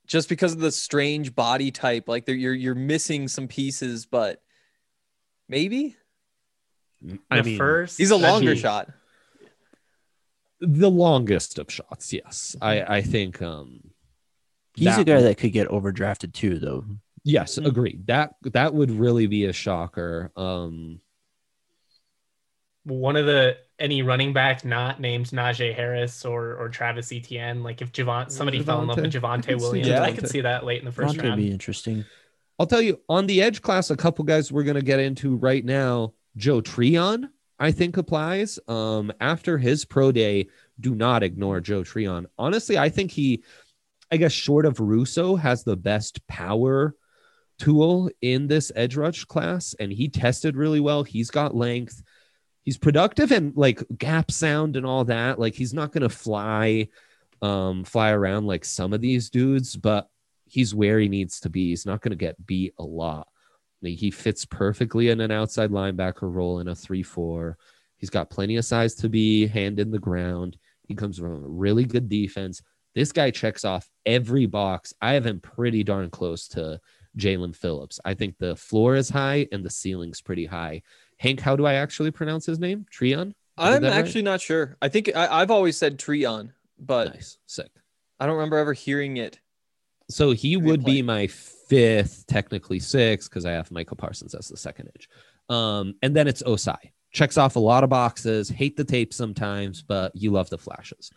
Just 0.07 0.28
because 0.28 0.53
of 0.53 0.59
the 0.61 0.72
strange 0.72 1.34
body 1.34 1.70
type, 1.70 2.09
like 2.09 2.26
you're 2.28 2.53
you're 2.55 2.74
missing 2.74 3.28
some 3.28 3.48
pieces, 3.48 4.07
but 4.07 4.42
maybe 5.51 5.96
I 7.30 7.38
The 7.38 7.42
mean, 7.44 7.59
first, 7.59 7.98
he's 7.98 8.11
a 8.11 8.16
longer 8.16 8.51
actually, 8.53 8.61
shot. 8.62 8.90
the 10.61 10.90
longest 10.90 11.59
of 11.59 11.70
shots. 11.72 12.12
Yes. 12.12 12.57
I, 12.61 12.82
I 12.82 13.03
think, 13.03 13.40
um, 13.42 13.80
He's 14.74 14.96
a 14.98 15.05
guy 15.05 15.16
would- 15.16 15.24
that 15.24 15.36
could 15.38 15.53
get 15.53 15.68
overdrafted 15.68 16.32
too, 16.32 16.59
though. 16.59 16.84
Yes, 17.24 17.59
Mm. 17.59 17.66
agreed. 17.66 18.07
That 18.07 18.34
that 18.44 18.72
would 18.72 18.90
really 18.90 19.26
be 19.26 19.44
a 19.44 19.53
shocker. 19.53 20.30
Um 20.36 21.01
One 22.84 23.16
of 23.16 23.26
the 23.26 23.59
any 23.78 24.01
running 24.03 24.32
back 24.32 24.64
not 24.64 25.01
named 25.01 25.26
Najee 25.26 25.74
Harris 25.74 26.24
or 26.24 26.55
or 26.57 26.68
Travis 26.70 27.12
Etienne. 27.12 27.62
Like 27.62 27.82
if 27.82 27.92
Javon 27.92 28.30
somebody 28.30 28.62
fell 28.62 28.80
in 28.80 28.88
love 28.88 28.96
with 29.01 29.12
Javonte. 29.12 29.42
Javante 29.42 29.44
could 29.48 29.61
see 29.61 29.66
Williams, 29.66 29.90
I 30.01 30.12
could 30.12 30.28
see 30.28 30.40
that 30.42 30.64
late 30.64 30.78
in 30.78 30.86
the 30.86 30.92
first 30.92 31.14
Front 31.14 31.16
would 31.22 31.28
round. 31.28 31.40
be 31.42 31.51
interesting. 31.51 32.05
I'll 32.61 32.66
tell 32.66 32.82
you 32.82 33.00
on 33.08 33.26
the 33.26 33.40
edge 33.40 33.62
class, 33.62 33.88
a 33.88 33.96
couple 33.96 34.22
guys 34.22 34.52
we're 34.52 34.64
gonna 34.64 34.82
get 34.82 35.00
into 35.00 35.34
right 35.36 35.64
now. 35.64 36.12
Joe 36.36 36.61
Tryon, 36.61 37.30
I 37.58 37.72
think 37.72 37.96
applies. 37.96 38.58
Um, 38.68 39.11
after 39.18 39.56
his 39.56 39.86
pro 39.86 40.12
day, 40.12 40.48
do 40.78 40.94
not 40.94 41.22
ignore 41.22 41.62
Joe 41.62 41.82
Tryon. 41.82 42.26
Honestly, 42.36 42.76
I 42.76 42.90
think 42.90 43.12
he, 43.12 43.44
I 44.12 44.18
guess, 44.18 44.32
short 44.32 44.66
of 44.66 44.78
Rousseau, 44.78 45.36
has 45.36 45.64
the 45.64 45.74
best 45.74 46.26
power 46.26 46.94
tool 47.58 48.11
in 48.20 48.46
this 48.46 48.70
edge 48.76 48.94
rush 48.94 49.24
class, 49.24 49.74
and 49.80 49.90
he 49.90 50.11
tested 50.11 50.54
really 50.54 50.80
well. 50.80 51.02
He's 51.02 51.30
got 51.30 51.56
length. 51.56 52.02
He's 52.64 52.76
productive 52.76 53.32
and 53.32 53.56
like 53.56 53.82
gap 53.96 54.30
sound 54.30 54.76
and 54.76 54.84
all 54.84 55.06
that. 55.06 55.38
Like 55.38 55.54
he's 55.54 55.72
not 55.72 55.92
gonna 55.92 56.11
fly, 56.11 56.88
um, 57.40 57.84
fly 57.84 58.11
around 58.11 58.46
like 58.46 58.66
some 58.66 58.92
of 58.92 59.00
these 59.00 59.30
dudes, 59.30 59.76
but 59.76 60.11
he's 60.51 60.74
where 60.74 60.98
he 60.98 61.09
needs 61.09 61.40
to 61.40 61.48
be. 61.48 61.68
He's 61.70 61.86
not 61.86 62.01
going 62.01 62.11
to 62.11 62.16
get 62.16 62.46
beat 62.46 62.74
a 62.78 62.82
lot. 62.82 63.28
Like, 63.82 63.98
He 63.98 64.11
fits 64.11 64.44
perfectly 64.44 65.09
in 65.09 65.20
an 65.20 65.30
outside 65.30 65.70
linebacker 65.70 66.32
role 66.34 66.59
in 66.61 66.68
a 66.68 66.74
3 66.74 67.03
4. 67.03 67.57
He's 67.96 68.11
got 68.11 68.30
plenty 68.30 68.57
of 68.57 68.64
size 68.64 68.94
to 68.96 69.09
be 69.09 69.46
hand 69.46 69.78
in 69.78 69.90
the 69.90 69.98
ground. 69.98 70.57
He 70.88 70.94
comes 70.94 71.18
from 71.18 71.32
a 71.32 71.48
really 71.48 71.84
good 71.84 72.09
defense. 72.09 72.62
This 72.94 73.12
guy 73.12 73.30
checks 73.30 73.64
off 73.64 73.88
every 74.05 74.46
box. 74.46 74.92
I 75.01 75.12
have 75.12 75.26
him 75.26 75.38
pretty 75.38 75.84
darn 75.84 76.11
close 76.11 76.48
to 76.48 76.80
Jaelan 77.16 77.55
Phillips. 77.55 78.01
I 78.05 78.14
think 78.14 78.38
the 78.38 78.57
floor 78.57 78.96
is 78.96 79.09
high 79.09 79.46
and 79.53 79.64
the 79.64 79.70
ceiling's 79.70 80.20
pretty 80.20 80.46
high. 80.46 80.82
Hank, 81.18 81.40
how 81.40 81.55
do 81.55 81.66
I 81.66 81.74
actually 81.74 82.11
pronounce 82.11 82.46
his 82.46 82.59
name? 82.59 82.86
Tryon? 82.90 83.34
I 83.57 83.70
did 83.70 83.76
I'm 83.76 83.82
that 83.82 83.90
right? 83.90 83.98
actually 83.98 84.22
not 84.22 84.40
sure. 84.40 84.76
I 84.82 84.88
think 84.88 85.11
I, 85.14 85.28
I've 85.40 85.51
always 85.51 85.76
said 85.76 85.98
Tryon, 85.98 86.53
but 86.78 87.14
nice. 87.14 87.38
Sick. 87.46 87.70
I 88.18 88.26
don't 88.26 88.36
remember 88.36 88.59
ever 88.59 88.72
hearing 88.72 89.18
it. 89.18 89.38
So 90.11 90.32
he 90.32 90.54
Great 90.56 90.64
would 90.66 90.80
play. 90.82 90.94
be 90.96 91.02
my 91.02 91.26
fifth, 91.26 92.24
technically 92.26 92.80
sixth, 92.80 93.30
because 93.30 93.46
I 93.46 93.52
have 93.52 93.70
Michael 93.70 93.96
Parsons 93.96 94.34
as 94.34 94.48
the 94.48 94.56
second 94.56 94.88
edge. 94.94 95.08
Um, 95.48 95.94
and 96.02 96.14
then 96.14 96.28
it's 96.28 96.42
Ossai. 96.42 96.76
Checks 97.12 97.38
off 97.38 97.56
a 97.56 97.61
lot 97.61 97.82
of 97.84 97.90
boxes. 97.90 98.48
Hate 98.48 98.76
the 98.76 98.84
tape 98.84 99.12
sometimes, 99.14 99.82
but 99.82 100.14
you 100.14 100.30
love 100.30 100.50
the 100.50 100.58
flashes. 100.58 101.11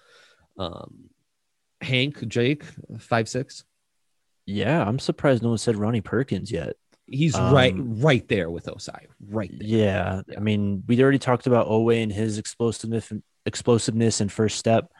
Um, 0.57 1.09
Hank, 1.81 2.27
Jake, 2.27 2.63
five 2.99 3.27
six. 3.27 3.63
Yeah, 4.45 4.83
I'm 4.83 4.99
surprised 4.99 5.43
no 5.43 5.49
one 5.49 5.57
said 5.57 5.75
Ronnie 5.75 6.01
Perkins 6.01 6.51
yet. 6.51 6.75
He's 7.05 7.35
Um, 7.35 7.53
right, 7.53 7.73
right 7.77 8.27
there 8.27 8.49
with 8.49 8.65
Ossai. 8.65 9.07
Right 9.27 9.51
there. 9.51 9.67
Yeah, 9.67 10.21
Yeah. 10.27 10.37
I 10.37 10.39
mean, 10.39 10.83
we 10.87 11.01
already 11.01 11.19
talked 11.19 11.47
about 11.47 11.67
Oweh 11.67 12.01
and 12.01 12.11
his 12.11 12.37
explosiveness, 12.37 13.11
explosiveness 13.45 14.21
and 14.21 14.31
first 14.31 14.57
step. 14.57 14.91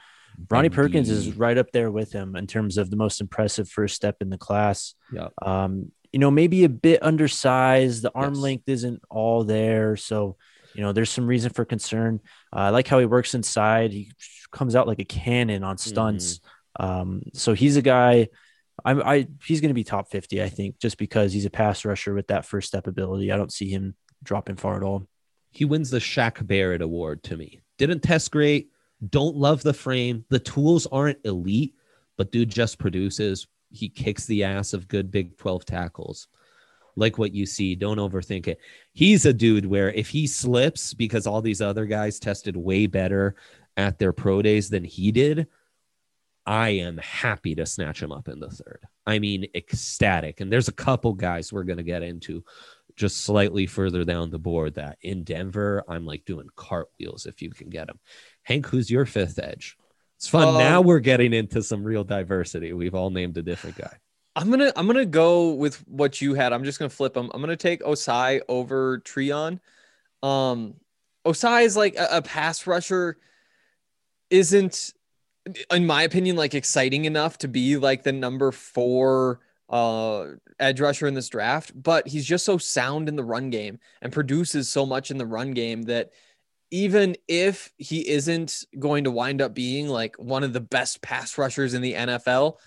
Ronnie 0.49 0.69
Perkins 0.69 1.09
is 1.09 1.33
right 1.35 1.57
up 1.57 1.71
there 1.71 1.91
with 1.91 2.11
him 2.11 2.35
in 2.35 2.47
terms 2.47 2.77
of 2.77 2.89
the 2.89 2.95
most 2.95 3.21
impressive 3.21 3.69
first 3.69 3.95
step 3.95 4.17
in 4.21 4.29
the 4.29 4.37
class. 4.37 4.95
Yeah. 5.11 5.29
Um, 5.41 5.91
you 6.11 6.19
know, 6.19 6.29
maybe 6.31 6.63
a 6.63 6.69
bit 6.69 7.01
undersized. 7.03 8.03
The 8.03 8.11
arm 8.13 8.33
Yes. 8.35 8.41
length 8.43 8.69
isn't 8.69 9.01
all 9.09 9.43
there, 9.43 9.95
so 9.95 10.37
you 10.75 10.81
know, 10.81 10.91
there's 10.91 11.09
some 11.11 11.27
reason 11.27 11.51
for 11.51 11.65
concern. 11.65 12.19
Uh, 12.51 12.59
I 12.59 12.69
like 12.69 12.87
how 12.87 12.97
he 12.99 13.05
works 13.05 13.35
inside. 13.35 13.91
He 13.91 14.11
comes 14.51 14.75
out 14.75 14.87
like 14.87 14.99
a 14.99 15.05
cannon 15.05 15.63
on 15.63 15.77
stunts. 15.77 16.39
Um, 16.79 17.21
so 17.33 17.53
he's 17.53 17.77
a 17.77 17.81
guy. 17.83 18.29
I'm, 18.83 19.01
I 19.03 19.27
he's 19.45 19.61
going 19.61 19.69
to 19.69 19.75
be 19.75 19.83
top 19.83 20.09
50, 20.09 20.41
I 20.41 20.49
think, 20.49 20.79
just 20.79 20.97
because 20.97 21.31
he's 21.31 21.45
a 21.45 21.51
pass 21.51 21.85
rusher 21.85 22.15
with 22.15 22.27
that 22.27 22.45
first 22.45 22.67
step 22.69 22.87
ability. 22.87 23.31
I 23.31 23.37
don't 23.37 23.53
see 23.53 23.69
him 23.69 23.93
dropping 24.23 24.55
far 24.55 24.75
at 24.77 24.83
all. 24.83 25.05
He 25.51 25.65
wins 25.65 25.91
the 25.91 25.99
Shaq 25.99 26.45
Barrett 26.45 26.81
Award 26.81 27.21
to 27.25 27.37
me. 27.37 27.61
Didn't 27.77 27.99
test 28.01 28.31
great. 28.31 28.69
Don't 29.09 29.35
love 29.35 29.63
the 29.63 29.73
frame. 29.73 30.25
The 30.29 30.39
tools 30.39 30.87
aren't 30.87 31.25
elite, 31.25 31.75
but 32.17 32.31
dude 32.31 32.49
just 32.49 32.79
produces. 32.79 33.47
He 33.69 33.89
kicks 33.89 34.25
the 34.25 34.43
ass 34.43 34.73
of 34.73 34.87
good 34.87 35.11
Big 35.11 35.37
12 35.37 35.65
tackles. 35.65 36.27
Like 36.95 37.17
what 37.17 37.33
you 37.33 37.45
see. 37.45 37.75
Don't 37.75 37.97
overthink 37.97 38.47
it. 38.47 38.59
He's 38.93 39.25
a 39.25 39.33
dude 39.33 39.65
where 39.65 39.91
if 39.91 40.09
he 40.09 40.27
slips 40.27 40.93
because 40.93 41.25
all 41.25 41.41
these 41.41 41.61
other 41.61 41.85
guys 41.85 42.19
tested 42.19 42.55
way 42.55 42.85
better 42.85 43.35
at 43.77 43.97
their 43.97 44.13
pro 44.13 44.41
days 44.43 44.69
than 44.69 44.83
he 44.83 45.11
did, 45.11 45.47
I 46.45 46.69
am 46.69 46.97
happy 46.97 47.55
to 47.55 47.65
snatch 47.65 48.03
him 48.03 48.11
up 48.11 48.27
in 48.27 48.39
the 48.39 48.49
third. 48.49 48.81
I 49.07 49.19
mean, 49.19 49.47
ecstatic. 49.55 50.41
And 50.41 50.51
there's 50.51 50.67
a 50.67 50.73
couple 50.73 51.13
guys 51.13 51.51
we're 51.51 51.63
going 51.63 51.77
to 51.77 51.83
get 51.83 52.03
into 52.03 52.43
just 52.95 53.21
slightly 53.21 53.65
further 53.65 54.03
down 54.03 54.29
the 54.29 54.39
board 54.39 54.75
that 54.75 54.97
in 55.01 55.23
Denver, 55.23 55.83
I'm 55.87 56.05
like 56.05 56.25
doing 56.25 56.47
cartwheels 56.55 57.25
if 57.25 57.41
you 57.41 57.49
can 57.49 57.69
get 57.69 57.87
them. 57.87 57.99
Hank, 58.43 58.67
who's 58.67 58.89
your 58.89 59.05
fifth 59.05 59.39
edge? 59.39 59.77
It's 60.17 60.27
fun. 60.27 60.47
Um, 60.49 60.57
now 60.57 60.81
we're 60.81 60.99
getting 60.99 61.33
into 61.33 61.61
some 61.61 61.83
real 61.83 62.03
diversity. 62.03 62.71
We've 62.73 62.95
all 62.95 63.09
named 63.09 63.37
a 63.37 63.41
different 63.41 63.77
guy. 63.77 63.97
I'm 64.35 64.49
gonna 64.49 64.71
I'm 64.75 64.87
gonna 64.87 65.05
go 65.05 65.53
with 65.53 65.85
what 65.87 66.21
you 66.21 66.33
had. 66.33 66.53
I'm 66.53 66.63
just 66.63 66.79
gonna 66.79 66.89
flip 66.89 67.13
them. 67.13 67.29
I'm 67.33 67.41
gonna 67.41 67.55
take 67.55 67.81
Ossai 67.83 68.41
over 68.47 68.99
Tryon. 68.99 69.59
Um, 70.23 70.75
Ossai 71.25 71.65
is 71.65 71.77
like 71.77 71.95
a, 71.95 72.07
a 72.17 72.21
pass 72.21 72.65
rusher, 72.65 73.17
isn't, 74.29 74.93
in 75.71 75.85
my 75.85 76.03
opinion, 76.03 76.35
like 76.35 76.53
exciting 76.53 77.05
enough 77.05 77.37
to 77.39 77.47
be 77.47 77.77
like 77.77 78.03
the 78.03 78.11
number 78.11 78.51
four 78.51 79.39
uh 79.69 80.25
edge 80.59 80.79
rusher 80.81 81.07
in 81.07 81.13
this 81.13 81.29
draft. 81.29 81.71
But 81.75 82.07
he's 82.07 82.25
just 82.25 82.45
so 82.45 82.57
sound 82.57 83.09
in 83.09 83.15
the 83.15 83.23
run 83.23 83.49
game 83.49 83.79
and 84.01 84.11
produces 84.11 84.69
so 84.69 84.85
much 84.85 85.11
in 85.11 85.17
the 85.17 85.25
run 85.25 85.51
game 85.51 85.83
that 85.83 86.11
even 86.73 87.15
if 87.27 87.71
he 87.77 88.09
isn't 88.09 88.65
going 88.79 89.03
to 89.03 89.11
wind 89.11 89.43
up 89.43 89.53
being 89.53 89.87
like 89.87 90.15
one 90.17 90.43
of 90.43 90.53
the 90.53 90.59
best 90.59 91.03
pass 91.03 91.37
rushers 91.37 91.75
in 91.75 91.83
the 91.83 91.93
NFL, 91.93 92.57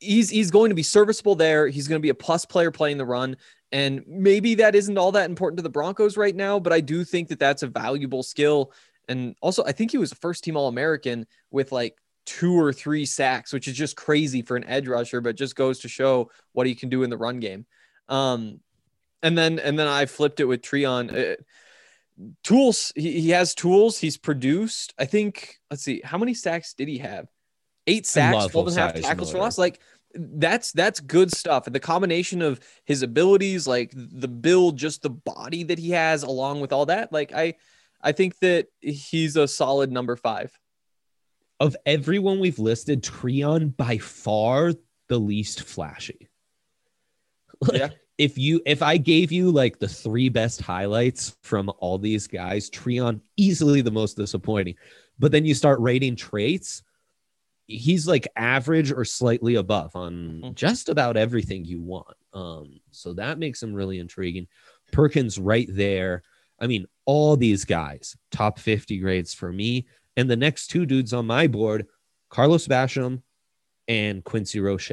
he's 0.00 0.30
he's 0.30 0.50
going 0.50 0.70
to 0.70 0.74
be 0.74 0.82
serviceable 0.82 1.34
there. 1.34 1.68
He's 1.68 1.88
going 1.88 1.98
to 1.98 2.02
be 2.02 2.08
a 2.08 2.14
plus 2.14 2.46
player 2.46 2.70
playing 2.70 2.96
the 2.96 3.04
run, 3.04 3.36
And 3.70 4.02
maybe 4.06 4.54
that 4.54 4.74
isn't 4.74 4.96
all 4.96 5.12
that 5.12 5.28
important 5.28 5.58
to 5.58 5.62
the 5.62 5.68
Broncos 5.68 6.16
right 6.16 6.34
now, 6.34 6.58
but 6.58 6.72
I 6.72 6.80
do 6.80 7.04
think 7.04 7.28
that 7.28 7.38
that's 7.38 7.62
a 7.62 7.66
valuable 7.66 8.22
skill. 8.22 8.72
And 9.08 9.36
also, 9.42 9.62
I 9.62 9.72
think 9.72 9.90
he 9.90 9.98
was 9.98 10.10
a 10.10 10.16
first 10.16 10.42
team 10.42 10.56
All 10.56 10.66
American 10.66 11.26
with 11.50 11.70
like 11.70 11.98
two 12.24 12.58
or 12.58 12.72
three 12.72 13.04
sacks, 13.04 13.52
which 13.52 13.68
is 13.68 13.76
just 13.76 13.94
crazy 13.94 14.40
for 14.40 14.56
an 14.56 14.64
edge 14.64 14.88
rusher, 14.88 15.20
but 15.20 15.36
just 15.36 15.54
goes 15.54 15.80
to 15.80 15.88
show 15.88 16.30
what 16.52 16.66
he 16.66 16.74
can 16.74 16.88
do 16.88 17.02
in 17.02 17.10
the 17.10 17.18
run 17.18 17.40
game. 17.40 17.66
Um, 18.08 18.60
and 19.22 19.36
then 19.36 19.58
and 19.58 19.78
then 19.78 19.86
I 19.86 20.06
flipped 20.06 20.40
it 20.40 20.46
with 20.46 20.62
Treon. 20.62 21.32
Uh, 21.32 21.36
tools, 22.42 22.92
he, 22.94 23.20
he 23.20 23.30
has 23.30 23.54
tools. 23.54 23.98
He's 23.98 24.16
produced. 24.16 24.94
I 24.98 25.04
think. 25.04 25.56
Let's 25.70 25.82
see, 25.82 26.00
how 26.04 26.18
many 26.18 26.34
sacks 26.34 26.74
did 26.74 26.88
he 26.88 26.98
have? 26.98 27.28
Eight 27.86 28.06
sacks, 28.06 28.36
love 28.36 28.52
12 28.52 28.68
and 28.68 28.76
a 28.76 28.80
half 28.80 29.00
tackles 29.00 29.32
for 29.32 29.38
loss. 29.38 29.56
Like 29.56 29.80
that's 30.14 30.72
that's 30.72 31.00
good 31.00 31.30
stuff. 31.34 31.66
And 31.66 31.74
the 31.74 31.80
combination 31.80 32.42
of 32.42 32.60
his 32.84 33.02
abilities, 33.02 33.66
like 33.66 33.92
the 33.94 34.28
build, 34.28 34.76
just 34.76 35.02
the 35.02 35.10
body 35.10 35.64
that 35.64 35.78
he 35.78 35.90
has, 35.90 36.22
along 36.22 36.60
with 36.60 36.72
all 36.72 36.86
that, 36.86 37.12
like 37.12 37.32
I, 37.32 37.54
I 38.02 38.12
think 38.12 38.38
that 38.40 38.68
he's 38.80 39.36
a 39.36 39.48
solid 39.48 39.90
number 39.90 40.16
five. 40.16 40.52
Of 41.60 41.76
everyone 41.84 42.38
we've 42.38 42.58
listed, 42.58 43.02
Treon 43.02 43.76
by 43.76 43.98
far 43.98 44.72
the 45.08 45.18
least 45.18 45.62
flashy. 45.62 46.28
Like, 47.60 47.80
Yeah. 47.80 47.88
If 48.18 48.36
you 48.36 48.60
if 48.66 48.82
I 48.82 48.96
gave 48.96 49.30
you 49.30 49.50
like 49.50 49.78
the 49.78 49.88
three 49.88 50.28
best 50.28 50.60
highlights 50.60 51.36
from 51.42 51.70
all 51.78 51.98
these 51.98 52.26
guys, 52.26 52.68
Treon 52.68 53.20
easily 53.36 53.80
the 53.80 53.92
most 53.92 54.16
disappointing. 54.16 54.74
But 55.18 55.32
then 55.32 55.44
you 55.44 55.54
start 55.54 55.80
rating 55.80 56.16
traits, 56.16 56.82
he's 57.68 58.08
like 58.08 58.26
average 58.36 58.90
or 58.90 59.04
slightly 59.04 59.54
above 59.54 59.94
on 59.94 60.40
Mhm. 60.42 60.54
just 60.54 60.88
about 60.88 61.16
everything 61.16 61.64
you 61.64 61.80
want. 61.80 62.16
Um, 62.32 62.80
so 62.90 63.12
that 63.14 63.38
makes 63.38 63.62
him 63.62 63.72
really 63.74 63.98
intriguing. 63.98 64.48
Perkins 64.90 65.38
right 65.38 65.68
there. 65.70 66.22
I 66.58 66.66
mean, 66.66 66.86
all 67.04 67.36
these 67.36 67.64
guys, 67.64 68.16
top 68.30 68.58
50 68.58 68.98
grades 68.98 69.32
for 69.34 69.52
me. 69.52 69.86
And 70.16 70.28
the 70.28 70.36
next 70.36 70.68
two 70.68 70.86
dudes 70.86 71.12
on 71.12 71.26
my 71.26 71.46
board, 71.46 71.86
Carlos 72.30 72.66
Basham 72.66 73.22
and 73.86 74.24
Quincy 74.24 74.58
Roche. 74.60 74.90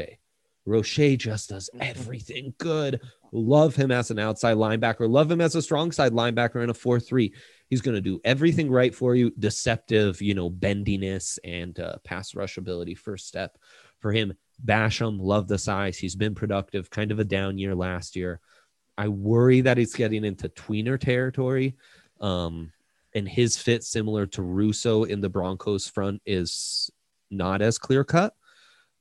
Roche 0.65 1.17
just 1.17 1.49
does 1.49 1.69
Mhm. 1.73 1.81
everything 1.81 2.53
good. 2.57 2.99
Love 3.31 3.75
him 3.75 3.91
as 3.91 4.11
an 4.11 4.19
outside 4.19 4.57
linebacker. 4.57 5.09
Love 5.09 5.29
him 5.29 5.41
as 5.41 5.55
a 5.55 5.61
strong 5.61 5.91
side 5.91 6.13
linebacker 6.13 6.63
in 6.63 6.69
a 6.69 6.73
4 6.73 6.99
3. 6.99 7.33
He's 7.69 7.81
going 7.81 7.95
to 7.95 8.01
do 8.01 8.19
everything 8.23 8.69
right 8.69 8.93
for 8.93 9.15
you. 9.15 9.31
Deceptive, 9.37 10.21
you 10.21 10.33
know, 10.33 10.49
bendiness 10.49 11.37
and 11.43 11.79
uh, 11.79 11.97
pass 12.03 12.35
rush 12.35 12.57
ability, 12.57 12.95
first 12.95 13.27
step 13.27 13.57
for 13.99 14.11
him. 14.11 14.33
Basham, 14.63 15.17
love 15.19 15.47
the 15.47 15.57
size. 15.57 15.97
He's 15.97 16.15
been 16.15 16.35
productive, 16.35 16.89
kind 16.89 17.11
of 17.11 17.19
a 17.19 17.23
down 17.25 17.57
year 17.57 17.75
last 17.75 18.15
year. 18.15 18.39
I 18.97 19.09
worry 19.09 19.61
that 19.61 19.77
he's 19.77 19.93
getting 19.93 20.23
into 20.23 20.47
tweener 20.49 20.99
territory. 20.99 21.75
Um, 22.21 22.71
and 23.13 23.27
his 23.27 23.57
fit, 23.57 23.83
similar 23.83 24.25
to 24.27 24.41
Rousseau 24.41 25.03
in 25.03 25.21
the 25.21 25.29
Broncos 25.29 25.87
front, 25.87 26.21
is 26.25 26.89
not 27.31 27.61
as 27.61 27.77
clear 27.77 28.03
cut. 28.03 28.33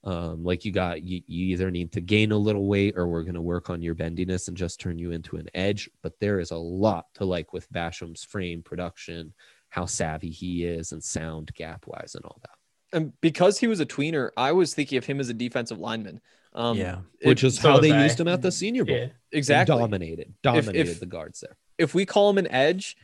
Um, 0.05 0.44
like 0.44 0.64
you 0.66 0.70
got, 0.72 1.02
you, 1.02 1.22
you 1.26 1.46
either 1.46 1.70
need 1.70 1.92
to 1.92 2.00
gain 2.02 2.30
a 2.30 2.36
little 2.36 2.66
weight 2.66 2.94
or 2.96 3.09
we're 3.09 3.22
going 3.22 3.34
to 3.34 3.40
work 3.40 3.70
on 3.70 3.80
your 3.80 3.94
bendiness 3.94 4.48
and 4.48 4.57
just 4.57 4.78
turn 4.78 4.98
you 4.98 5.12
into 5.12 5.36
an 5.36 5.48
edge. 5.55 5.88
But 6.02 6.20
there 6.20 6.40
is 6.40 6.50
a 6.50 6.57
lot 6.57 7.07
to 7.14 7.24
like 7.24 7.52
with 7.55 7.70
Basham's 7.72 8.22
frame 8.22 8.62
production, 8.62 9.32
how 9.70 9.86
savvy 9.86 10.28
he 10.30 10.64
is, 10.64 10.92
and 10.92 11.02
sound 11.02 11.55
gap 11.55 11.86
wise 11.86 12.14
and 12.14 12.24
all 12.26 12.38
that. 12.42 12.96
And 12.96 13.12
because 13.22 13.59
he 13.59 13.66
was 13.66 13.80
a 13.80 13.86
tweener, 13.86 14.30
I 14.36 14.52
was 14.52 14.74
thinking 14.74 14.98
of 14.98 15.07
him 15.07 15.20
as 15.20 15.30
a 15.30 15.34
defensive 15.34 15.78
lineman. 15.78 16.20
Um, 16.52 16.76
yeah. 16.76 16.98
Which 17.22 17.42
is 17.42 17.57
so 17.59 17.68
how 17.70 17.72
was 17.78 17.80
they 17.82 17.92
I. 17.92 18.05
used 18.05 18.20
him 18.20 18.28
at 18.28 18.42
the 18.42 18.52
Senior 18.62 18.84
Bowl. 18.84 18.94
Yeah. 18.96 19.02
And 19.05 19.12
exactly. 19.32 19.76
dominated, 19.76 20.34
dominated 20.42 20.90
if- 20.90 21.00
the 21.00 21.07
guards 21.07 21.40
there. 21.40 21.57
if 21.78 21.94
we 21.94 22.05
call 22.07 22.30
him 22.30 22.38
an 22.38 22.46
edge, 22.48 22.96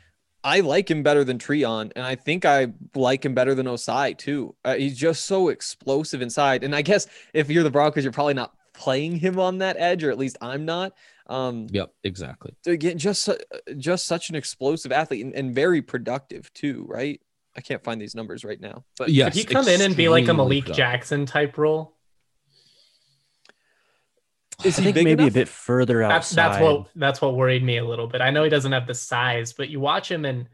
I 0.43 0.61
like 0.61 0.91
him 0.91 1.03
better 1.03 1.25
than 1.25 1.39
Treon, 1.39 1.93
and 1.95 2.05
I 2.05 2.15
think 2.15 2.45
I 2.45 2.69
like 2.95 3.25
him 3.25 3.35
better 3.35 3.55
than 3.55 3.67
Ossai 3.67 4.17
too. 4.17 4.55
Uh, 4.65 4.75
he's 4.75 4.97
just 4.97 5.27
so 5.27 5.49
explosive 5.49 6.23
inside, 6.23 6.65
and 6.65 6.75
I 6.75 6.83
guess 6.83 7.07
if 7.35 7.51
you're 7.51 7.63
the 7.63 7.71
Broncos, 7.71 8.05
you're 8.05 8.13
probably 8.13 8.35
not 8.35 8.55
playing 8.73 9.17
him 9.17 9.39
on 9.39 9.59
that 9.59 9.77
edge, 9.79 10.03
or 10.05 10.11
at 10.11 10.19
least 10.19 10.39
I'm 10.41 10.65
not. 10.65 10.93
Um, 11.27 11.69
Yep, 11.71 11.93
exactly. 12.05 12.55
again, 12.67 12.99
just 12.99 13.29
just 13.77 14.07
such 14.07 14.31
an 14.31 14.37
explosive 14.37 14.91
athlete 14.93 15.25
and, 15.25 15.35
and 15.35 15.55
very 15.55 15.83
productive 15.83 16.53
too, 16.55 16.87
right? 16.89 17.21
I 17.57 17.61
can't 17.61 17.83
find 17.85 18.01
these 18.01 18.15
numbers 18.15 18.45
right 18.45 18.61
now, 18.61 18.85
but 18.97 19.11
Yes, 19.11 19.35
Could 19.35 19.49
he 19.49 19.55
come 19.55 19.69
in 19.69 19.81
and 19.81 19.97
be 19.97 20.09
like 20.09 20.29
a 20.29 20.35
Malik 20.35 20.65
productive. 20.65 20.77
Jackson 20.77 21.27
type 21.27 21.59
role? 21.59 21.97
Is 24.65 24.79
I 24.79 24.83
he 24.83 24.85
think 24.87 24.95
big 24.95 25.05
maybe 25.05 25.23
enough? 25.25 25.33
a 25.33 25.35
bit 25.35 25.49
further 25.49 25.99
That's 26.01 26.33
outside. 26.37 26.37
that's 26.37 26.63
what 26.63 26.87
that's 26.97 27.21
what 27.21 27.35
worried 27.37 27.63
me 27.63 27.79
a 27.79 27.85
little 27.85 28.07
bit. 28.07 28.21
I 28.21 28.31
know 28.31 28.43
he 28.45 28.51
doesn't 28.51 28.73
have 28.73 28.87
the 28.87 28.95
size, 28.95 29.53
but 29.53 29.69
you 29.71 29.81
watch 29.81 30.11
him 30.11 30.25
and 30.25 30.49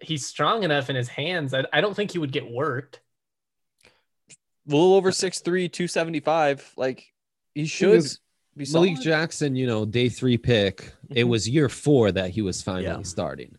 he's 0.00 0.26
strong 0.26 0.62
enough 0.62 0.90
in 0.90 0.96
his 0.96 1.08
hands. 1.08 1.54
I, 1.54 1.64
I 1.72 1.80
don't 1.80 1.94
think 1.94 2.10
he 2.12 2.18
would 2.18 2.32
get 2.32 2.50
worked. 2.50 3.00
a 4.68 4.70
little 4.70 4.94
over 4.94 5.10
6'3", 5.10 5.42
275. 5.72 6.72
Like 6.76 7.12
he 7.54 7.66
should 7.66 7.94
is, 7.94 8.18
be 8.56 8.66
Malik 8.72 8.96
solid. 8.96 9.02
Jackson, 9.04 9.56
you 9.56 9.66
know, 9.66 9.84
day 9.84 10.08
three 10.08 10.36
pick. 10.38 10.92
It 11.10 11.24
Mhm. 11.24 11.28
was 11.28 11.48
year 11.48 11.68
four 11.68 12.10
that 12.12 12.30
he 12.30 12.42
was 12.42 12.62
finally 12.62 12.84
Yeah. 12.84 13.02
starting. 13.02 13.56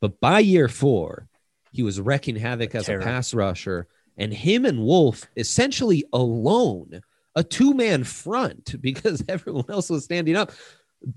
But 0.00 0.18
by 0.20 0.40
year 0.40 0.66
four, 0.68 1.28
he 1.72 1.82
was 1.82 2.00
wrecking 2.00 2.36
havoc 2.36 2.74
as 2.74 2.86
Terror. 2.86 3.00
a 3.00 3.04
pass 3.04 3.32
rusher. 3.34 3.86
And 4.16 4.32
him 4.34 4.64
and 4.66 4.80
Wolf 4.84 5.26
essentially 5.36 6.04
alone, 6.12 7.00
a 7.36 7.44
two-man 7.44 8.04
front 8.04 8.74
because 8.80 9.22
everyone 9.28 9.66
else 9.68 9.90
was 9.90 10.04
standing 10.04 10.36
up. 10.36 10.52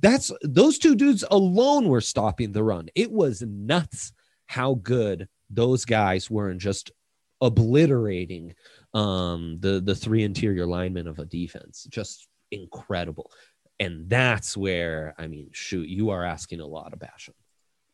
That's 0.02 0.32
those 0.44 0.78
two 0.78 0.96
dudes 0.96 1.26
alone 1.30 1.90
were 1.90 2.02
stopping 2.02 2.52
the 2.52 2.64
run. 2.64 2.88
It 2.96 3.12
was 3.12 3.42
nuts 3.42 4.14
how 4.48 4.76
good 4.76 5.28
those 5.50 5.84
guys 5.84 6.30
were 6.30 6.50
in 6.50 6.60
just 6.60 6.92
obliterating 7.42 8.54
um 8.94 9.58
the 9.60 9.82
the 9.82 9.96
three 9.96 10.24
interior 10.24 10.66
linemen 10.66 11.08
of 11.08 11.20
a 11.20 11.26
defense. 11.26 11.86
Just 11.90 12.28
incredible. 12.52 13.32
And 13.80 14.10
that's 14.10 14.56
where 14.56 15.14
I 15.18 15.28
mean, 15.28 15.50
shoot, 15.52 15.90
you 15.90 16.12
are 16.12 16.24
asking 16.24 16.62
a 16.62 16.66
lot 16.66 16.94
of 16.94 17.00
Basham 17.00 17.34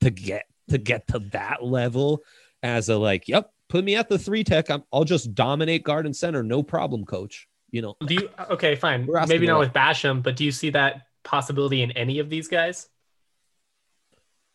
to 0.02 0.12
get 0.12 0.46
to 0.70 0.78
get 0.78 1.08
to 1.08 1.20
that 1.32 1.64
level 1.64 2.24
as 2.62 2.90
a 2.90 2.98
like, 2.98 3.28
yep, 3.28 3.52
put 3.70 3.84
me 3.84 3.96
at 3.96 4.10
the 4.10 4.20
three 4.20 4.44
tech. 4.44 4.70
I'm, 4.70 4.84
I'll 4.94 5.04
just 5.04 5.34
dominate 5.34 5.84
guard 5.84 6.06
and 6.06 6.16
center, 6.16 6.44
no 6.44 6.62
problem, 6.62 7.06
coach. 7.06 7.48
You 7.72 7.82
know, 7.84 7.96
Do 8.06 8.14
you 8.16 8.30
okay, 8.52 8.76
fine. 8.76 9.08
Maybe 9.28 9.46
not 9.48 9.60
with 9.60 9.74
Basham, 9.74 10.24
but 10.24 10.36
do 10.36 10.44
you 10.44 10.52
see 10.52 10.72
that 10.72 11.08
possibility 11.24 11.82
in 11.84 11.92
any 11.92 12.20
of 12.20 12.30
these 12.30 12.48
guys? 12.48 12.90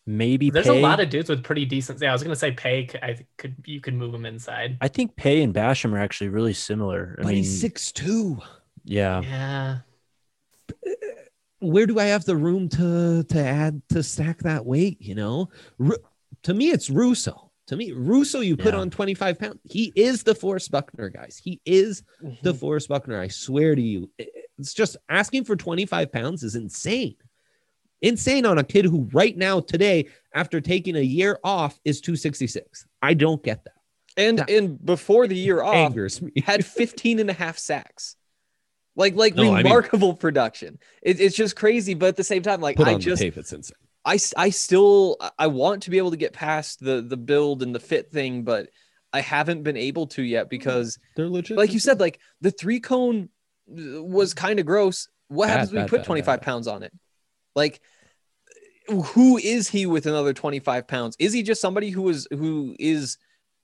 Maybe 0.06 0.50
There's 0.50 0.66
Paye. 0.66 0.78
a 0.78 0.82
lot 0.82 1.00
of 1.00 1.08
dudes 1.08 1.30
with 1.30 1.42
pretty 1.42 1.64
decent. 1.64 2.00
Yeah, 2.02 2.10
I 2.10 2.12
was 2.12 2.22
gonna 2.22 2.36
say 2.36 2.52
Paye. 2.52 2.88
I 3.02 3.24
could 3.38 3.54
you 3.64 3.80
could 3.80 3.94
move 3.94 4.14
him 4.14 4.26
inside. 4.26 4.76
I 4.80 4.88
think 4.88 5.16
Paye 5.16 5.42
and 5.42 5.54
Basham 5.54 5.92
are 5.94 5.98
actually 5.98 6.28
really 6.28 6.52
similar. 6.52 7.14
I 7.18 7.22
but 7.22 7.28
mean, 7.28 7.36
he's 7.38 7.60
six 7.60 7.90
two. 7.92 8.38
yeah. 8.84 9.22
Yeah, 9.22 9.78
Where 11.60 11.86
do 11.86 11.98
I 11.98 12.04
have 12.04 12.24
the 12.26 12.36
room 12.36 12.68
to 12.70 13.22
to 13.24 13.40
add 13.40 13.80
to 13.90 14.02
stack 14.02 14.40
that 14.40 14.66
weight? 14.66 15.00
You 15.00 15.14
know, 15.14 15.48
Ru- 15.78 15.96
to 16.42 16.52
me, 16.52 16.70
it's 16.70 16.90
Rousseau. 16.90 17.50
To 17.68 17.76
me, 17.76 17.92
Rousseau, 17.92 18.40
you 18.40 18.56
put 18.56 18.74
Yeah. 18.74 18.80
on 18.80 18.90
25 18.90 19.38
pounds. 19.38 19.58
He 19.64 19.90
is 19.96 20.22
the 20.22 20.34
Forrest 20.34 20.70
Buckner, 20.70 21.08
guys. 21.08 21.40
He 21.42 21.60
is 21.64 22.02
the 22.42 22.52
Mhm. 22.52 22.58
Forrest 22.58 22.88
Buckner. 22.88 23.18
I 23.20 23.28
swear 23.28 23.74
to 23.74 23.80
you, 23.80 24.10
it's 24.58 24.74
just 24.74 24.96
asking 25.08 25.44
for 25.44 25.56
25 25.56 26.12
pounds 26.12 26.42
is 26.42 26.56
insane. 26.56 27.16
Insane 28.02 28.44
on 28.44 28.58
a 28.58 28.64
kid 28.64 28.84
who, 28.84 29.08
right 29.14 29.34
now, 29.34 29.60
today, 29.60 30.08
after 30.34 30.60
taking 30.60 30.94
a 30.94 31.00
year 31.00 31.38
off, 31.42 31.80
is 31.86 32.02
266. 32.02 32.86
I 33.00 33.14
don't 33.14 33.42
get 33.42 33.64
that. 33.64 33.70
and 34.16 34.48
and 34.48 34.84
before 34.86 35.26
the 35.26 35.34
year 35.34 35.60
off, 35.60 35.74
Angers 35.74 36.22
me. 36.22 36.30
had 36.44 36.64
15 36.66 37.18
and 37.18 37.28
a 37.28 37.32
half 37.32 37.58
sacks. 37.58 38.14
Like 38.94 39.16
like 39.16 39.34
No, 39.34 39.42
I 39.42 39.46
mean- 39.46 39.56
remarkable 39.64 40.14
production. 40.14 40.78
It, 41.02 41.18
it's 41.20 41.34
just 41.34 41.56
crazy, 41.56 41.94
but 41.94 42.10
at 42.10 42.16
the 42.16 42.22
same 42.22 42.42
time, 42.42 42.60
like 42.60 42.78
I 42.78 42.94
just 42.96 43.18
the 43.18 43.24
tape. 43.30 43.36
It's 43.38 43.52
insane. 43.52 43.74
I 44.05 44.18
I 44.36 44.50
still 44.50 45.16
I 45.38 45.46
want 45.46 45.84
to 45.84 45.90
be 45.90 45.98
able 45.98 46.11
to 46.11 46.16
get 46.16 46.32
past 46.32 46.80
the 46.80 47.02
the 47.02 47.16
build 47.16 47.62
and 47.62 47.74
the 47.74 47.80
fit 47.80 48.11
thing, 48.11 48.44
but 48.44 48.68
I 49.12 49.20
haven't 49.20 49.62
been 49.62 49.76
able 49.76 50.09
to 50.09 50.22
yet 50.22 50.46
mm, 50.46 50.50
because 50.50 50.98
They're 51.16 51.28
legit. 51.28 51.57
like 51.57 51.72
you 51.72 51.78
said, 51.78 52.00
like 52.00 52.20
the 52.40 52.50
three 52.50 52.80
cone 52.80 53.28
uh, 53.70 54.02
was 54.02 54.34
mm. 54.34 54.36
kind 54.36 54.59
of 54.59 54.66
gross. 54.66 55.09
What 55.28 55.46
Bad, 55.46 55.52
happens 55.52 55.72
when 55.72 55.82
you 55.82 55.88
put 55.88 56.00
bad, 56.00 56.07
25 56.07 56.40
bad. 56.40 56.44
pounds 56.44 56.66
on 56.66 56.82
it? 56.82 56.92
Like 57.55 57.80
uh, 58.90 58.96
who 58.96 59.38
is 59.38 59.68
he 59.68 59.86
with 59.86 60.07
another 60.07 60.32
25 60.34 60.86
pounds? 60.86 61.16
Is 61.18 61.32
he 61.32 61.42
just 61.42 61.61
somebody 61.61 61.90
who 61.90 62.09
is 62.09 62.26
who 62.30 62.74
is 62.78 63.16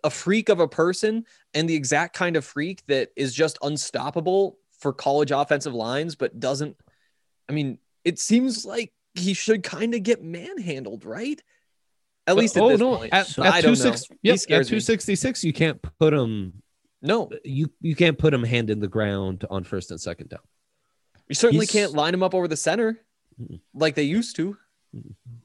a 0.03 0.11
freak 0.11 0.49
of 0.49 0.61
a 0.61 0.69
person 0.69 1.25
and 1.53 1.69
the 1.69 1.75
exact 1.75 2.17
kind 2.17 2.37
of 2.37 2.45
freak 2.45 2.83
that 2.87 3.11
is 3.17 3.35
just 3.35 3.59
unstoppable 3.61 4.57
for 4.79 4.95
college 4.95 5.31
offensive 5.31 5.75
lines, 5.75 6.15
but 6.17 6.41
doesn't 6.41 6.77
I 7.49 7.53
mean, 7.53 7.79
it 8.05 8.19
seems 8.19 8.65
like 8.65 8.93
he 9.21 9.35
should 9.35 9.63
kind 9.63 9.95
of 9.95 10.03
get 10.03 10.23
manhandled, 10.23 11.05
right? 11.05 11.41
At 12.27 12.37
least 12.37 12.57
at 12.57 12.63
oh 12.63 12.69
this 12.71 12.81
no, 12.81 12.97
point. 12.97 13.13
at, 13.13 13.27
So- 13.27 13.43
at 13.43 13.55
I 13.55 13.61
don't 13.61 13.75
two 13.77 13.85
know. 13.85 13.91
six, 13.93 14.05
He 14.09 14.17
yep, 14.23 14.35
at 14.35 14.41
scares 14.41 14.67
me. 14.67 14.79
266, 14.81 15.45
you 15.45 15.53
can't 15.53 15.81
put 15.99 16.13
him. 16.15 16.63
no, 17.03 17.31
You 17.45 17.71
you 17.81 17.97
can't 17.97 18.19
put 18.19 18.33
him 18.35 18.45
hand 18.45 18.71
in 18.71 18.79
the 18.81 18.89
ground 18.89 19.45
on 19.51 19.65
first 19.65 19.91
and 19.91 20.01
second 20.01 20.29
down. 20.31 20.41
you 21.29 21.35
certainly 21.35 21.67
He's- 21.67 21.73
can't 21.73 21.93
line 21.93 22.15
him 22.15 22.23
up 22.23 22.35
over 22.35 22.47
the 22.49 22.57
center. 22.57 23.01
Like 23.75 23.95
they 23.95 24.03
used 24.03 24.37
to. 24.37 24.57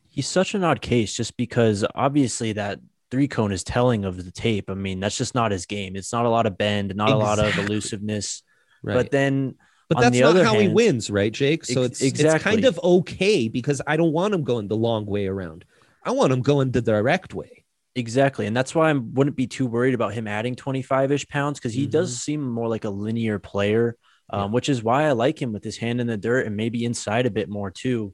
He's 0.10 0.28
such 0.28 0.54
an 0.56 0.64
odd 0.64 0.82
case 0.82 1.14
just 1.14 1.38
because 1.38 1.86
obviously 1.96 2.54
that 2.54 2.80
three 3.12 3.28
cone 3.28 3.52
is 3.52 3.64
telling 3.64 4.04
of 4.04 4.24
the 4.24 4.32
tape. 4.32 4.70
I 4.70 4.74
mean, 4.74 5.00
that's 5.00 5.18
just 5.18 5.34
not 5.36 5.52
his 5.52 5.66
game. 5.66 5.96
It's 5.96 6.12
not 6.12 6.26
a 6.26 6.30
lot 6.30 6.46
of 6.46 6.58
bend, 6.58 6.94
not 6.96 7.10
a 7.12 7.16
lot 7.18 7.40
of 7.40 7.58
elusiveness. 7.58 8.44
Right. 8.84 8.96
But 8.96 9.12
then 9.12 9.56
But 9.88 9.98
On 9.98 10.04
that's 10.04 10.18
not 10.18 10.36
how 10.38 10.60
he 10.60 10.68
wins, 10.68 11.10
right, 11.10 11.32
Jake? 11.32 11.64
So 11.66 11.84
it's 11.84 12.02
it's 12.02 12.22
kind 12.44 12.66
of 12.66 12.80
okay 12.80 13.48
because 13.48 13.82
I 13.86 13.98
don't 13.98 14.14
want 14.14 14.34
him 14.34 14.44
going 14.44 14.68
the 14.68 14.76
long 14.76 15.06
way 15.06 15.28
around. 15.28 15.64
I 16.04 16.12
want 16.12 16.34
him 16.34 16.42
going 16.42 16.72
the 16.72 16.82
direct 16.82 17.34
way. 17.34 17.66
Exactly. 17.96 18.46
And 18.46 18.56
that's 18.56 18.76
why 18.76 18.90
I 18.90 18.94
wouldn't 18.94 19.38
be 19.38 19.48
too 19.48 19.68
worried 19.68 19.94
about 19.94 20.14
him 20.14 20.28
adding 20.28 20.56
25 20.56 21.12
ish 21.14 21.28
pounds 21.28 21.60
because 21.60 21.74
he 21.74 21.88
does 21.88 22.20
seem 22.20 22.42
more 22.42 22.68
like 22.68 22.84
a 22.84 22.90
linear 22.90 23.40
player, 23.40 23.96
um, 24.30 24.52
which 24.52 24.68
is 24.68 24.84
why 24.84 25.06
I 25.06 25.14
like 25.14 25.42
him 25.42 25.54
with 25.54 25.64
his 25.64 25.78
hand 25.78 26.02
in 26.02 26.08
the 26.08 26.18
dirt 26.18 26.46
and 26.46 26.58
maybe 26.58 26.84
inside 26.84 27.26
a 27.26 27.32
bit 27.32 27.48
more 27.48 27.72
too. 27.72 28.14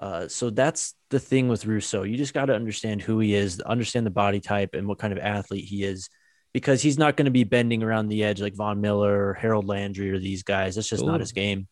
Uh, 0.00 0.28
so 0.28 0.50
that's 0.50 0.94
the 1.08 1.18
thing 1.18 1.48
with 1.48 1.64
Rousseau. 1.64 2.02
You 2.02 2.16
just 2.16 2.34
got 2.34 2.46
to 2.46 2.54
understand 2.54 3.00
who 3.00 3.20
he 3.20 3.34
is, 3.34 3.60
understand 3.60 4.04
the 4.04 4.10
body 4.10 4.40
type 4.40 4.74
and 4.74 4.86
what 4.86 4.98
kind 4.98 5.12
of 5.12 5.18
athlete 5.18 5.64
he 5.64 5.84
is 5.84 6.10
because 6.52 6.82
he's 6.82 6.98
not 6.98 7.16
going 7.16 7.24
to 7.24 7.30
be 7.30 7.44
bending 7.44 7.82
around 7.82 8.08
the 8.08 8.24
edge 8.24 8.40
like 8.40 8.54
Von 8.54 8.80
Miller 8.80 9.28
or 9.28 9.34
Harold 9.34 9.66
Landry 9.66 10.10
or 10.10 10.18
these 10.18 10.42
guys. 10.42 10.74
That's 10.74 10.88
just 10.88 11.04
not 11.04 11.20
his 11.20 11.32
game. 11.32 11.68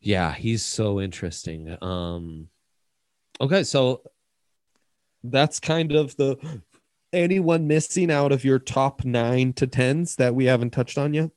Yeah, 0.00 0.32
he's 0.32 0.62
so 0.62 1.00
interesting. 1.00 1.76
Um 1.82 2.48
okay, 3.40 3.64
so 3.64 4.02
that's 5.24 5.58
kind 5.58 5.92
of 5.92 6.16
the 6.16 6.62
anyone 7.12 7.66
missing 7.66 8.10
out 8.10 8.32
of 8.32 8.44
your 8.44 8.58
top 8.58 9.04
nine 9.04 9.52
to 9.54 9.66
tens 9.66 10.16
that 10.16 10.34
we 10.34 10.44
haven't 10.44 10.70
touched 10.70 10.98
on 10.98 11.14
yet? 11.14 11.30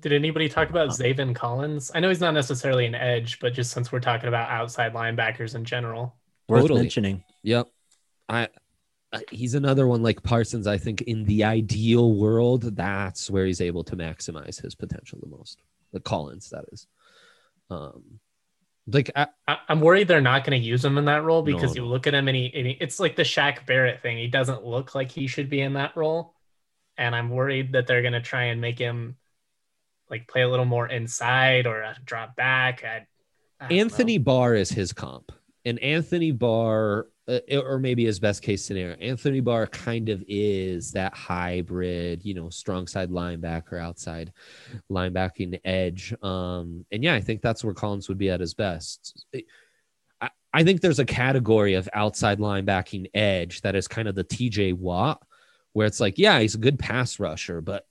Did 0.00 0.12
anybody 0.12 0.48
talk 0.48 0.68
about 0.68 0.90
Zaven 0.90 1.34
Collins? 1.34 1.90
I 1.94 2.00
know 2.00 2.08
he's 2.08 2.20
not 2.20 2.34
necessarily 2.34 2.84
an 2.84 2.94
edge, 2.94 3.38
but 3.38 3.54
just 3.54 3.70
since 3.70 3.90
we're 3.90 4.00
talking 4.00 4.28
about 4.28 4.50
outside 4.50 4.92
linebackers 4.92 5.54
in 5.54 5.64
general, 5.64 6.16
Worth 6.48 6.62
Totally. 6.62 6.82
mentioning. 6.82 7.24
Yep. 7.42 7.68
I 8.28 8.48
he's 9.30 9.54
another 9.54 9.86
one 9.86 10.02
like 10.02 10.22
Parsons. 10.22 10.66
I 10.66 10.78
think 10.78 11.02
in 11.02 11.24
the 11.24 11.44
ideal 11.44 12.14
world, 12.14 12.76
that's 12.76 13.30
where 13.30 13.46
he's 13.46 13.60
able 13.60 13.84
to 13.84 13.96
maximize 13.96 14.60
his 14.60 14.74
potential 14.74 15.18
the 15.22 15.28
most. 15.28 15.60
The 15.92 16.00
Collins, 16.00 16.50
that 16.50 16.64
is. 16.72 16.86
Um, 17.70 18.20
like 18.86 19.10
I, 19.16 19.28
I'm 19.68 19.80
worried 19.80 20.08
they're 20.08 20.20
not 20.20 20.44
going 20.44 20.60
to 20.60 20.66
use 20.66 20.84
him 20.84 20.98
in 20.98 21.06
that 21.06 21.24
role 21.24 21.42
because 21.42 21.74
No, 21.74 21.82
you 21.82 21.88
look 21.88 22.06
at 22.06 22.14
him 22.14 22.28
and 22.28 22.36
he, 22.36 22.52
and 22.54 22.66
he- 22.66 22.78
it's 22.80 23.00
like 23.00 23.16
the 23.16 23.22
Shaq 23.22 23.64
Barrett 23.66 24.02
thing. 24.02 24.18
He 24.18 24.26
doesn't 24.26 24.64
look 24.64 24.94
like 24.94 25.10
he 25.10 25.26
should 25.26 25.48
be 25.48 25.60
in 25.60 25.74
that 25.74 25.96
role, 25.96 26.34
and 26.98 27.14
I'm 27.14 27.30
worried 27.30 27.72
that 27.72 27.86
they're 27.86 28.02
going 28.02 28.12
to 28.12 28.20
try 28.20 28.44
and 28.44 28.60
make 28.60 28.78
him 28.78 29.16
like 30.10 30.28
play 30.28 30.42
a 30.42 30.48
little 30.48 30.66
more 30.66 30.86
inside 30.86 31.66
or 31.66 31.82
uh, 31.82 31.94
drop 32.04 32.36
back. 32.36 32.84
I, 32.84 33.06
I 33.64 33.72
Anthony 33.72 34.18
know. 34.18 34.24
Barr 34.24 34.54
is 34.54 34.70
his 34.70 34.92
comp, 34.92 35.32
and 35.64 35.78
Anthony 35.78 36.30
Barr, 36.32 37.06
uh, 37.26 37.38
or 37.56 37.78
maybe 37.78 38.04
his 38.04 38.20
best 38.20 38.42
case 38.42 38.64
scenario, 38.64 38.96
Anthony 38.96 39.40
Barr 39.40 39.66
kind 39.66 40.08
of 40.10 40.22
is 40.28 40.92
that 40.92 41.14
hybrid, 41.14 42.24
you 42.24 42.34
know, 42.34 42.50
strong 42.50 42.86
side 42.86 43.10
linebacker, 43.10 43.80
outside 43.80 44.32
linebacking 44.90 45.58
edge. 45.64 46.14
Um, 46.22 46.84
and 46.92 47.02
yeah, 47.02 47.14
I 47.14 47.20
think 47.20 47.40
that's 47.40 47.64
where 47.64 47.74
Collins 47.74 48.08
would 48.08 48.18
be 48.18 48.30
at 48.30 48.40
his 48.40 48.52
best. 48.52 49.24
I, 50.20 50.30
I 50.52 50.64
think 50.64 50.80
there's 50.80 50.98
a 50.98 51.04
category 51.06 51.74
of 51.74 51.88
outside 51.94 52.38
linebacking 52.38 53.06
edge 53.14 53.62
that 53.62 53.74
is 53.74 53.88
kind 53.88 54.06
of 54.06 54.14
the 54.14 54.24
TJ 54.24 54.74
Watt, 54.74 55.22
where 55.72 55.86
it's 55.86 56.00
like, 56.00 56.18
yeah, 56.18 56.38
he's 56.40 56.54
a 56.54 56.58
good 56.58 56.78
pass 56.78 57.18
rusher, 57.18 57.62
but 57.62 57.86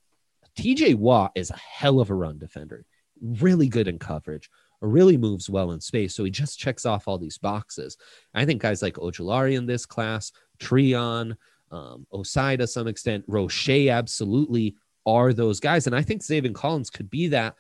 TJ 0.58 0.96
Watt 0.96 1.32
is 1.34 1.50
a 1.50 1.58
hell 1.58 2.00
of 2.00 2.12
a 2.12 2.14
run 2.14 2.38
defender, 2.38 2.86
really 3.20 3.68
good 3.68 3.88
in 3.88 3.98
coverage 3.98 4.50
really 4.84 5.18
moves 5.18 5.50
well 5.50 5.72
in 5.72 5.80
space. 5.82 6.16
So 6.16 6.24
he 6.24 6.32
just 6.32 6.60
checks 6.60 6.86
off 6.86 7.08
all 7.08 7.18
these 7.18 7.38
boxes. 7.38 7.98
I 8.34 8.46
think 8.46 8.62
guys 8.62 8.82
like 8.82 8.96
Ojulari 8.96 9.58
in 9.58 9.66
this 9.66 9.86
class, 9.86 10.32
Tryon, 10.60 11.36
um, 11.72 12.06
Ossai 12.14 12.58
to 12.58 12.68
some 12.68 12.88
extent, 12.88 13.24
Roche 13.28 13.88
absolutely 13.90 14.76
are 15.06 15.34
those 15.34 15.60
guys. 15.60 15.88
And 15.88 15.96
I 15.96 16.02
think 16.02 16.22
Zaven 16.22 16.54
Collins 16.54 16.90
could 16.90 17.10
be 17.10 17.28
that. 17.28 17.56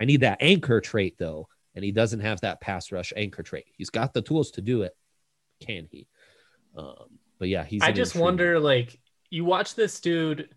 I 0.00 0.04
need 0.04 0.20
that 0.20 0.38
anchor 0.40 0.80
trait 0.80 1.16
though. 1.18 1.48
And 1.74 1.84
he 1.84 1.90
doesn't 1.90 2.20
have 2.20 2.40
that 2.42 2.60
pass 2.60 2.92
rush 2.92 3.12
anchor 3.16 3.42
trait. 3.42 3.64
He's 3.76 3.90
got 3.90 4.12
the 4.12 4.22
tools 4.22 4.50
to 4.52 4.60
do 4.60 4.82
it. 4.82 4.94
Can 5.60 5.88
he? 5.90 6.06
Um, 6.76 7.18
but 7.38 7.48
yeah, 7.48 7.64
he's. 7.64 7.82
I 7.82 7.92
just 7.92 8.14
intriguing- 8.14 8.24
wonder, 8.24 8.60
like, 8.60 9.00
you 9.30 9.44
watch 9.46 9.74
this 9.74 10.00
dude 10.00 10.54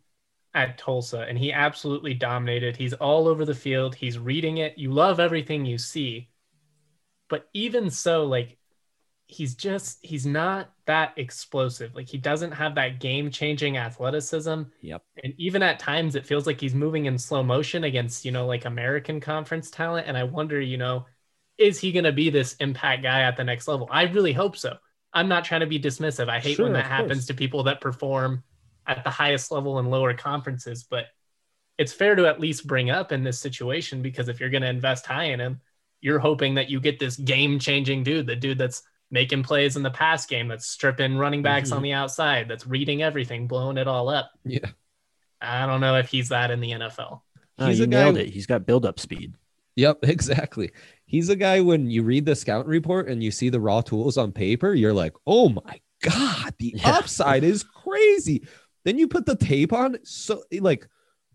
at 0.56 0.80
Tulsa, 0.80 1.20
and 1.20 1.38
he 1.38 1.52
absolutely 1.52 2.16
dominated. 2.16 2.78
He's 2.78 2.94
all 2.94 3.28
over 3.28 3.46
the 3.46 3.54
field. 3.54 3.94
He's 3.94 4.18
reading 4.18 4.58
it. 4.58 4.78
You 4.78 4.92
love 4.92 5.20
everything 5.20 5.66
you 5.66 5.78
see, 5.78 6.30
but 7.30 7.48
even 7.54 7.92
so, 7.92 8.26
like, 8.26 8.58
he's 9.28 9.56
just 9.56 9.98
he's 10.04 10.26
not 10.26 10.72
that 10.86 11.14
explosive. 11.18 11.94
Like, 11.96 12.08
he 12.08 12.18
doesn't 12.18 12.52
have 12.52 12.76
that 12.76 13.00
game-changing 13.00 13.76
athleticism. 13.76 14.64
Yep. 14.82 15.04
And 15.24 15.34
even 15.38 15.62
at 15.64 15.80
times, 15.80 16.16
it 16.16 16.26
feels 16.26 16.46
like 16.48 16.62
he's 16.62 16.76
moving 16.76 17.06
in 17.06 17.18
slow 17.18 17.44
motion 17.44 17.84
against, 17.84 18.24
you 18.24 18.32
know, 18.32 18.46
like 18.46 18.66
American 18.66 19.20
conference 19.20 19.70
talent. 19.70 20.08
And 20.08 20.16
I 20.16 20.24
wonder, 20.24 20.62
you 20.62 20.78
know, 20.78 21.06
is 21.58 21.80
he 21.80 21.92
going 21.92 22.06
to 22.06 22.12
be 22.12 22.30
this 22.30 22.56
impact 22.60 23.02
guy 23.04 23.22
at 23.22 23.36
the 23.36 23.44
next 23.44 23.68
level? 23.68 23.88
I 23.92 24.04
really 24.04 24.34
hope 24.34 24.56
so. 24.58 24.78
I'm 25.12 25.28
not 25.28 25.44
trying 25.44 25.62
to 25.62 25.68
be 25.68 25.80
dismissive. 25.80 26.30
I 26.30 26.40
hate 26.40 26.58
Sure, 26.58 26.66
when 26.66 26.74
that 26.74 26.86
happens 26.86 27.26
to 27.26 27.34
people 27.34 27.64
that 27.64 27.82
perform 27.82 28.44
at 28.88 29.04
the 29.04 29.10
highest 29.10 29.52
level 29.52 29.80
in 29.80 29.86
lower 29.90 30.14
conferences, 30.14 30.84
but 30.90 31.06
it's 31.78 31.92
fair 31.94 32.16
to 32.16 32.26
at 32.28 32.40
least 32.40 32.68
bring 32.68 32.90
up 32.90 33.12
in 33.12 33.24
this 33.24 33.40
situation 33.40 34.02
because 34.02 34.30
if 34.30 34.40
you're 34.40 34.50
going 34.50 34.62
to 34.64 34.70
invest 34.70 35.06
high 35.06 35.26
in 35.26 35.40
him, 35.40 35.60
you're 36.02 36.20
hoping 36.20 36.56
that 36.56 36.70
you 36.70 36.80
get 36.80 37.00
this 37.00 37.18
game 37.18 37.60
changing 37.60 38.04
dude, 38.04 38.28
the 38.28 38.36
dude 38.36 38.58
that's 38.58 38.84
making 39.12 39.44
plays 39.44 39.76
in 39.76 39.84
the 39.84 39.90
pass 39.92 40.26
game, 40.26 40.48
that's 40.48 40.68
stripping 40.68 41.18
running 41.18 41.42
backs 41.42 41.72
Mhm. 41.72 41.78
on 41.78 41.82
the 41.84 41.94
outside, 41.94 42.48
that's 42.48 42.66
reading 42.68 43.02
everything, 43.04 43.48
blowing 43.48 43.78
it 43.78 43.88
all 43.88 44.10
up. 44.10 44.32
Yeah. 44.44 44.70
I 45.42 45.66
don't 45.66 45.82
know 45.82 45.98
if 45.98 46.10
he's 46.10 46.30
that 46.30 46.50
in 46.52 46.60
the 46.60 46.72
NFL. 46.72 47.22
No, 47.60 47.68
He's 47.68 47.80
you 47.80 47.86
a 47.86 47.88
guy- 47.88 48.04
nailed 48.06 48.18
it. 48.18 48.30
He's 48.30 48.46
got 48.46 48.66
build 48.66 48.86
up 48.86 49.00
speed. 49.00 49.34
Yep, 49.76 50.00
exactly. 50.04 50.72
He's 51.06 51.30
a 51.30 51.36
guy 51.36 51.62
when 51.62 51.90
you 51.90 52.04
read 52.04 52.26
the 52.26 52.36
scout 52.36 52.66
report 52.66 53.08
and 53.10 53.22
you 53.24 53.32
see 53.32 53.50
the 53.50 53.60
raw 53.60 53.82
tools 53.82 54.18
on 54.18 54.32
paper, 54.32 54.74
you're 54.74 54.94
like, 54.94 55.14
oh 55.28 55.50
my 55.50 55.80
God, 56.02 56.54
the 56.60 56.74
Yeah. 56.78 56.98
upside 56.98 57.44
is 57.44 57.64
crazy. 57.64 58.46
Then 58.86 58.98
you 58.98 59.08
put 59.08 59.26
the 59.26 59.36
tape 59.36 59.74
on, 59.74 59.98
so 60.04 60.44
like, 60.62 60.88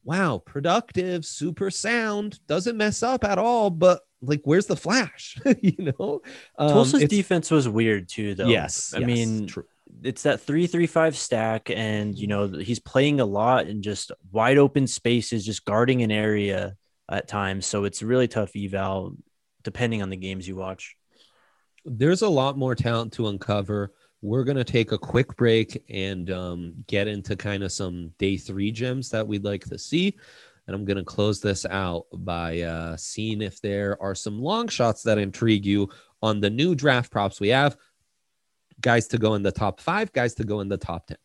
wow, 0.05 0.39
productive, 0.39 1.27
super 1.27 1.71
sound, 1.71 2.39
doesn't 2.47 2.77
mess 2.77 3.03
up 3.03 3.25
at 3.25 3.39
all, 3.39 3.69
but 3.71 4.01
like, 4.23 4.41
where's 4.45 4.67
the 4.67 4.77
flash? 4.77 5.39
you 5.61 5.93
know? 5.99 6.23
Um, 6.59 6.71
Tulsa's 6.71 7.05
defense 7.05 7.51
was 7.51 7.69
weird 7.69 8.09
too, 8.09 8.35
though. 8.35 8.47
Yes. 8.47 8.95
I 8.95 9.01
yes, 9.01 9.07
mean, 9.07 9.47
true. 9.47 9.65
it's 10.03 10.23
that 10.23 10.41
three 10.41 10.67
three 10.67 10.87
five 10.87 11.17
stack, 11.17 11.71
and 11.71 12.17
you 12.17 12.29
know 12.29 12.49
he's 12.49 12.79
playing 12.79 13.21
a 13.21 13.27
lot 13.27 13.67
in 13.67 13.83
just 13.83 14.13
wide 14.31 14.59
open 14.59 14.87
spaces, 14.87 15.45
just 15.45 15.65
guarding 15.65 16.03
an 16.03 16.11
area 16.11 16.77
at 17.11 17.29
times. 17.29 17.67
So 17.67 17.85
it's 17.85 18.03
really 18.03 18.29
tough 18.29 18.53
eval, 18.55 19.17
depending 19.63 20.03
on 20.03 20.11
the 20.11 20.17
games 20.17 20.47
you 20.47 20.57
watch. 20.57 20.97
there's 21.85 22.23
a 22.23 22.29
lot 22.29 22.57
more 22.57 22.75
talent 22.75 23.15
to 23.15 23.29
uncover. 23.29 23.93
We're 24.23 24.45
going 24.45 24.57
to 24.57 24.65
take 24.65 24.93
a 24.93 24.99
quick 24.99 25.37
break 25.37 25.83
and 25.89 26.31
um, 26.31 26.75
get 26.87 27.09
into 27.09 27.37
kind 27.37 27.63
of 27.63 27.73
some 27.73 28.13
day 28.19 28.37
three 28.37 28.71
gems 28.71 29.11
that 29.11 29.27
we'd 29.27 29.45
like 29.45 29.65
to 29.65 29.79
see. 29.79 30.17
And 30.67 30.77
I'm 30.77 30.85
going 30.85 30.99
to 30.99 31.05
close 31.05 31.41
this 31.41 31.65
out 31.67 32.07
by 32.13 32.61
uh, 32.61 32.97
seeing 32.97 33.41
if 33.41 33.61
there 33.61 34.01
are 34.01 34.15
some 34.15 34.41
long 34.41 34.69
shots 34.69 35.03
that 35.05 35.19
intrigue 35.19 35.65
you 35.65 35.89
on 36.23 36.41
the 36.41 36.51
new 36.51 36.75
draft 36.75 37.11
props 37.11 37.41
we 37.41 37.49
have. 37.49 37.77
Guys 38.81 39.09
to 39.09 39.19
go 39.19 39.35
in 39.35 39.43
the 39.43 39.53
top 39.53 39.81
five, 39.81 40.13
guys 40.13 40.35
to 40.35 40.45
go 40.45 40.61
in 40.61 40.69
the 40.69 40.79
top 40.79 41.07
10. 41.07 41.17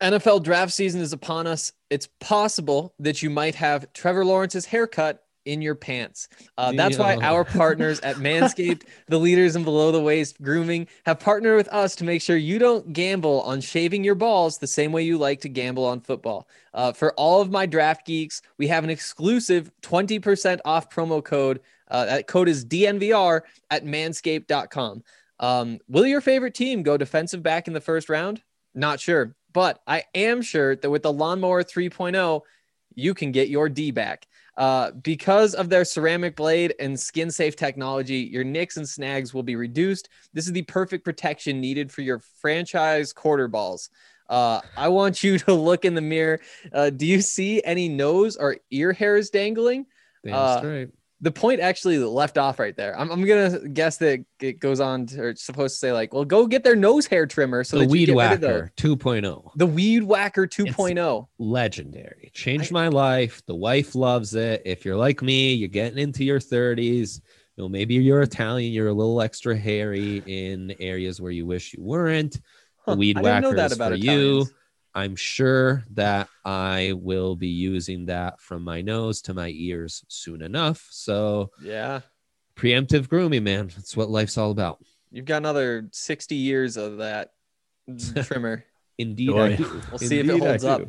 NFL 0.00 0.42
draft 0.42 0.72
season 0.72 1.00
is 1.00 1.12
upon 1.12 1.46
us. 1.46 1.72
It's 1.90 2.08
possible 2.20 2.94
that 3.00 3.22
you 3.22 3.28
might 3.28 3.54
have 3.56 3.92
Trevor 3.92 4.24
Lawrence's 4.24 4.64
haircut 4.64 5.22
in 5.50 5.60
your 5.60 5.74
pants. 5.74 6.28
Uh, 6.56 6.70
that's 6.72 6.96
why 6.96 7.16
our 7.16 7.44
partners 7.60 7.98
at 8.00 8.16
Manscaped, 8.16 8.82
the 9.08 9.18
leaders 9.18 9.56
in 9.56 9.64
below 9.64 9.90
the 9.90 10.00
waist 10.00 10.40
grooming, 10.40 10.86
have 11.04 11.18
partnered 11.18 11.56
with 11.56 11.68
us 11.68 11.96
to 11.96 12.04
make 12.04 12.22
sure 12.22 12.36
you 12.36 12.60
don't 12.60 12.92
gamble 12.92 13.40
on 13.42 13.60
shaving 13.60 14.04
your 14.04 14.14
balls 14.14 14.58
the 14.58 14.66
same 14.68 14.92
way 14.92 15.02
you 15.02 15.18
like 15.18 15.40
to 15.40 15.48
gamble 15.48 15.84
on 15.84 16.00
football. 16.00 16.46
Uh, 16.72 16.92
for 16.92 17.12
all 17.14 17.40
of 17.40 17.50
my 17.50 17.66
draft 17.66 18.06
geeks, 18.06 18.42
we 18.58 18.68
have 18.68 18.84
an 18.84 18.90
exclusive 18.90 19.72
20% 19.82 20.60
off 20.64 20.88
promo 20.88 21.22
code. 21.22 21.60
Uh, 21.90 22.04
that 22.04 22.28
code 22.28 22.48
is 22.48 22.64
DNVR 22.64 23.40
at 23.70 23.84
manscaped.com. 23.84 25.02
Um, 25.40 25.78
will 25.88 26.06
your 26.06 26.20
favorite 26.20 26.54
team 26.54 26.84
go 26.84 26.96
defensive 26.96 27.42
back 27.42 27.66
in 27.66 27.74
the 27.74 27.80
first 27.80 28.08
round? 28.08 28.40
Not 28.72 29.00
sure, 29.00 29.34
but 29.52 29.82
I 29.84 30.04
am 30.14 30.42
sure 30.42 30.76
that 30.76 30.90
with 30.90 31.02
the 31.02 31.12
Lawnmower 31.12 31.64
3.0, 31.64 32.42
you 32.94 33.14
can 33.14 33.32
get 33.32 33.48
your 33.48 33.68
D 33.68 33.90
back. 33.90 34.26
Uh, 34.56 34.90
because 35.02 35.54
of 35.54 35.68
their 35.68 35.84
ceramic 35.84 36.36
blade 36.36 36.74
and 36.78 36.98
skin 36.98 37.30
safe 37.30 37.56
technology, 37.56 38.16
your 38.18 38.44
nicks 38.44 38.76
and 38.76 38.88
snags 38.88 39.32
will 39.32 39.42
be 39.42 39.56
reduced. 39.56 40.08
This 40.34 40.46
is 40.46 40.52
the 40.52 40.62
perfect 40.62 41.04
protection 41.04 41.60
needed 41.60 41.90
for 41.90 42.02
your 42.02 42.20
franchise 42.40 43.12
quarter 43.12 43.48
balls. 43.48 43.90
Uh, 44.28 44.60
I 44.76 44.88
want 44.88 45.22
you 45.22 45.38
to 45.46 45.54
look 45.54 45.84
in 45.84 45.94
the 45.94 46.00
mirror. 46.00 46.40
Uh, 46.72 46.90
do 46.90 47.06
you 47.06 47.20
see 47.20 47.62
any 47.64 47.88
nose 47.88 48.36
or 48.36 48.56
ear 48.70 48.92
hairs 48.92 49.30
dangling? 49.30 49.86
Damn 50.24 50.34
Uh, 50.34 50.58
straight. 50.58 50.88
The 51.22 51.30
point 51.30 51.60
actually 51.60 51.98
left 51.98 52.38
off 52.38 52.58
right 52.58 52.74
there. 52.76 52.98
I'm, 52.98 53.10
I'm 53.10 53.22
gonna 53.24 53.68
guess 53.68 53.98
that 53.98 54.24
it 54.40 54.58
goes 54.58 54.80
on 54.80 55.06
to, 55.06 55.20
or 55.20 55.28
it's 55.28 55.42
supposed 55.44 55.74
to 55.74 55.78
say 55.78 55.92
like, 55.92 56.14
well, 56.14 56.24
go 56.24 56.46
get 56.46 56.64
their 56.64 56.76
nose 56.76 57.06
hair 57.06 57.26
trimmer 57.26 57.62
so 57.62 57.78
the 57.78 57.86
Weed 57.86 58.06
get 58.06 58.16
rid 58.16 58.32
of 58.32 58.40
Whacker 58.42 58.72
2.0. 58.76 59.50
the 59.56 59.66
weed 59.66 60.02
whacker 60.02 60.46
2.0. 60.46 61.26
legendary. 61.38 62.30
Changed 62.32 62.72
I- 62.72 62.74
my 62.74 62.88
life. 62.88 63.42
The 63.46 63.54
wife 63.54 63.94
loves 63.94 64.34
it. 64.34 64.62
If 64.64 64.84
you're 64.84 64.96
like 64.96 65.20
me, 65.22 65.52
you're 65.54 65.68
getting 65.68 65.98
into 65.98 66.24
your 66.24 66.38
30s. 66.40 67.20
You 67.56 67.64
know, 67.64 67.68
maybe 67.68 67.94
you're 67.96 68.22
Italian, 68.22 68.72
you're 68.72 68.88
a 68.88 68.92
little 68.92 69.20
extra 69.20 69.56
hairy 69.56 70.22
in 70.26 70.74
areas 70.80 71.20
where 71.20 71.32
you 71.32 71.44
wish 71.44 71.74
you 71.74 71.82
weren't. 71.82 72.40
Huh, 72.86 72.92
The 72.92 72.98
weed 72.98 73.18
I 73.18 73.22
didn't 73.22 73.42
know 73.42 73.50
whacker 73.50 73.66
is 73.72 73.76
for 73.76 73.94
you. 73.94 74.46
Italians. 74.92 75.10
I'm 75.10 75.16
sure 75.16 75.84
that 75.92 76.28
I 76.44 76.94
will 76.96 77.36
be 77.36 77.48
using 77.48 78.06
that 78.06 78.40
from 78.40 78.62
my 78.64 78.80
nose 78.82 79.22
to 79.22 79.34
my 79.34 79.48
ears 79.48 80.04
soon 80.08 80.42
enough. 80.42 80.86
So, 80.90 81.50
Yeah, 81.62 82.00
preemptive 82.56 83.08
grooming, 83.08 83.44
man. 83.44 83.68
That's 83.68 83.96
what 83.96 84.10
life's 84.10 84.36
all 84.38 84.50
about. 84.50 84.82
you've 85.10 85.24
got 85.24 85.38
another 85.38 85.88
60 85.92 86.34
years 86.34 86.76
of 86.76 86.98
that 86.98 87.30
trimmer. 88.24 88.64
Indeed, 88.98 89.30
Boy. 89.30 89.42
I 89.44 89.56
do. 89.56 89.82
We'll 89.90 89.98
see 89.98 90.18
if 90.18 90.28
it 90.28 90.38
holds 90.38 90.64
up. 90.64 90.82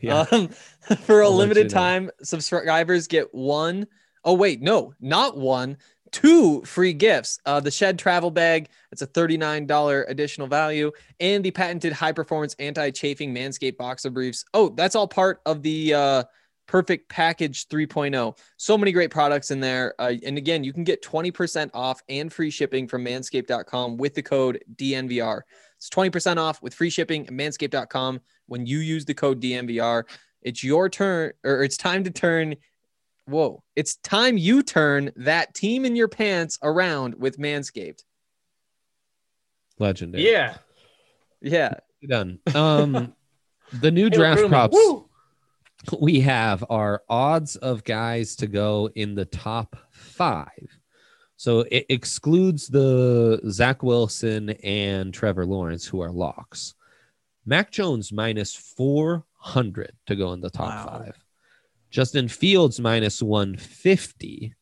Yeah. 0.00 0.24
Um, 0.30 0.48
for 1.02 1.20
a 1.22 1.26
I'll 1.26 1.36
limited 1.36 1.70
you 1.70 1.74
know. 1.74 1.80
time, 1.80 2.10
subscribers 2.22 3.06
get 3.06 3.34
one 3.34 3.86
oh 4.24 4.34
wait, 4.34 4.62
no, 4.62 4.94
not 5.00 5.36
one, 5.36 5.76
two 6.12 6.62
free 6.62 6.92
gifts. 6.92 7.40
Uh, 7.44 7.58
the 7.60 7.70
Shed 7.70 7.98
travel 7.98 8.30
bag, 8.30 8.68
it's 8.92 9.02
a 9.02 9.06
$39 9.06 10.04
additional 10.08 10.46
value, 10.46 10.92
and 11.18 11.44
the 11.44 11.50
patented 11.50 11.92
high 11.92 12.12
performance 12.12 12.54
anti 12.58 12.90
chafing 12.90 13.34
Manscaped 13.34 13.76
boxer 13.76 14.10
briefs. 14.10 14.44
Oh, 14.54 14.68
that's 14.68 14.94
all 14.94 15.08
part 15.08 15.40
of 15.46 15.62
the 15.62 15.94
uh, 15.94 16.24
perfect 16.66 17.08
package 17.08 17.68
3.0. 17.68 18.36
So 18.56 18.78
many 18.78 18.92
great 18.92 19.10
products 19.10 19.50
in 19.50 19.60
there. 19.60 19.94
Uh, 19.98 20.14
and 20.24 20.38
again, 20.38 20.64
you 20.64 20.72
can 20.72 20.84
get 20.84 21.02
20% 21.02 21.70
off 21.74 22.00
and 22.08 22.32
free 22.32 22.50
shipping 22.50 22.86
from 22.86 23.04
manscaped.com 23.04 23.96
with 23.96 24.14
the 24.14 24.22
code 24.22 24.62
DNVR. 24.76 25.42
It's 25.76 25.90
20% 25.90 26.36
off 26.36 26.62
with 26.62 26.74
free 26.74 26.90
shipping 26.90 27.26
at 27.26 27.32
manscaped.com 27.32 28.20
when 28.46 28.66
you 28.66 28.78
use 28.78 29.04
the 29.04 29.14
code 29.14 29.40
DNVR. 29.40 30.04
It's 30.42 30.64
your 30.64 30.88
turn, 30.88 31.32
or 31.44 31.62
it's 31.62 31.76
time 31.76 32.04
to 32.04 32.10
turn. 32.10 32.56
Whoa, 33.26 33.62
it's 33.76 33.96
time 33.96 34.36
you 34.36 34.62
turn 34.62 35.12
that 35.16 35.54
team 35.54 35.84
in 35.84 35.94
your 35.96 36.08
pants 36.08 36.58
around 36.62 37.14
with 37.14 37.38
Manscaped. 37.38 38.02
Legendary. 39.78 40.28
Yeah. 40.30 40.56
Yeah. 41.40 41.74
done. 42.08 42.38
Um, 42.54 43.14
the 43.80 43.90
new 43.90 44.08
Hail 44.08 44.10
draft 44.10 44.48
props 44.48 44.74
Woo! 44.76 45.08
we 46.00 46.20
have 46.20 46.64
are 46.70 47.02
odds 47.08 47.56
of 47.56 47.84
guys 47.84 48.36
to 48.36 48.46
go 48.46 48.88
in 48.94 49.14
the 49.14 49.24
top 49.24 49.76
five. 49.90 50.78
So 51.36 51.60
it 51.72 51.86
excludes 51.88 52.68
the 52.68 53.40
Zach 53.50 53.82
Wilson 53.82 54.50
and 54.62 55.12
Trevor 55.12 55.44
Lawrence, 55.44 55.84
who 55.86 56.00
are 56.00 56.12
locks. 56.12 56.74
Mac 57.44 57.72
Jones 57.72 58.12
minus 58.12 58.54
400 58.54 59.92
to 60.06 60.14
go 60.14 60.32
in 60.34 60.40
the 60.40 60.50
top 60.50 60.86
Wow. 60.86 60.98
five. 60.98 61.21
Justin 61.92 62.26
Fields 62.26 62.80
minus 62.80 63.22
150. 63.22 64.54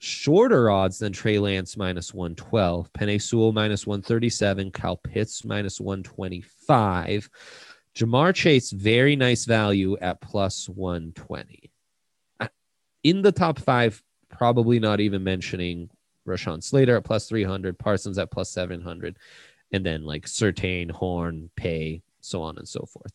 Shorter 0.00 0.68
odds 0.68 0.98
than 0.98 1.12
Trey 1.12 1.38
Lance 1.38 1.76
minus 1.76 2.12
112. 2.12 2.92
Penei 2.92 3.22
Sewell 3.22 3.52
minus 3.52 3.86
137. 3.86 4.72
Kyle 4.72 4.96
Pitts 4.96 5.44
minus 5.44 5.80
125. 5.80 7.30
Ja'Marr 7.94 8.34
Chase, 8.34 8.72
very 8.72 9.14
nice 9.14 9.44
value 9.44 9.96
at 9.98 10.20
plus 10.20 10.68
120. 10.68 11.70
Uh, 12.40 12.48
In 13.04 13.22
the 13.22 13.30
top 13.30 13.60
five, 13.60 14.02
probably 14.28 14.80
not 14.80 14.98
even 14.98 15.22
mentioning 15.22 15.88
Rashawn 16.26 16.64
Slater 16.64 16.96
at 16.96 17.04
plus 17.04 17.28
300, 17.28 17.78
Parsons 17.78 18.18
at 18.18 18.32
plus 18.32 18.50
700, 18.50 19.16
and 19.70 19.86
then 19.86 20.04
like 20.04 20.26
Surtain, 20.26 20.90
Horn, 20.90 21.48
Paye, 21.54 22.02
so 22.20 22.42
on 22.42 22.58
and 22.58 22.66
so 22.66 22.86
forth. 22.86 23.12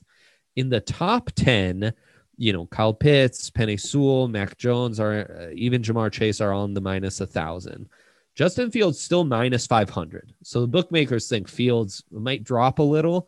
In 0.56 0.70
the 0.70 0.80
top 0.80 1.32
10, 1.36 1.94
you 2.38 2.54
know, 2.54 2.68
Kyle 2.68 2.94
Pitts, 2.94 3.50
Penei 3.50 3.80
Sewell, 3.80 4.28
Mac 4.28 4.58
Jones 4.58 5.00
are 5.00 5.50
uh, 5.50 5.54
even 5.54 5.82
Ja'Marr 5.82 6.12
Chase 6.12 6.40
are 6.40 6.54
on 6.54 6.74
the 6.74 6.82
minus 6.82 7.20
a 7.20 7.28
thousand. 7.28 7.90
Justin 8.36 8.70
Fields 8.70 9.00
still 9.00 9.24
minus 9.24 9.66
500. 9.66 10.32
So 10.44 10.62
the 10.62 10.68
bookmakers 10.68 11.28
think 11.28 11.48
Fields 11.48 12.04
might 12.12 12.44
drop 12.44 12.78
a 12.78 12.84
little, 12.84 13.28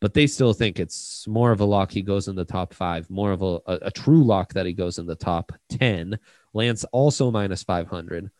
but 0.00 0.14
they 0.14 0.26
still 0.26 0.54
think 0.54 0.80
it's 0.80 1.28
more 1.28 1.52
of 1.52 1.60
a 1.60 1.66
lock 1.66 1.90
he 1.90 2.00
goes 2.00 2.28
in 2.28 2.34
the 2.34 2.44
top 2.44 2.72
five, 2.72 3.08
more 3.10 3.32
of 3.32 3.42
a, 3.42 3.60
a, 3.66 3.78
a 3.82 3.90
true 3.90 4.24
lock 4.24 4.54
that 4.54 4.64
he 4.64 4.72
goes 4.72 4.98
in 4.98 5.04
the 5.04 5.14
top 5.14 5.52
10. 5.68 6.18
Lance 6.54 6.84
also 6.84 7.30
minus 7.30 7.62
500. 7.62 8.30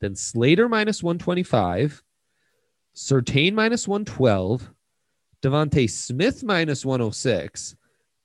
Then 0.00 0.16
Slater 0.16 0.68
minus 0.68 1.00
125, 1.00 2.02
Surtain 2.96 3.54
minus 3.54 3.86
112, 3.86 4.68
DeVonta 5.40 5.88
Smith 5.88 6.42
minus 6.42 6.84
106, 6.84 7.76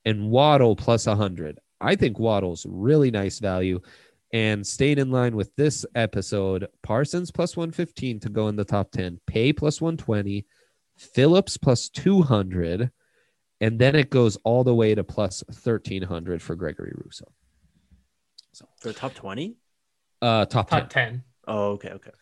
and 0.08 0.30
Waddle 0.30 0.74
plus 0.74 1.06
100. 1.06 1.58
I 1.82 1.94
think 1.94 2.18
Waddle's 2.18 2.64
really 2.66 3.10
nice 3.10 3.40
value. 3.40 3.80
And 4.32 4.66
staying 4.66 4.98
in 4.98 5.10
line 5.10 5.36
with 5.36 5.54
this 5.56 5.84
episode, 5.94 6.66
Parsons 6.82 7.30
plus 7.30 7.58
115 7.58 8.20
to 8.20 8.28
go 8.30 8.48
in 8.48 8.56
the 8.56 8.64
top 8.64 8.90
10, 8.90 9.20
Paye 9.26 9.52
plus 9.52 9.82
120, 9.82 10.46
Phillips 10.96 11.58
plus 11.58 11.90
200, 11.90 12.90
and 13.60 13.78
then 13.78 13.94
it 13.94 14.08
goes 14.08 14.36
all 14.44 14.64
the 14.64 14.74
way 14.74 14.94
to 14.94 15.04
plus 15.04 15.42
1300 15.46 16.40
for 16.40 16.56
Gregory 16.56 16.92
Rousseau. 16.94 17.30
So 18.52 18.66
for 18.80 18.88
the 18.88 18.94
top 18.94 19.14
20? 19.14 19.56
Uh, 20.22 20.46
top 20.46 20.70
10. 20.70 20.80
Top 20.80 20.90
10. 20.90 21.22
Oh, 21.46 21.64
okay, 21.72 21.90
okay. 21.90 22.12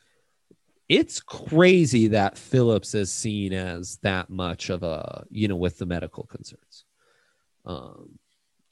It's 0.88 1.20
crazy 1.20 2.08
that 2.08 2.36
Phillips 2.36 2.94
is 2.94 3.12
seen 3.12 3.52
as 3.52 3.98
that 4.02 4.28
much 4.28 4.70
of 4.70 4.82
a, 4.82 5.24
you 5.30 5.46
know, 5.46 5.56
with 5.56 5.78
the 5.78 5.86
medical 5.86 6.24
concerns. 6.24 6.85
Um, 7.66 8.18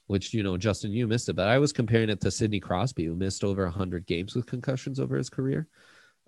which, 0.06 0.34
you 0.34 0.42
know, 0.42 0.56
Justin, 0.56 0.92
you 0.92 1.06
missed 1.06 1.28
it, 1.28 1.32
but 1.34 1.48
I 1.48 1.58
was 1.58 1.72
comparing 1.72 2.10
it 2.10 2.20
to 2.20 2.30
Sidney 2.30 2.60
Crosby, 2.60 3.06
who 3.06 3.14
missed 3.14 3.42
over 3.42 3.64
100 3.64 4.06
games 4.06 4.34
with 4.34 4.46
concussions 4.46 5.00
over 5.00 5.16
his 5.16 5.30
career. 5.30 5.66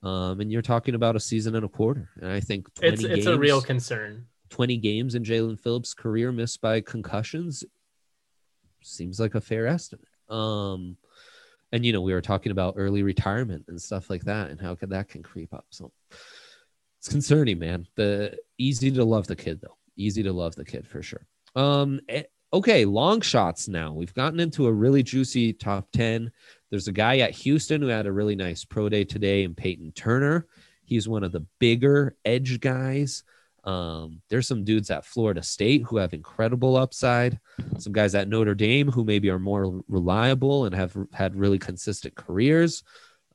Um, 0.02 0.40
and 0.40 0.50
you're 0.50 0.62
talking 0.62 0.94
about 0.94 1.16
a 1.16 1.20
season 1.20 1.54
and 1.56 1.64
a 1.64 1.68
quarter. 1.68 2.10
And 2.20 2.30
I 2.30 2.40
think 2.40 2.72
20 2.74 2.94
It's 2.94 3.04
it's 3.04 3.26
a 3.26 3.38
real 3.38 3.60
concern. 3.60 4.26
20 4.50 4.76
games 4.78 5.14
in 5.14 5.24
Jaelan 5.24 5.58
Phillips' 5.58 5.94
career 5.94 6.32
missed 6.32 6.60
by 6.60 6.80
concussions 6.80 7.64
seems 8.82 9.18
like 9.18 9.34
a 9.34 9.40
fair 9.40 9.66
estimate. 9.66 10.06
Um, 10.28 10.96
and 11.72 11.84
you 11.84 11.92
know, 11.92 12.00
we 12.00 12.12
were 12.12 12.22
talking 12.22 12.52
about 12.52 12.74
early 12.76 13.02
retirement 13.02 13.64
and 13.68 13.80
stuff 13.80 14.08
like 14.08 14.24
that, 14.24 14.50
and 14.50 14.60
how 14.60 14.74
could 14.74 14.90
that 14.90 15.08
can 15.08 15.22
creep 15.22 15.52
up. 15.52 15.66
So 15.70 15.92
it's 16.98 17.08
concerning, 17.08 17.58
man. 17.58 17.86
The 17.96 18.36
easy 18.58 18.90
to 18.92 19.04
love 19.04 19.26
the 19.26 19.36
kid 19.36 19.60
though, 19.60 19.76
easy 19.96 20.22
to 20.22 20.32
love 20.32 20.54
the 20.54 20.64
kid 20.64 20.86
for 20.86 21.02
sure. 21.02 21.26
Um, 21.54 22.00
okay, 22.56 22.84
long 22.84 23.20
shots 23.20 23.68
now. 23.68 23.92
We've 23.92 24.14
gotten 24.14 24.40
into 24.40 24.66
a 24.66 24.72
really 24.72 25.02
juicy 25.02 25.52
top 25.52 25.88
10. 25.92 26.30
There's 26.70 26.88
a 26.88 26.92
guy 26.92 27.18
at 27.18 27.32
Houston 27.32 27.82
who 27.82 27.88
had 27.88 28.06
a 28.06 28.12
really 28.12 28.34
nice 28.34 28.64
pro 28.64 28.88
day 28.88 29.04
today, 29.04 29.44
and 29.44 29.56
Peyton 29.56 29.92
Turner. 29.92 30.46
He's 30.84 31.08
one 31.08 31.24
of 31.24 31.32
the 31.32 31.44
bigger 31.58 32.16
edge 32.24 32.60
guys. 32.60 33.24
Um, 33.64 34.22
there's 34.30 34.46
some 34.46 34.64
dudes 34.64 34.90
at 34.90 35.04
Florida 35.04 35.42
State 35.42 35.82
who 35.82 35.96
have 35.96 36.14
incredible 36.14 36.76
upside. 36.76 37.38
Some 37.78 37.92
guys 37.92 38.14
at 38.14 38.28
Notre 38.28 38.54
Dame 38.54 38.90
who 38.90 39.04
maybe 39.04 39.28
are 39.30 39.40
more 39.40 39.82
reliable 39.88 40.64
and 40.66 40.74
have 40.74 40.96
had 41.12 41.34
really 41.34 41.58
consistent 41.58 42.14
careers. 42.14 42.84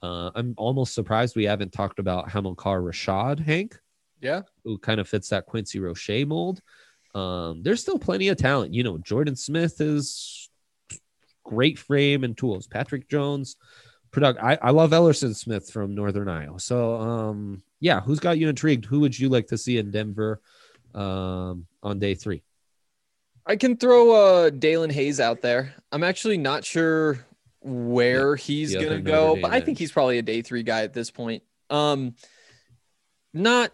Uh, 0.02 0.32
I'm 0.34 0.54
almost 0.58 0.94
surprised 0.96 1.36
we 1.36 1.44
haven't 1.44 1.74
talked 1.74 2.00
about 2.00 2.30
Hamilcar 2.32 2.82
Rashed, 2.82 3.40
Hank, 3.40 3.78
Yeah. 4.22 4.42
who 4.64 4.78
kind 4.78 5.00
of 5.02 5.08
fits 5.08 5.28
that 5.30 5.46
Quincy 5.46 5.80
Roche 5.80 6.26
mold. 6.26 6.62
Um, 7.14 7.64
there's 7.64 7.82
still 7.82 8.00
plenty 8.00 8.30
of 8.30 8.38
talent. 8.38 8.74
You 8.74 8.84
know, 8.84 8.98
Jordan 8.98 9.36
Smith 9.36 9.82
is 9.82 10.50
great 11.44 11.78
frame 11.78 12.24
and 12.24 12.38
tools. 12.38 12.68
Patrick 12.68 13.10
Jones, 13.10 13.56
product. 14.12 14.40
I, 14.42 14.58
I 14.62 14.72
love 14.72 14.92
Ellerson 14.92 15.36
Smith 15.36 15.70
from 15.70 15.96
Northern 15.96 16.30
Iowa. 16.30 16.60
So, 16.60 16.96
um, 16.96 17.64
yeah, 17.80 18.00
who's 18.02 18.20
got 18.20 18.38
you 18.38 18.48
intrigued? 18.50 18.86
Who 18.86 19.00
would 19.02 19.18
you 19.18 19.30
like 19.30 19.48
to 19.48 19.58
see 19.58 19.78
in 19.78 19.92
Denver 19.92 20.42
um, 20.94 21.66
on 21.84 22.00
day 22.00 22.16
three? 22.16 22.44
I 23.46 23.56
can 23.56 23.76
throw 23.76 24.12
uh 24.12 24.50
Daelin 24.52 24.92
Hayes 24.92 25.20
out 25.20 25.42
there. 25.42 25.74
I'm 25.92 26.04
actually 26.04 26.38
not 26.38 26.64
sure 26.64 27.26
where 27.62 28.36
he's 28.36 28.74
gonna 28.74 29.02
go, 29.02 29.36
but 29.42 29.52
I 29.52 29.62
think 29.62 29.78
he's 29.78 29.92
probably 29.92 30.20
a 30.20 30.22
day 30.22 30.42
three 30.42 30.64
guy 30.64 30.84
at 30.84 30.94
this 30.94 31.10
point. 31.10 31.44
Um, 31.70 32.16
not 33.34 33.72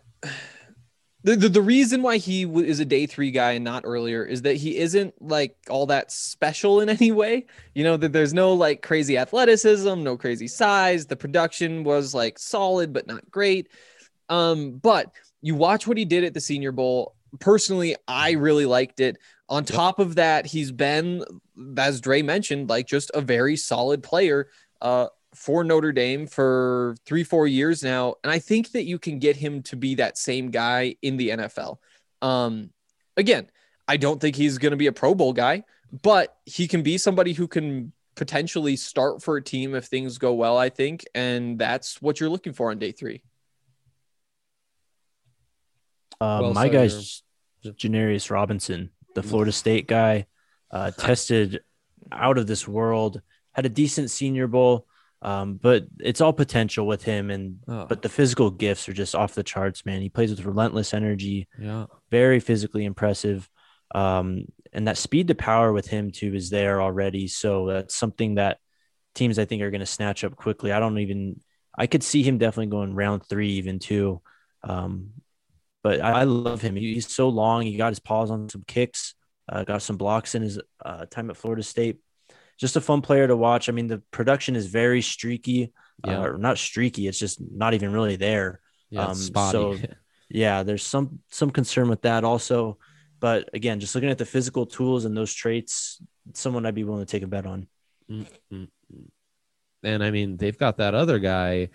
the 1.28 1.36
the, 1.36 1.50
the 1.50 1.62
reason 1.62 2.02
why 2.02 2.18
he 2.18 2.46
w- 2.46 2.66
is 2.66 2.80
a 2.80 2.86
day 2.86 3.06
three 3.06 3.32
guy 3.32 3.52
and 3.52 3.66
not 3.66 3.84
earlier 3.86 4.24
is 4.24 4.44
that 4.44 4.56
he 4.56 4.78
isn't 4.78 5.14
like 5.22 5.58
all 5.70 5.86
that 5.88 6.10
special 6.10 6.80
in 6.80 6.90
any 6.98 7.12
way. 7.12 7.46
You 7.76 7.84
know 7.84 7.98
that 7.98 8.14
there's 8.14 8.34
no 8.34 8.54
like 8.54 8.82
crazy 8.82 9.18
athleticism, 9.18 10.04
no 10.04 10.16
crazy 10.16 10.48
size. 10.48 11.06
The 11.06 11.18
production 11.18 11.84
was 11.84 12.14
like 12.14 12.40
solid 12.40 12.94
but 12.94 13.08
not 13.08 13.30
great. 13.30 13.68
Um, 14.30 14.78
but 14.78 15.12
you 15.42 15.56
watch 15.56 15.86
what 15.86 15.98
he 15.98 16.06
did 16.06 16.24
at 16.24 16.34
the 16.34 16.42
Senior 16.42 16.72
Bowl. 16.72 17.16
Personally, 17.40 17.96
I 18.08 18.32
really 18.32 18.66
liked 18.66 19.02
it. 19.02 19.18
On 19.50 19.64
top 19.64 20.00
of 20.00 20.16
that, 20.16 20.46
he's 20.46 20.72
been, 20.72 21.24
as 21.78 22.02
Dre 22.02 22.22
mentioned, 22.22 22.70
like 22.70 22.88
just 22.88 23.12
a 23.14 23.22
very 23.22 23.56
solid 23.56 24.02
player 24.02 24.48
uh, 24.82 25.08
for 25.38 25.64
Notre 25.64 25.92
Dame 25.92 26.26
for 26.26 26.96
three, 27.06 27.24
four 27.24 27.48
years 27.48 27.84
now. 27.84 28.16
And 28.24 28.32
I 28.32 28.40
think 28.40 28.72
that 28.72 28.84
you 28.84 28.98
can 28.98 29.20
get 29.20 29.36
him 29.36 29.62
to 29.64 29.76
be 29.76 29.96
that 29.96 30.18
same 30.18 30.50
guy 30.50 30.96
in 31.02 31.16
the 31.16 31.30
NFL. 31.30 31.78
Um, 32.22 32.72
again, 33.16 33.48
I 33.88 33.98
don't 33.98 34.20
think 34.20 34.36
he's 34.36 34.58
going 34.58 34.72
to 34.72 34.78
be 34.78 34.88
a 34.88 34.92
Pro 34.92 35.14
Bowl 35.14 35.34
guy, 35.34 35.64
but 36.02 36.36
he 36.46 36.68
can 36.68 36.82
be 36.82 36.98
somebody 36.98 37.34
who 37.34 37.48
can 37.48 37.94
potentially 38.16 38.76
start 38.76 39.22
for 39.22 39.38
a 39.38 39.44
team 39.44 39.76
if 39.76 39.86
things 39.86 40.18
go 40.18 40.34
well, 40.34 40.58
I 40.58 40.70
think. 40.70 41.06
And 41.14 41.60
that's 41.60 42.02
what 42.02 42.20
you're 42.20 42.30
looking 42.30 42.54
for 42.54 42.72
on 42.72 42.80
day 42.80 42.92
three. 42.92 43.22
Uh, 46.20 46.40
Well 46.42 46.54
my 46.54 46.66
said, 46.66 46.74
guy's 46.74 47.24
Janarius 47.64 48.32
Robinson, 48.32 48.90
the 49.14 49.22
Florida 49.22 49.52
State 49.52 49.88
guy, 49.88 50.26
uh, 50.72 50.90
tested 50.92 51.62
out 52.12 52.40
of 52.40 52.48
this 52.48 52.68
world, 52.68 53.22
had 53.54 53.68
a 53.68 53.70
decent 53.70 54.10
Senior 54.10 54.48
Bowl, 54.48 54.88
um, 55.22 55.56
but 55.56 55.86
it's 56.00 56.22
all 56.22 56.34
potential 56.34 56.86
with 56.88 57.04
him. 57.04 57.30
And 57.32 57.60
Oh, 57.68 57.86
but 57.88 58.02
the 58.02 58.10
physical 58.10 58.52
gifts 58.52 58.88
are 58.90 58.94
just 58.94 59.16
off 59.16 59.34
the 59.36 59.44
charts, 59.44 59.86
man. 59.86 60.02
He 60.02 60.10
plays 60.10 60.30
with 60.30 60.46
relentless 60.46 60.94
energy, 60.94 61.48
yeah. 61.60 61.86
very 62.12 62.40
physically 62.40 62.86
impressive, 62.86 63.50
um, 63.96 64.46
and 64.74 64.88
that 64.88 64.98
speed 64.98 65.30
to 65.30 65.36
power 65.36 65.72
with 65.74 65.88
him 65.88 66.12
too 66.12 66.36
is 66.36 66.50
there 66.50 66.82
already. 66.82 67.28
So 67.28 67.68
that's 67.68 67.96
something 67.96 68.36
that 68.36 68.58
teams 69.16 69.40
I 69.40 69.46
think 69.46 69.62
are 69.62 69.72
going 69.72 69.80
to 69.80 69.86
snatch 69.86 70.24
up 70.24 70.36
quickly. 70.36 70.72
I 70.72 70.80
don't 70.80 71.00
even. 71.00 71.40
I 71.80 71.88
could 71.88 72.04
see 72.04 72.24
him 72.24 72.38
definitely 72.38 72.72
going 72.72 72.94
round 72.96 73.24
three, 73.26 73.52
even 73.54 73.80
too. 73.80 74.22
Um, 74.64 75.12
but 75.84 76.02
I, 76.02 76.22
I 76.22 76.24
love 76.24 76.62
him. 76.62 76.76
He- 76.76 76.96
He's 76.96 77.08
so 77.12 77.30
long. 77.30 77.62
He 77.62 77.78
got 77.78 77.90
his 77.90 78.00
paws 78.00 78.30
on 78.32 78.50
some 78.50 78.64
kicks, 78.68 79.14
uh, 79.48 79.64
got 79.64 79.82
some 79.82 79.96
blocks 79.98 80.36
in 80.36 80.42
his 80.42 80.60
uh, 80.84 81.06
time 81.06 81.30
at 81.30 81.38
Florida 81.38 81.64
State. 81.64 81.98
Just 82.58 82.76
a 82.76 82.82
fun 82.82 83.02
player 83.02 83.28
to 83.28 83.36
watch. 83.38 83.70
I 83.70 83.72
mean, 83.72 83.88
the 83.88 84.00
production 84.12 84.56
is 84.56 84.66
very 84.68 85.02
streaky, 85.02 85.72
Yeah. 86.06 86.20
uh, 86.20 86.24
or 86.26 86.38
not 86.38 86.58
streaky. 86.58 87.08
It's 87.08 87.20
just 87.20 87.40
not 87.40 87.74
even 87.74 87.92
really 87.92 88.16
there. 88.16 88.62
Yeah. 88.90 89.08
um, 89.08 89.16
spotty. 89.16 89.52
so- 89.52 89.78
Yeah, 90.30 90.64
there's 90.64 90.84
some 90.86 91.20
some 91.30 91.52
concern 91.52 91.88
with 91.88 92.02
that 92.02 92.26
also. 92.26 92.78
But 93.22 93.50
again, 93.54 93.80
just 93.80 93.96
looking 93.96 94.10
at 94.10 94.18
the 94.18 94.26
physical 94.26 94.66
tools 94.66 95.06
and 95.06 95.16
those 95.16 95.34
traits, 95.34 96.02
someone 96.34 96.66
I'd 96.66 96.76
be 96.76 96.84
willing 96.84 97.06
to 97.06 97.10
take 97.10 97.24
a 97.24 97.28
bet 97.28 97.46
on. 97.46 97.68
and 99.84 100.04
I 100.04 100.12
mean, 100.12 100.38
they've 100.38 100.58
got 100.58 100.78
that 100.78 100.94
other 100.96 101.20
guy, 101.20 101.70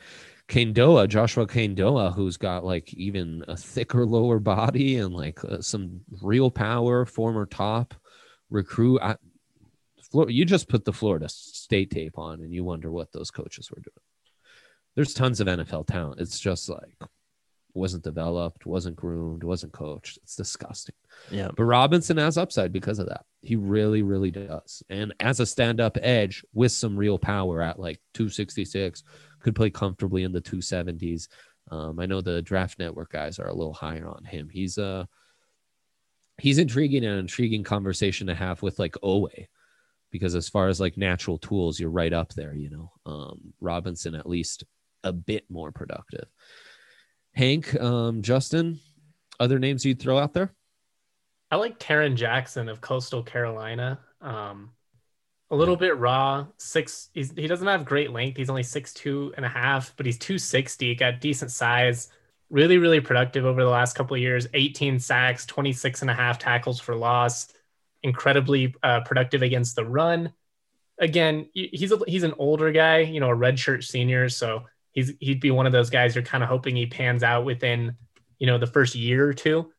Kaindoh, 0.49 1.09
Joshua 1.09 1.47
Kaindoh, 1.47 2.15
who's 2.15 2.37
got 2.37 2.65
like 2.65 2.93
even 2.95 3.43
a 3.49 3.57
thicker 3.57 4.05
lower 4.17 4.39
body 4.39 4.99
and 4.99 5.15
like 5.15 5.43
uh, 5.45 5.61
some 5.61 6.01
real 6.21 6.51
power, 6.51 7.07
former 7.07 7.47
top 7.47 7.95
recruit. 8.51 9.01
I, 9.03 9.17
you 10.29 10.45
just 10.45 10.69
put 10.69 10.85
the 10.85 10.93
Florida 10.93 11.29
State 11.29 11.91
tape 11.91 12.19
on 12.19 12.41
and 12.41 12.53
you 12.53 12.65
wonder 12.65 12.91
what 12.91 13.13
those 13.13 13.31
coaches 13.31 13.71
were 13.71 13.81
doing. 13.81 14.05
There's 14.95 15.15
tons 15.15 15.41
of 15.41 15.47
NFL 15.47 15.87
talent. 15.87 16.21
It's 16.21 16.39
just 16.39 16.69
like 16.69 16.97
wasn't 17.75 18.05
developed, 18.05 18.67
wasn't 18.67 18.97
groomed, 18.97 19.45
wasn't 19.45 19.73
coached. 19.73 20.19
It's 20.23 20.37
disgusting. 20.37 20.95
Yeah. 21.31 21.51
But 21.57 21.65
Robinson 21.65 22.19
has 22.19 22.37
upside 22.37 22.73
because 22.73 22.99
of 22.99 23.09
that. 23.09 23.25
He 23.41 23.57
really, 23.57 24.03
really 24.03 24.31
does. 24.31 24.83
And 24.91 25.15
as 25.21 25.41
a 25.41 25.47
stand 25.47 25.81
up 25.81 25.97
edge 26.03 26.45
with 26.53 26.73
some 26.73 26.97
real 26.97 27.19
power 27.19 27.63
at 27.63 27.79
like 27.79 28.01
266, 28.15 29.03
could 29.41 29.55
play 29.55 29.71
comfortably 29.71 30.23
in 30.23 30.33
the 30.33 30.43
270s. 30.43 31.29
Um, 31.71 31.99
I 31.99 32.07
know 32.07 32.21
the 32.21 32.43
draft 32.43 32.79
network 32.79 33.13
guys 33.13 33.39
are 33.39 33.49
a 33.49 33.55
little 33.55 33.73
higher 33.73 34.07
on 34.07 34.25
him. 34.25 34.49
He's 34.51 34.79
uh 34.79 35.07
he's 36.39 36.59
intriguing 36.59 37.05
and 37.05 37.15
an 37.15 37.21
intriguing 37.21 37.63
conversation 37.63 38.27
to 38.27 38.35
have 38.35 38.63
with 38.63 38.79
like 38.79 38.95
Oweh 39.03 39.47
because 40.13 40.37
as 40.37 40.49
far 40.49 40.69
as 40.69 40.79
like 40.79 40.97
natural 40.97 41.39
tools, 41.39 41.81
you're 41.81 41.91
right 41.91 42.13
up 42.13 42.33
there, 42.35 42.55
you 42.55 42.71
know. 42.71 42.93
Um, 43.05 43.53
Robinson 43.61 44.15
at 44.15 44.29
least 44.29 44.63
a 45.03 45.13
bit 45.13 45.45
more 45.51 45.73
productive. 45.73 46.29
Hank, 47.35 47.75
um, 47.81 48.23
Justin, 48.23 48.79
other 49.41 49.59
names 49.59 49.85
you'd 49.85 49.99
throw 49.99 50.19
out 50.19 50.35
there? 50.35 50.53
I 51.51 51.57
like 51.57 51.79
Tarron 51.79 52.15
Jackson 52.15 52.69
of 52.69 52.81
Coastal 52.81 53.23
Carolina. 53.23 53.99
Um, 54.21 54.71
a 55.51 55.57
little 55.57 55.77
bit 55.77 55.97
raw. 55.99 56.47
Six. 56.59 57.11
He's, 57.13 57.33
he 57.33 57.47
doesn't 57.47 57.67
have 57.67 57.85
great 57.85 58.11
length. 58.11 58.37
He's 58.37 58.51
only 58.51 58.63
six 58.63 58.95
two 58.95 59.35
and 59.37 59.45
a 59.45 59.49
half, 59.49 59.95
but 59.97 60.07
he's 60.07 60.19
two 60.19 60.39
sixty. 60.39 60.95
Got 60.95 61.21
decent 61.21 61.51
size. 61.51 62.09
Really, 62.49 62.79
really 62.79 63.01
productive 63.01 63.45
over 63.45 63.63
the 63.63 63.71
last 63.71 63.95
couple 63.95 64.15
of 64.15 64.21
years. 64.21 64.47
18 64.53 64.99
sacks, 64.99 65.47
26 65.47 66.03
and 66.03 66.11
a 66.11 66.15
half 66.15 66.39
tackles 66.39 66.79
for 66.79 66.95
loss. 66.95 67.49
Incredibly 68.03 68.75
uh, 68.83 69.01
productive 69.01 69.43
against 69.43 69.77
the 69.77 69.85
run. 69.85 70.33
Again, 70.99 71.49
he's 71.55 71.93
a, 71.93 71.99
he's 72.07 72.23
an 72.23 72.35
older 72.39 72.73
guy. 72.73 72.99
You 72.99 73.21
know, 73.21 73.31
a 73.31 73.37
redshirt 73.37 73.85
senior, 73.85 74.29
so 74.29 74.65
he's 74.93 75.13
he'd 75.21 75.41
be 75.41 75.51
one 75.51 75.67
of 75.67 75.73
those 75.73 75.91
guys 75.91 76.15
you're 76.15 76.25
kind 76.25 76.43
of 76.43 76.49
hoping 76.49 76.77
he 76.77 76.87
pans 76.87 77.23
out 77.23 77.45
within 77.45 77.97
you 78.39 78.47
know 78.47 78.59
the 78.59 78.67
first 78.67 78.95
year 78.95 79.27
or 79.27 79.33
two 79.33 79.73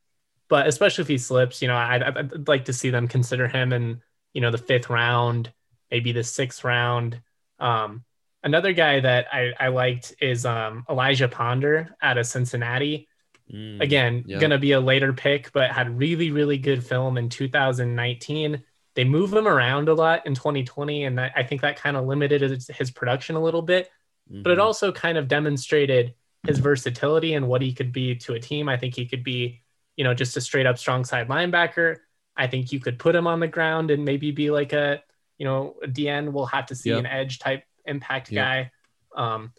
but 0.48 0.66
especially 0.66 1.02
if 1.02 1.08
he 1.08 1.18
slips, 1.18 1.62
you 1.62 1.68
know, 1.68 1.76
I'd, 1.76 2.02
I'd 2.02 2.48
like 2.48 2.66
to 2.66 2.72
see 2.72 2.90
them 2.90 3.08
consider 3.08 3.48
him 3.48 3.72
in, 3.72 4.00
you 4.32 4.40
know, 4.40 4.50
the 4.50 4.58
fifth 4.58 4.90
round, 4.90 5.52
maybe 5.90 6.12
the 6.12 6.24
sixth 6.24 6.64
round. 6.64 7.20
Um, 7.58 8.04
another 8.42 8.72
guy 8.72 9.00
that 9.00 9.26
I, 9.32 9.52
I 9.58 9.68
liked 9.68 10.14
is 10.20 10.44
um, 10.44 10.84
Elijah 10.88 11.28
Ponder 11.28 11.96
out 12.02 12.18
of 12.18 12.26
Cincinnati. 12.26 13.08
Mm, 13.52 13.80
Again, 13.80 14.24
yeah. 14.26 14.38
going 14.38 14.50
to 14.50 14.58
be 14.58 14.72
a 14.72 14.80
later 14.80 15.12
pick, 15.12 15.52
but 15.52 15.70
had 15.70 15.98
really, 15.98 16.30
really 16.30 16.56
good 16.58 16.84
film 16.84 17.18
in 17.18 17.28
2019. 17.28 18.62
They 18.94 19.04
move 19.04 19.32
him 19.32 19.46
around 19.46 19.88
a 19.88 19.94
lot 19.94 20.26
in 20.26 20.34
2020, 20.34 21.04
and 21.04 21.18
that, 21.18 21.32
I 21.36 21.42
think 21.42 21.60
that 21.60 21.76
kind 21.76 21.96
of 21.96 22.06
limited 22.06 22.40
his, 22.42 22.68
his 22.68 22.90
production 22.90 23.36
a 23.36 23.42
little 23.42 23.62
bit 23.62 23.90
but 24.28 24.52
it 24.52 24.58
mhm. 24.58 24.62
also 24.62 24.90
kind 24.92 25.18
of 25.18 25.28
demonstrated 25.28 26.14
his 26.46 26.58
versatility 26.58 27.34
and 27.34 27.46
what 27.48 27.62
he 27.62 27.72
could 27.72 27.92
be 27.92 28.14
to 28.16 28.34
a 28.34 28.40
team. 28.40 28.68
I 28.68 28.76
think 28.76 28.94
he 28.94 29.06
could 29.06 29.22
be, 29.22 29.62
you 29.96 30.04
know, 30.04 30.14
just 30.14 30.36
a 30.36 30.40
straight 30.40 30.66
up 30.66 30.78
strong 30.78 31.04
side 31.04 31.28
linebacker. 31.28 31.96
I 32.36 32.46
think 32.46 32.72
you 32.72 32.80
could 32.80 32.98
put 32.98 33.14
him 33.14 33.26
on 33.26 33.40
the 33.40 33.48
ground 33.48 33.90
and 33.90 34.04
maybe 34.04 34.30
be 34.30 34.50
like 34.50 34.72
a, 34.72 35.02
you 35.38 35.44
know, 35.44 35.76
a 35.82 35.86
DN. 35.88 36.32
We'll 36.32 36.46
have 36.46 36.66
to 36.66 36.74
see 36.74 36.90
Yeah. 36.90 36.98
an 36.98 37.06
edge 37.06 37.38
type 37.38 37.64
impact 37.84 38.30
Yeah. 38.30 38.42
guy. 38.42 38.70
Um, 39.14 39.52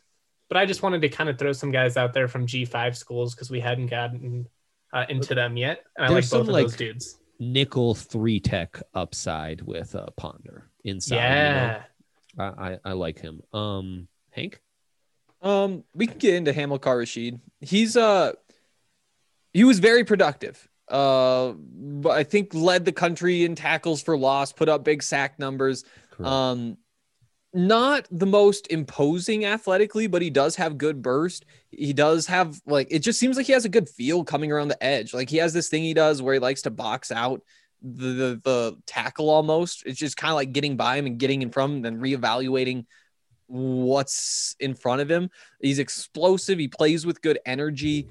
but 0.55 0.61
I 0.61 0.65
just 0.65 0.81
wanted 0.81 1.01
to 1.01 1.09
kind 1.09 1.29
of 1.29 1.37
throw 1.37 1.51
some 1.51 1.69
guys 1.69 1.97
out 1.97 2.13
there 2.13 2.29
from 2.29 2.47
G5 2.47 2.95
schools 2.95 3.35
because 3.35 3.51
we 3.51 3.59
hadn't 3.59 3.87
gotten 3.87 4.47
uh, 4.93 5.03
into 5.09 5.35
them 5.35 5.57
yet. 5.57 5.83
And 5.97 6.05
I 6.05 6.07
like 6.07 6.13
There's 6.13 6.29
both 6.29 6.39
some, 6.39 6.47
of 6.47 6.53
like, 6.53 6.63
those 6.67 6.75
dudes. 6.77 7.17
nickel 7.39 7.93
three 7.93 8.39
tech 8.39 8.81
upside 8.93 9.61
with 9.63 9.93
uh, 9.95 10.05
Ponder 10.15 10.69
inside. 10.85 11.15
you 11.15 11.21
know? 11.21 11.27
Yeah. 11.27 11.83
I, 12.39 12.43
I 12.69 12.79
I 12.85 12.91
like 12.93 13.19
him. 13.19 13.41
Um, 13.51 14.07
Hank. 14.31 14.61
Um, 15.41 15.83
we 15.93 16.07
can 16.07 16.19
get 16.19 16.35
into 16.35 16.53
Hamilcar 16.53 16.99
Rashed. 16.99 17.37
He's 17.59 17.97
uh 17.97 18.31
he 19.51 19.65
was 19.65 19.79
very 19.79 20.05
productive. 20.05 20.69
Uh, 20.87 21.51
but 21.57 22.11
I 22.11 22.23
think 22.23 22.53
led 22.53 22.85
the 22.85 22.93
country 22.93 23.43
in 23.43 23.55
tackles 23.55 24.01
for 24.01 24.17
loss, 24.17 24.53
put 24.53 24.69
up 24.69 24.85
big 24.85 25.03
sack 25.03 25.37
numbers. 25.37 25.83
Correct. 26.11 26.31
Um, 26.31 26.77
not 27.55 28.05
the 28.11 28.25
most 28.25 28.67
imposing 28.69 29.45
athletically, 29.45 30.07
but 30.07 30.21
he 30.21 30.29
does 30.29 30.57
have 30.57 30.77
good 30.77 31.01
burst. 31.01 31.45
He 31.71 31.93
does 31.93 32.27
have 32.27 32.61
like 32.65 32.87
it 32.91 32.99
just 32.99 33.17
seems 33.17 33.37
like 33.37 33.45
he 33.45 33.53
has 33.53 33.65
a 33.65 33.69
good 33.69 33.87
feel 33.87 34.23
coming 34.25 34.51
around 34.51 34.67
the 34.67 34.83
edge. 34.83 35.13
Like 35.13 35.29
he 35.29 35.37
has 35.37 35.53
this 35.53 35.69
thing 35.69 35.83
he 35.83 35.93
does 35.93 36.21
where 36.21 36.33
he 36.33 36.39
likes 36.39 36.63
to 36.63 36.69
box 36.69 37.11
out 37.11 37.41
the 37.81 38.07
the, 38.07 38.41
the 38.43 38.77
tackle 38.85 39.29
almost. 39.29 39.83
It's 39.85 39.97
just 39.97 40.17
kind 40.17 40.31
of 40.31 40.35
like 40.35 40.51
getting 40.51 40.75
by 40.75 40.97
him 40.97 41.05
and 41.05 41.17
getting 41.17 41.41
in 41.41 41.49
front, 41.49 41.73
and 41.73 41.85
then 41.85 42.01
reevaluating 42.01 42.85
what's 43.47 44.55
in 44.59 44.73
front 44.73 45.01
of 45.01 45.09
him. 45.09 45.29
He's 45.61 45.79
explosive. 45.79 46.59
He 46.59 46.67
plays 46.67 47.05
with 47.05 47.21
good 47.21 47.39
energy. 47.45 48.09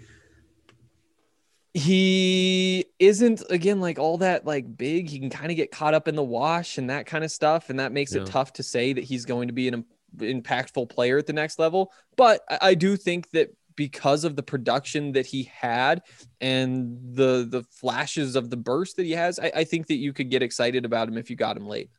He 1.74 2.86
isn't 3.00 3.42
again 3.50 3.80
like 3.80 3.98
all 3.98 4.18
that 4.18 4.46
like 4.46 4.76
big. 4.76 5.10
He 5.10 5.18
can 5.18 5.28
kind 5.28 5.50
of 5.50 5.56
get 5.56 5.72
caught 5.72 5.92
up 5.92 6.06
in 6.06 6.14
the 6.14 6.22
wash 6.22 6.78
and 6.78 6.88
that 6.88 7.04
kind 7.06 7.24
of 7.24 7.30
stuff, 7.32 7.68
and 7.68 7.80
that 7.80 7.90
makes 7.92 8.14
Yeah. 8.14 8.22
it 8.22 8.26
tough 8.26 8.52
to 8.54 8.62
say 8.62 8.92
that 8.92 9.02
he's 9.04 9.24
going 9.24 9.48
to 9.48 9.54
be 9.54 9.66
an 9.68 9.84
impactful 10.18 10.88
player 10.88 11.18
at 11.18 11.26
the 11.26 11.32
next 11.32 11.58
level. 11.58 11.92
But 12.16 12.42
I, 12.48 12.58
I 12.62 12.74
do 12.74 12.96
think 12.96 13.30
that 13.30 13.54
because 13.76 14.22
of 14.22 14.36
the 14.36 14.42
production 14.42 15.10
that 15.12 15.26
he 15.26 15.42
had 15.52 16.02
and 16.40 16.96
the 17.16 17.44
the 17.50 17.64
flashes 17.64 18.36
of 18.36 18.50
the 18.50 18.56
burst 18.56 18.94
that 18.96 19.04
he 19.04 19.10
has, 19.12 19.40
I, 19.40 19.50
I 19.56 19.64
think 19.64 19.88
that 19.88 19.96
you 19.96 20.12
could 20.12 20.30
get 20.30 20.44
excited 20.44 20.84
about 20.84 21.08
him 21.08 21.18
if 21.18 21.28
you 21.28 21.34
got 21.34 21.56
him 21.56 21.66
late. 21.66 21.90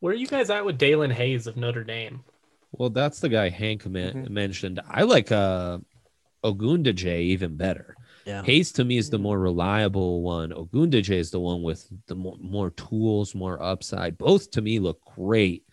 Where 0.00 0.12
are 0.12 0.16
you 0.16 0.26
guys 0.26 0.50
at 0.50 0.64
with 0.64 0.76
Daelin 0.80 1.12
Hayes 1.12 1.46
of 1.46 1.56
Notre 1.56 1.84
Dame? 1.84 2.24
Well, 2.72 2.90
that's 2.90 3.20
the 3.20 3.28
guy 3.28 3.48
Hank 3.48 3.86
men- 3.86 4.26
Mhm. 4.26 4.30
mentioned. 4.30 4.80
I 4.88 5.02
like 5.02 5.30
uh 5.30 5.78
Ogundeji 6.42 7.20
even 7.20 7.56
better. 7.56 7.94
Yeah. 8.24 8.42
Hayes 8.42 8.72
to 8.72 8.84
me 8.84 8.98
is 8.98 9.10
the 9.10 9.18
more 9.18 9.38
reliable 9.38 10.22
one. 10.22 10.50
Ogundeji 10.50 11.16
is 11.16 11.30
the 11.30 11.40
one 11.40 11.62
with 11.62 11.86
the 12.06 12.14
more, 12.14 12.36
more 12.40 12.70
tools, 12.70 13.34
more 13.34 13.62
upside. 13.62 14.16
Both 14.18 14.50
to 14.52 14.62
me 14.62 14.78
look 14.78 15.00
great 15.04 15.66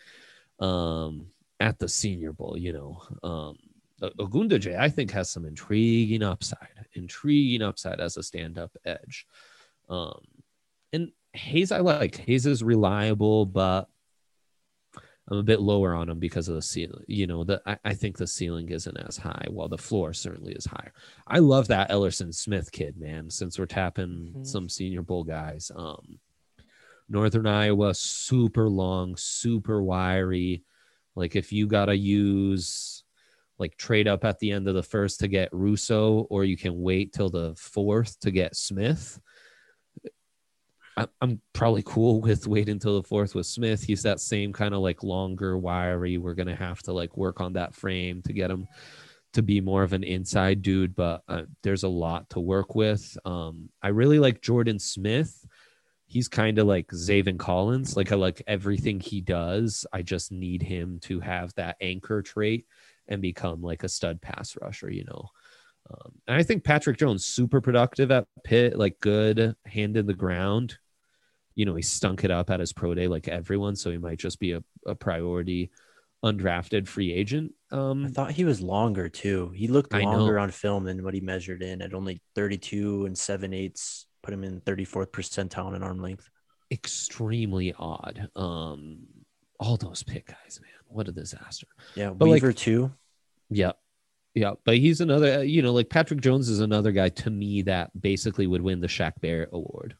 um, 0.59 1.27
at 1.59 1.77
the 1.79 1.87
Senior 1.87 2.33
Bowl. 2.33 2.57
You 2.57 2.73
know, 2.73 3.01
um, 3.23 3.57
O- 4.01 4.25
Ogundeji 4.25 4.77
I 4.77 4.89
think 4.89 5.11
has 5.11 5.29
some 5.29 5.45
intriguing 5.45 6.23
upside, 6.23 6.85
intriguing 6.93 7.61
upside 7.61 7.99
as 7.99 8.17
a 8.17 8.23
stand-up 8.23 8.71
edge. 8.85 9.27
Um, 9.87 10.21
and 10.93 11.11
Hayes 11.33 11.71
I 11.71 11.79
like. 11.79 12.17
Hayes 12.17 12.45
is 12.45 12.63
reliable, 12.63 13.45
but 13.45 13.89
I'm 15.30 15.38
a 15.38 15.43
bit 15.43 15.61
lower 15.61 15.93
on 15.93 16.09
him 16.09 16.17
because 16.19 16.49
of 16.49 16.55
the 16.55 16.61
ceiling. 16.61 17.03
You 17.07 17.27
know, 17.27 17.43
the 17.43 17.61
I, 17.65 17.77
I 17.86 17.93
think 17.93 18.17
the 18.17 18.25
ceiling 18.27 18.69
isn't 18.69 18.97
as 18.97 19.17
high, 19.17 19.45
while 19.49 19.67
the 19.69 19.77
floor 19.77 20.11
certainly 20.13 20.53
is 20.53 20.65
higher. 20.65 20.91
I 21.27 21.39
love 21.39 21.67
that 21.67 21.89
Ellerson 21.91 22.34
Smith 22.34 22.71
kid, 22.71 22.97
man. 22.97 23.30
Since 23.30 23.59
we're 23.59 23.65
tapping 23.67 24.34
Mhm. 24.36 24.45
some 24.47 24.67
Senior 24.69 25.03
Bowl 25.03 25.23
guys, 25.23 25.71
um, 25.75 26.19
Northern 27.07 27.47
Iowa, 27.47 27.93
super 27.93 28.69
long, 28.69 29.15
super 29.15 29.82
wiry. 29.84 30.63
Like 31.15 31.36
if 31.36 31.51
you 31.51 31.67
gotta 31.67 31.95
use 31.95 33.03
like 33.57 33.75
trade 33.75 34.07
up 34.07 34.23
at 34.23 34.39
the 34.39 34.51
end 34.51 34.67
of 34.69 34.75
the 34.75 34.82
first 34.84 35.19
to 35.19 35.27
get 35.27 35.49
Rousseau, 35.51 36.27
or 36.30 36.45
you 36.45 36.55
can 36.55 36.82
wait 36.82 37.11
till 37.11 37.30
the 37.30 37.53
fourth 37.55 38.17
to 38.21 38.32
get 38.32 38.55
Smith. 38.55 39.19
I- 40.99 41.07
I'm 41.21 41.41
probably 41.53 41.83
cool 41.85 42.21
with 42.21 42.47
waiting 42.47 42.73
until 42.73 43.01
the 43.01 43.07
fourth 43.07 43.35
with 43.35 43.45
Smith. 43.45 43.83
He's 43.83 44.03
that 44.03 44.19
same 44.19 44.53
kind 44.53 44.73
of 44.73 44.81
like 44.81 45.03
longer, 45.03 45.57
wiry. 45.57 46.17
We're 46.17 46.33
gonna 46.33 46.55
have 46.55 46.81
to 46.83 46.93
like 46.93 47.17
work 47.17 47.41
on 47.41 47.53
that 47.53 47.75
frame 47.75 48.21
to 48.23 48.33
get 48.33 48.51
him 48.51 48.67
to 49.33 49.41
be 49.41 49.61
more 49.61 49.83
of 49.83 49.93
an 49.93 50.03
inside 50.03 50.61
dude, 50.61 50.95
but 50.95 51.23
uh, 51.27 51.43
there's 51.61 51.83
a 51.83 51.87
lot 51.89 52.29
to 52.31 52.39
work 52.39 52.73
with. 52.75 53.17
Um, 53.25 53.69
I 53.81 53.89
really 53.89 54.19
like 54.19 54.41
Jordan 54.41 54.79
Smith. 54.79 55.45
He's 56.07 56.27
kind 56.27 56.57
of 56.57 56.65
like 56.65 56.87
Zaven 56.87 57.37
Collins. 57.37 57.95
Like 57.95 58.11
I 58.11 58.15
like 58.15 58.41
everything 58.47 58.99
he 58.99 59.21
does. 59.21 59.85
I 59.93 60.01
just 60.01 60.31
need 60.31 60.63
him 60.63 60.99
to 61.03 61.19
have 61.19 61.53
that 61.55 61.77
anchor 61.79 62.23
trait 62.23 62.65
and 63.07 63.21
become 63.21 63.61
like 63.61 63.83
a 63.83 63.89
stud 63.89 64.19
pass 64.21 64.57
rusher. 64.59 64.89
You 64.89 65.05
know. 65.05 65.29
Um, 65.91 66.11
and 66.27 66.37
I 66.37 66.43
think 66.43 66.63
Patrick 66.63 66.97
Jones 66.97 67.25
super 67.25 67.61
productive 67.61 68.11
at 68.11 68.27
Pitt, 68.43 68.77
like 68.77 68.99
good 68.99 69.55
hand 69.65 69.97
in 69.97 70.05
the 70.05 70.13
ground. 70.13 70.77
You 71.55 71.65
know, 71.65 71.75
he 71.75 71.81
stunk 71.81 72.23
it 72.23 72.31
up 72.31 72.49
at 72.49 72.59
his 72.59 72.71
pro 72.73 72.93
day 72.93 73.07
like 73.07 73.27
everyone, 73.27 73.75
so 73.75 73.91
he 73.91 73.97
might 73.97 74.19
just 74.19 74.39
be 74.39 74.53
a, 74.53 74.63
a 74.85 74.95
priority 74.95 75.71
undrafted 76.23 76.87
free 76.87 77.11
agent. 77.13 77.53
Um, 77.71 78.05
I 78.05 78.09
thought 78.09 78.31
he 78.31 78.43
was 78.45 78.61
longer 78.61 79.09
too. 79.09 79.51
He 79.55 79.67
looked 79.67 79.93
longer 79.93 80.37
on 80.39 80.51
film 80.51 80.83
than 80.83 81.03
what 81.03 81.13
he 81.13 81.21
measured 81.21 81.61
in 81.61 81.81
at 81.81 81.93
only 81.93 82.21
32 82.35 83.05
and 83.05 83.17
7 83.17 83.53
eighths, 83.53 84.05
put 84.21 84.33
him 84.33 84.43
in 84.43 84.59
34th 84.61 85.11
percentile 85.11 85.75
in 85.75 85.83
arm 85.83 86.01
length. 86.01 86.29
extremely 86.71 87.73
odd. 87.77 88.29
Um, 88.35 88.99
all 89.59 89.75
those 89.77 90.03
Pitt 90.03 90.25
guys, 90.25 90.59
man, 90.61 90.71
what 90.87 91.07
a 91.07 91.11
disaster. 91.11 91.67
Yeah, 91.95 92.11
But, 92.11 92.25
like- 92.27 92.41
Weaver 92.41 92.53
too. 92.53 92.91
Yeah. 93.49 93.71
Yeah. 94.35 94.53
But 94.63 94.77
he's 94.77 95.01
another, 95.01 95.43
you 95.43 95.61
know, 95.61 95.73
like 95.73 95.89
Patrick 95.89 96.21
Jones 96.21 96.47
is 96.49 96.59
another 96.59 96.91
guy 96.91 97.09
to 97.09 97.29
me 97.29 97.63
that 97.63 97.89
basically 97.99 98.45
would 98.45 98.61
win 98.61 98.79
the 98.81 98.87
Shaq 98.87 99.13
Barrett 99.21 99.49
award. 99.51 99.95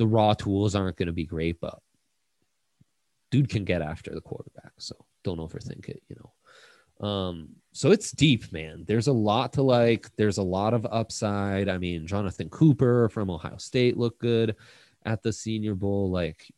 The 0.00 0.06
raw 0.06 0.32
tools 0.32 0.74
aren't 0.74 0.96
going 0.96 1.08
to 1.08 1.12
be 1.12 1.26
great, 1.26 1.60
but 1.60 1.78
dude 3.30 3.50
can 3.50 3.66
get 3.66 3.82
after 3.82 4.14
the 4.14 4.22
quarterback. 4.22 4.72
So 4.78 4.96
don't 5.24 5.38
overthink 5.38 5.90
it, 5.90 6.02
you 6.08 6.16
know. 6.16 7.06
Um, 7.06 7.50
so 7.72 7.90
it's 7.90 8.10
deep, 8.10 8.50
man. 8.50 8.84
There's 8.86 9.08
a 9.08 9.12
lot 9.12 9.52
to 9.54 9.62
like. 9.62 10.08
There's 10.16 10.38
a 10.38 10.42
lot 10.42 10.72
of 10.72 10.86
upside. 10.90 11.68
I 11.68 11.76
mean, 11.76 12.06
Jonathan 12.06 12.48
Cooper 12.48 13.10
from 13.10 13.28
Ohio 13.28 13.58
State 13.58 13.98
looked 13.98 14.20
good 14.22 14.56
at 15.04 15.22
the 15.22 15.34
Senior 15.34 15.74
Bowl. 15.74 16.10
Like 16.10 16.50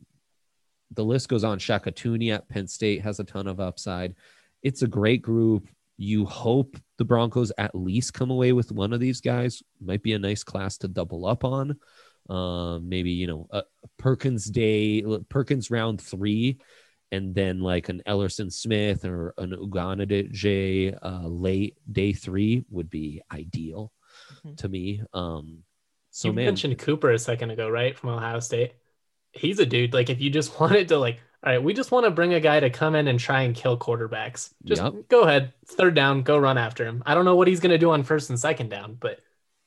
the 0.91 1.03
list 1.03 1.27
goes 1.27 1.43
on. 1.43 1.59
Shaka 1.59 1.91
Toney 1.91 2.31
at 2.31 2.47
Penn 2.47 2.67
State 2.67 3.01
has 3.01 3.19
a 3.19 3.25
ton 3.25 3.47
of 3.47 3.59
upside. 3.59 4.15
It's 4.61 4.83
a 4.83 4.87
great 4.87 5.21
group. 5.21 5.67
You 5.97 6.25
hope 6.25 6.77
the 6.97 7.05
Broncos 7.05 7.51
at 7.57 7.75
least 7.75 8.13
come 8.13 8.31
away 8.31 8.53
with 8.53 8.71
one 8.71 8.93
of 8.93 9.01
these 9.01 9.21
guys. 9.21 9.61
Might 9.81 10.01
be 10.01 10.13
a 10.13 10.19
nice 10.19 10.43
class 10.43 10.77
to 10.79 10.87
double 10.87 11.25
up 11.25 11.43
on. 11.43 11.77
Um, 12.29 12.87
maybe 12.89 13.11
you 13.11 13.27
know 13.27 13.47
a 13.51 13.63
Perkins 13.97 14.45
day, 14.45 15.03
Perkins 15.29 15.69
round 15.69 16.01
three, 16.01 16.59
and 17.11 17.35
then 17.35 17.59
like 17.59 17.89
an 17.89 18.01
Elerson 18.07 18.51
Smith 18.51 19.05
or 19.05 19.33
an 19.37 19.51
Ogundeji 19.51 20.97
uh, 21.01 21.27
late 21.27 21.77
day 21.91 22.13
three 22.13 22.65
would 22.69 22.89
be 22.89 23.21
ideal 23.31 23.91
Mhm. 24.45 24.57
to 24.57 24.69
me. 24.69 25.01
Um, 25.13 25.63
so 26.11 26.29
you 26.29 26.33
man, 26.33 26.45
mentioned 26.45 26.77
Cooper 26.79 27.11
a 27.11 27.19
second 27.19 27.51
ago, 27.51 27.69
right? 27.69 27.97
From 27.97 28.11
Ohio 28.11 28.39
State. 28.39 28.73
He's 29.31 29.59
a 29.59 29.65
dude. 29.65 29.93
Like 29.93 30.09
if 30.09 30.21
you 30.21 30.29
just 30.29 30.57
wanted 30.59 30.87
to 30.89 30.97
like, 30.97 31.19
all 31.43 31.51
right, 31.51 31.61
we 31.63 31.73
just 31.73 31.91
want 31.91 32.05
to 32.05 32.11
bring 32.11 32.33
a 32.33 32.39
guy 32.39 32.59
to 32.59 32.69
come 32.69 32.95
in 32.95 33.07
and 33.07 33.19
try 33.19 33.41
and 33.41 33.53
kill 33.55 33.77
quarterbacks. 33.77 34.53
Just 34.65 34.81
Yep. 34.81 34.93
go 35.09 35.23
ahead. 35.23 35.53
Third 35.65 35.95
down, 35.95 36.21
go 36.23 36.37
run 36.37 36.57
after 36.57 36.85
him. 36.85 37.03
I 37.05 37.15
don't 37.15 37.25
know 37.25 37.35
what 37.35 37.47
he's 37.47 37.59
gonna 37.59 37.77
do 37.77 37.91
on 37.91 38.03
first 38.03 38.29
and 38.29 38.39
second 38.39 38.69
down, 38.69 38.95
but 38.95 39.19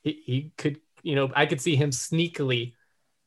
he, 0.03 0.21
he 0.25 0.51
could, 0.57 0.79
you 1.07 1.15
know, 1.15 1.31
I 1.33 1.45
could 1.45 1.61
see 1.61 1.77
him 1.77 1.91
sneakily 1.91 2.73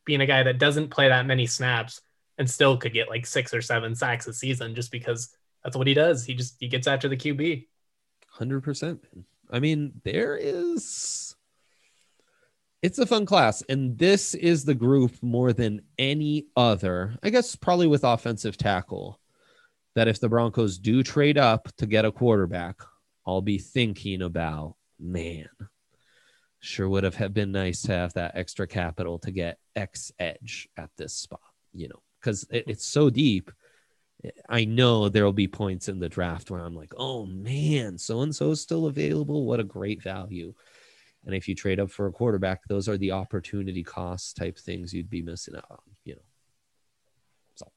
being 0.05 0.21
a 0.21 0.27
guy 0.27 0.43
that 0.43 0.59
doesn't 0.59 0.89
play 0.89 1.09
that 1.09 1.25
many 1.25 1.47
snaps 1.47 1.99
and 2.37 2.47
still 2.47 2.77
could 2.77 2.93
get 2.93 3.09
like 3.09 3.25
six 3.25 3.55
or 3.55 3.61
seven 3.63 3.95
sacks 3.95 4.27
a 4.27 4.33
season 4.33 4.75
just 4.75 4.91
because 4.91 5.35
that's 5.63 5.75
what 5.75 5.87
he 5.87 5.95
does. 5.95 6.23
He 6.23 6.35
just 6.35 6.57
he 6.59 6.67
gets 6.67 6.85
after 6.85 7.09
the 7.09 7.17
QB. 7.17 7.65
Hundred 8.29 8.61
percent. 8.61 9.03
I 9.49 9.59
mean, 9.59 9.93
there 10.03 10.37
is. 10.37 11.35
It's 12.83 12.99
a 12.99 13.05
fun 13.07 13.25
class, 13.25 13.63
and 13.67 13.97
this 13.97 14.35
is 14.35 14.63
the 14.63 14.75
group 14.75 15.15
more 15.23 15.51
than 15.51 15.81
any 15.97 16.45
other. 16.55 17.17
I 17.23 17.31
guess 17.31 17.55
probably 17.55 17.87
with 17.87 18.03
offensive 18.03 18.57
tackle, 18.57 19.19
that 19.95 20.07
if 20.07 20.19
the 20.19 20.29
Broncos 20.29 20.77
do 20.77 21.01
trade 21.01 21.39
up 21.39 21.67
to 21.77 21.87
get 21.87 22.05
a 22.05 22.11
quarterback, 22.11 22.75
I'll 23.25 23.41
be 23.41 23.57
thinking 23.57 24.21
about 24.21 24.75
man. 24.99 25.49
Sure 26.61 26.87
would 26.87 27.03
have 27.03 27.33
been 27.33 27.51
nice 27.51 27.81
to 27.83 27.91
have 27.91 28.13
that 28.13 28.35
extra 28.35 28.67
capital 28.67 29.17
to 29.19 29.31
get 29.31 29.57
X 29.75 30.11
edge 30.19 30.69
at 30.77 30.91
this 30.95 31.13
spot, 31.13 31.41
you 31.73 31.89
know, 31.89 32.01
because 32.19 32.45
it, 32.51 32.65
it's 32.67 32.85
so 32.85 33.09
deep. 33.09 33.51
I 34.47 34.65
know 34.65 35.09
there 35.09 35.25
will 35.25 35.33
be 35.33 35.47
points 35.47 35.89
in 35.89 35.97
the 35.97 36.07
draft 36.07 36.51
where 36.51 36.59
I'm 36.61 36.75
like, 36.75 36.93
oh 36.95 37.25
man, 37.25 37.97
so 37.97 38.21
and 38.21 38.35
so 38.35 38.51
is 38.51 38.61
still 38.61 38.85
available. 38.85 39.45
What 39.45 39.59
a 39.59 39.63
great 39.63 40.03
value. 40.03 40.53
And 41.25 41.33
if 41.33 41.47
you 41.47 41.55
trade 41.55 41.79
up 41.79 41.89
for 41.89 42.05
a 42.05 42.11
quarterback, 42.11 42.61
those 42.67 42.87
are 42.87 42.97
the 42.97 43.11
opportunity 43.11 43.83
cost 43.83 44.37
type 44.37 44.59
things 44.59 44.93
you'd 44.93 45.09
be 45.09 45.23
missing 45.23 45.55
out 45.55 45.65
on, 45.69 45.79
you 46.05 46.13
know. 46.13 46.21
So 47.55 47.67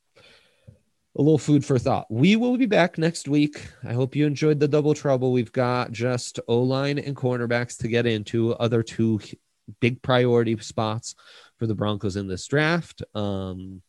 a 1.17 1.23
little 1.23 1.39
food 1.39 1.65
for 1.65 1.79
thought. 1.79 2.07
We 2.11 2.37
will 2.37 2.57
be 2.57 2.67
back 2.67 2.99
next 2.99 3.29
week. 3.29 3.69
I 3.85 3.93
hope 3.93 4.17
you 4.17 4.27
enjoyed 4.27 4.59
the 4.59 4.69
double 4.69 4.95
trouble. 4.95 5.33
We've 5.33 5.53
got 5.53 5.93
just 5.93 6.41
O 6.49 6.61
line 6.61 6.99
and 6.99 7.15
cornerbacks 7.15 7.79
to 7.79 7.89
get 7.89 8.07
into, 8.07 8.55
other 8.55 8.83
two 8.83 9.21
big 9.81 10.03
priority 10.03 10.59
spots 10.59 11.15
for 11.59 11.67
the 11.67 11.75
Broncos 11.75 12.17
in 12.17 12.27
this 12.27 12.47
draft. 12.47 13.03
Um, 13.15 13.81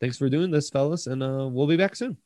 thanks 0.00 0.16
for 0.16 0.28
doing 0.28 0.50
this, 0.50 0.70
fellas, 0.70 1.06
and 1.06 1.22
uh, 1.22 1.48
we'll 1.50 1.66
be 1.66 1.76
back 1.76 1.96
soon. 1.96 2.16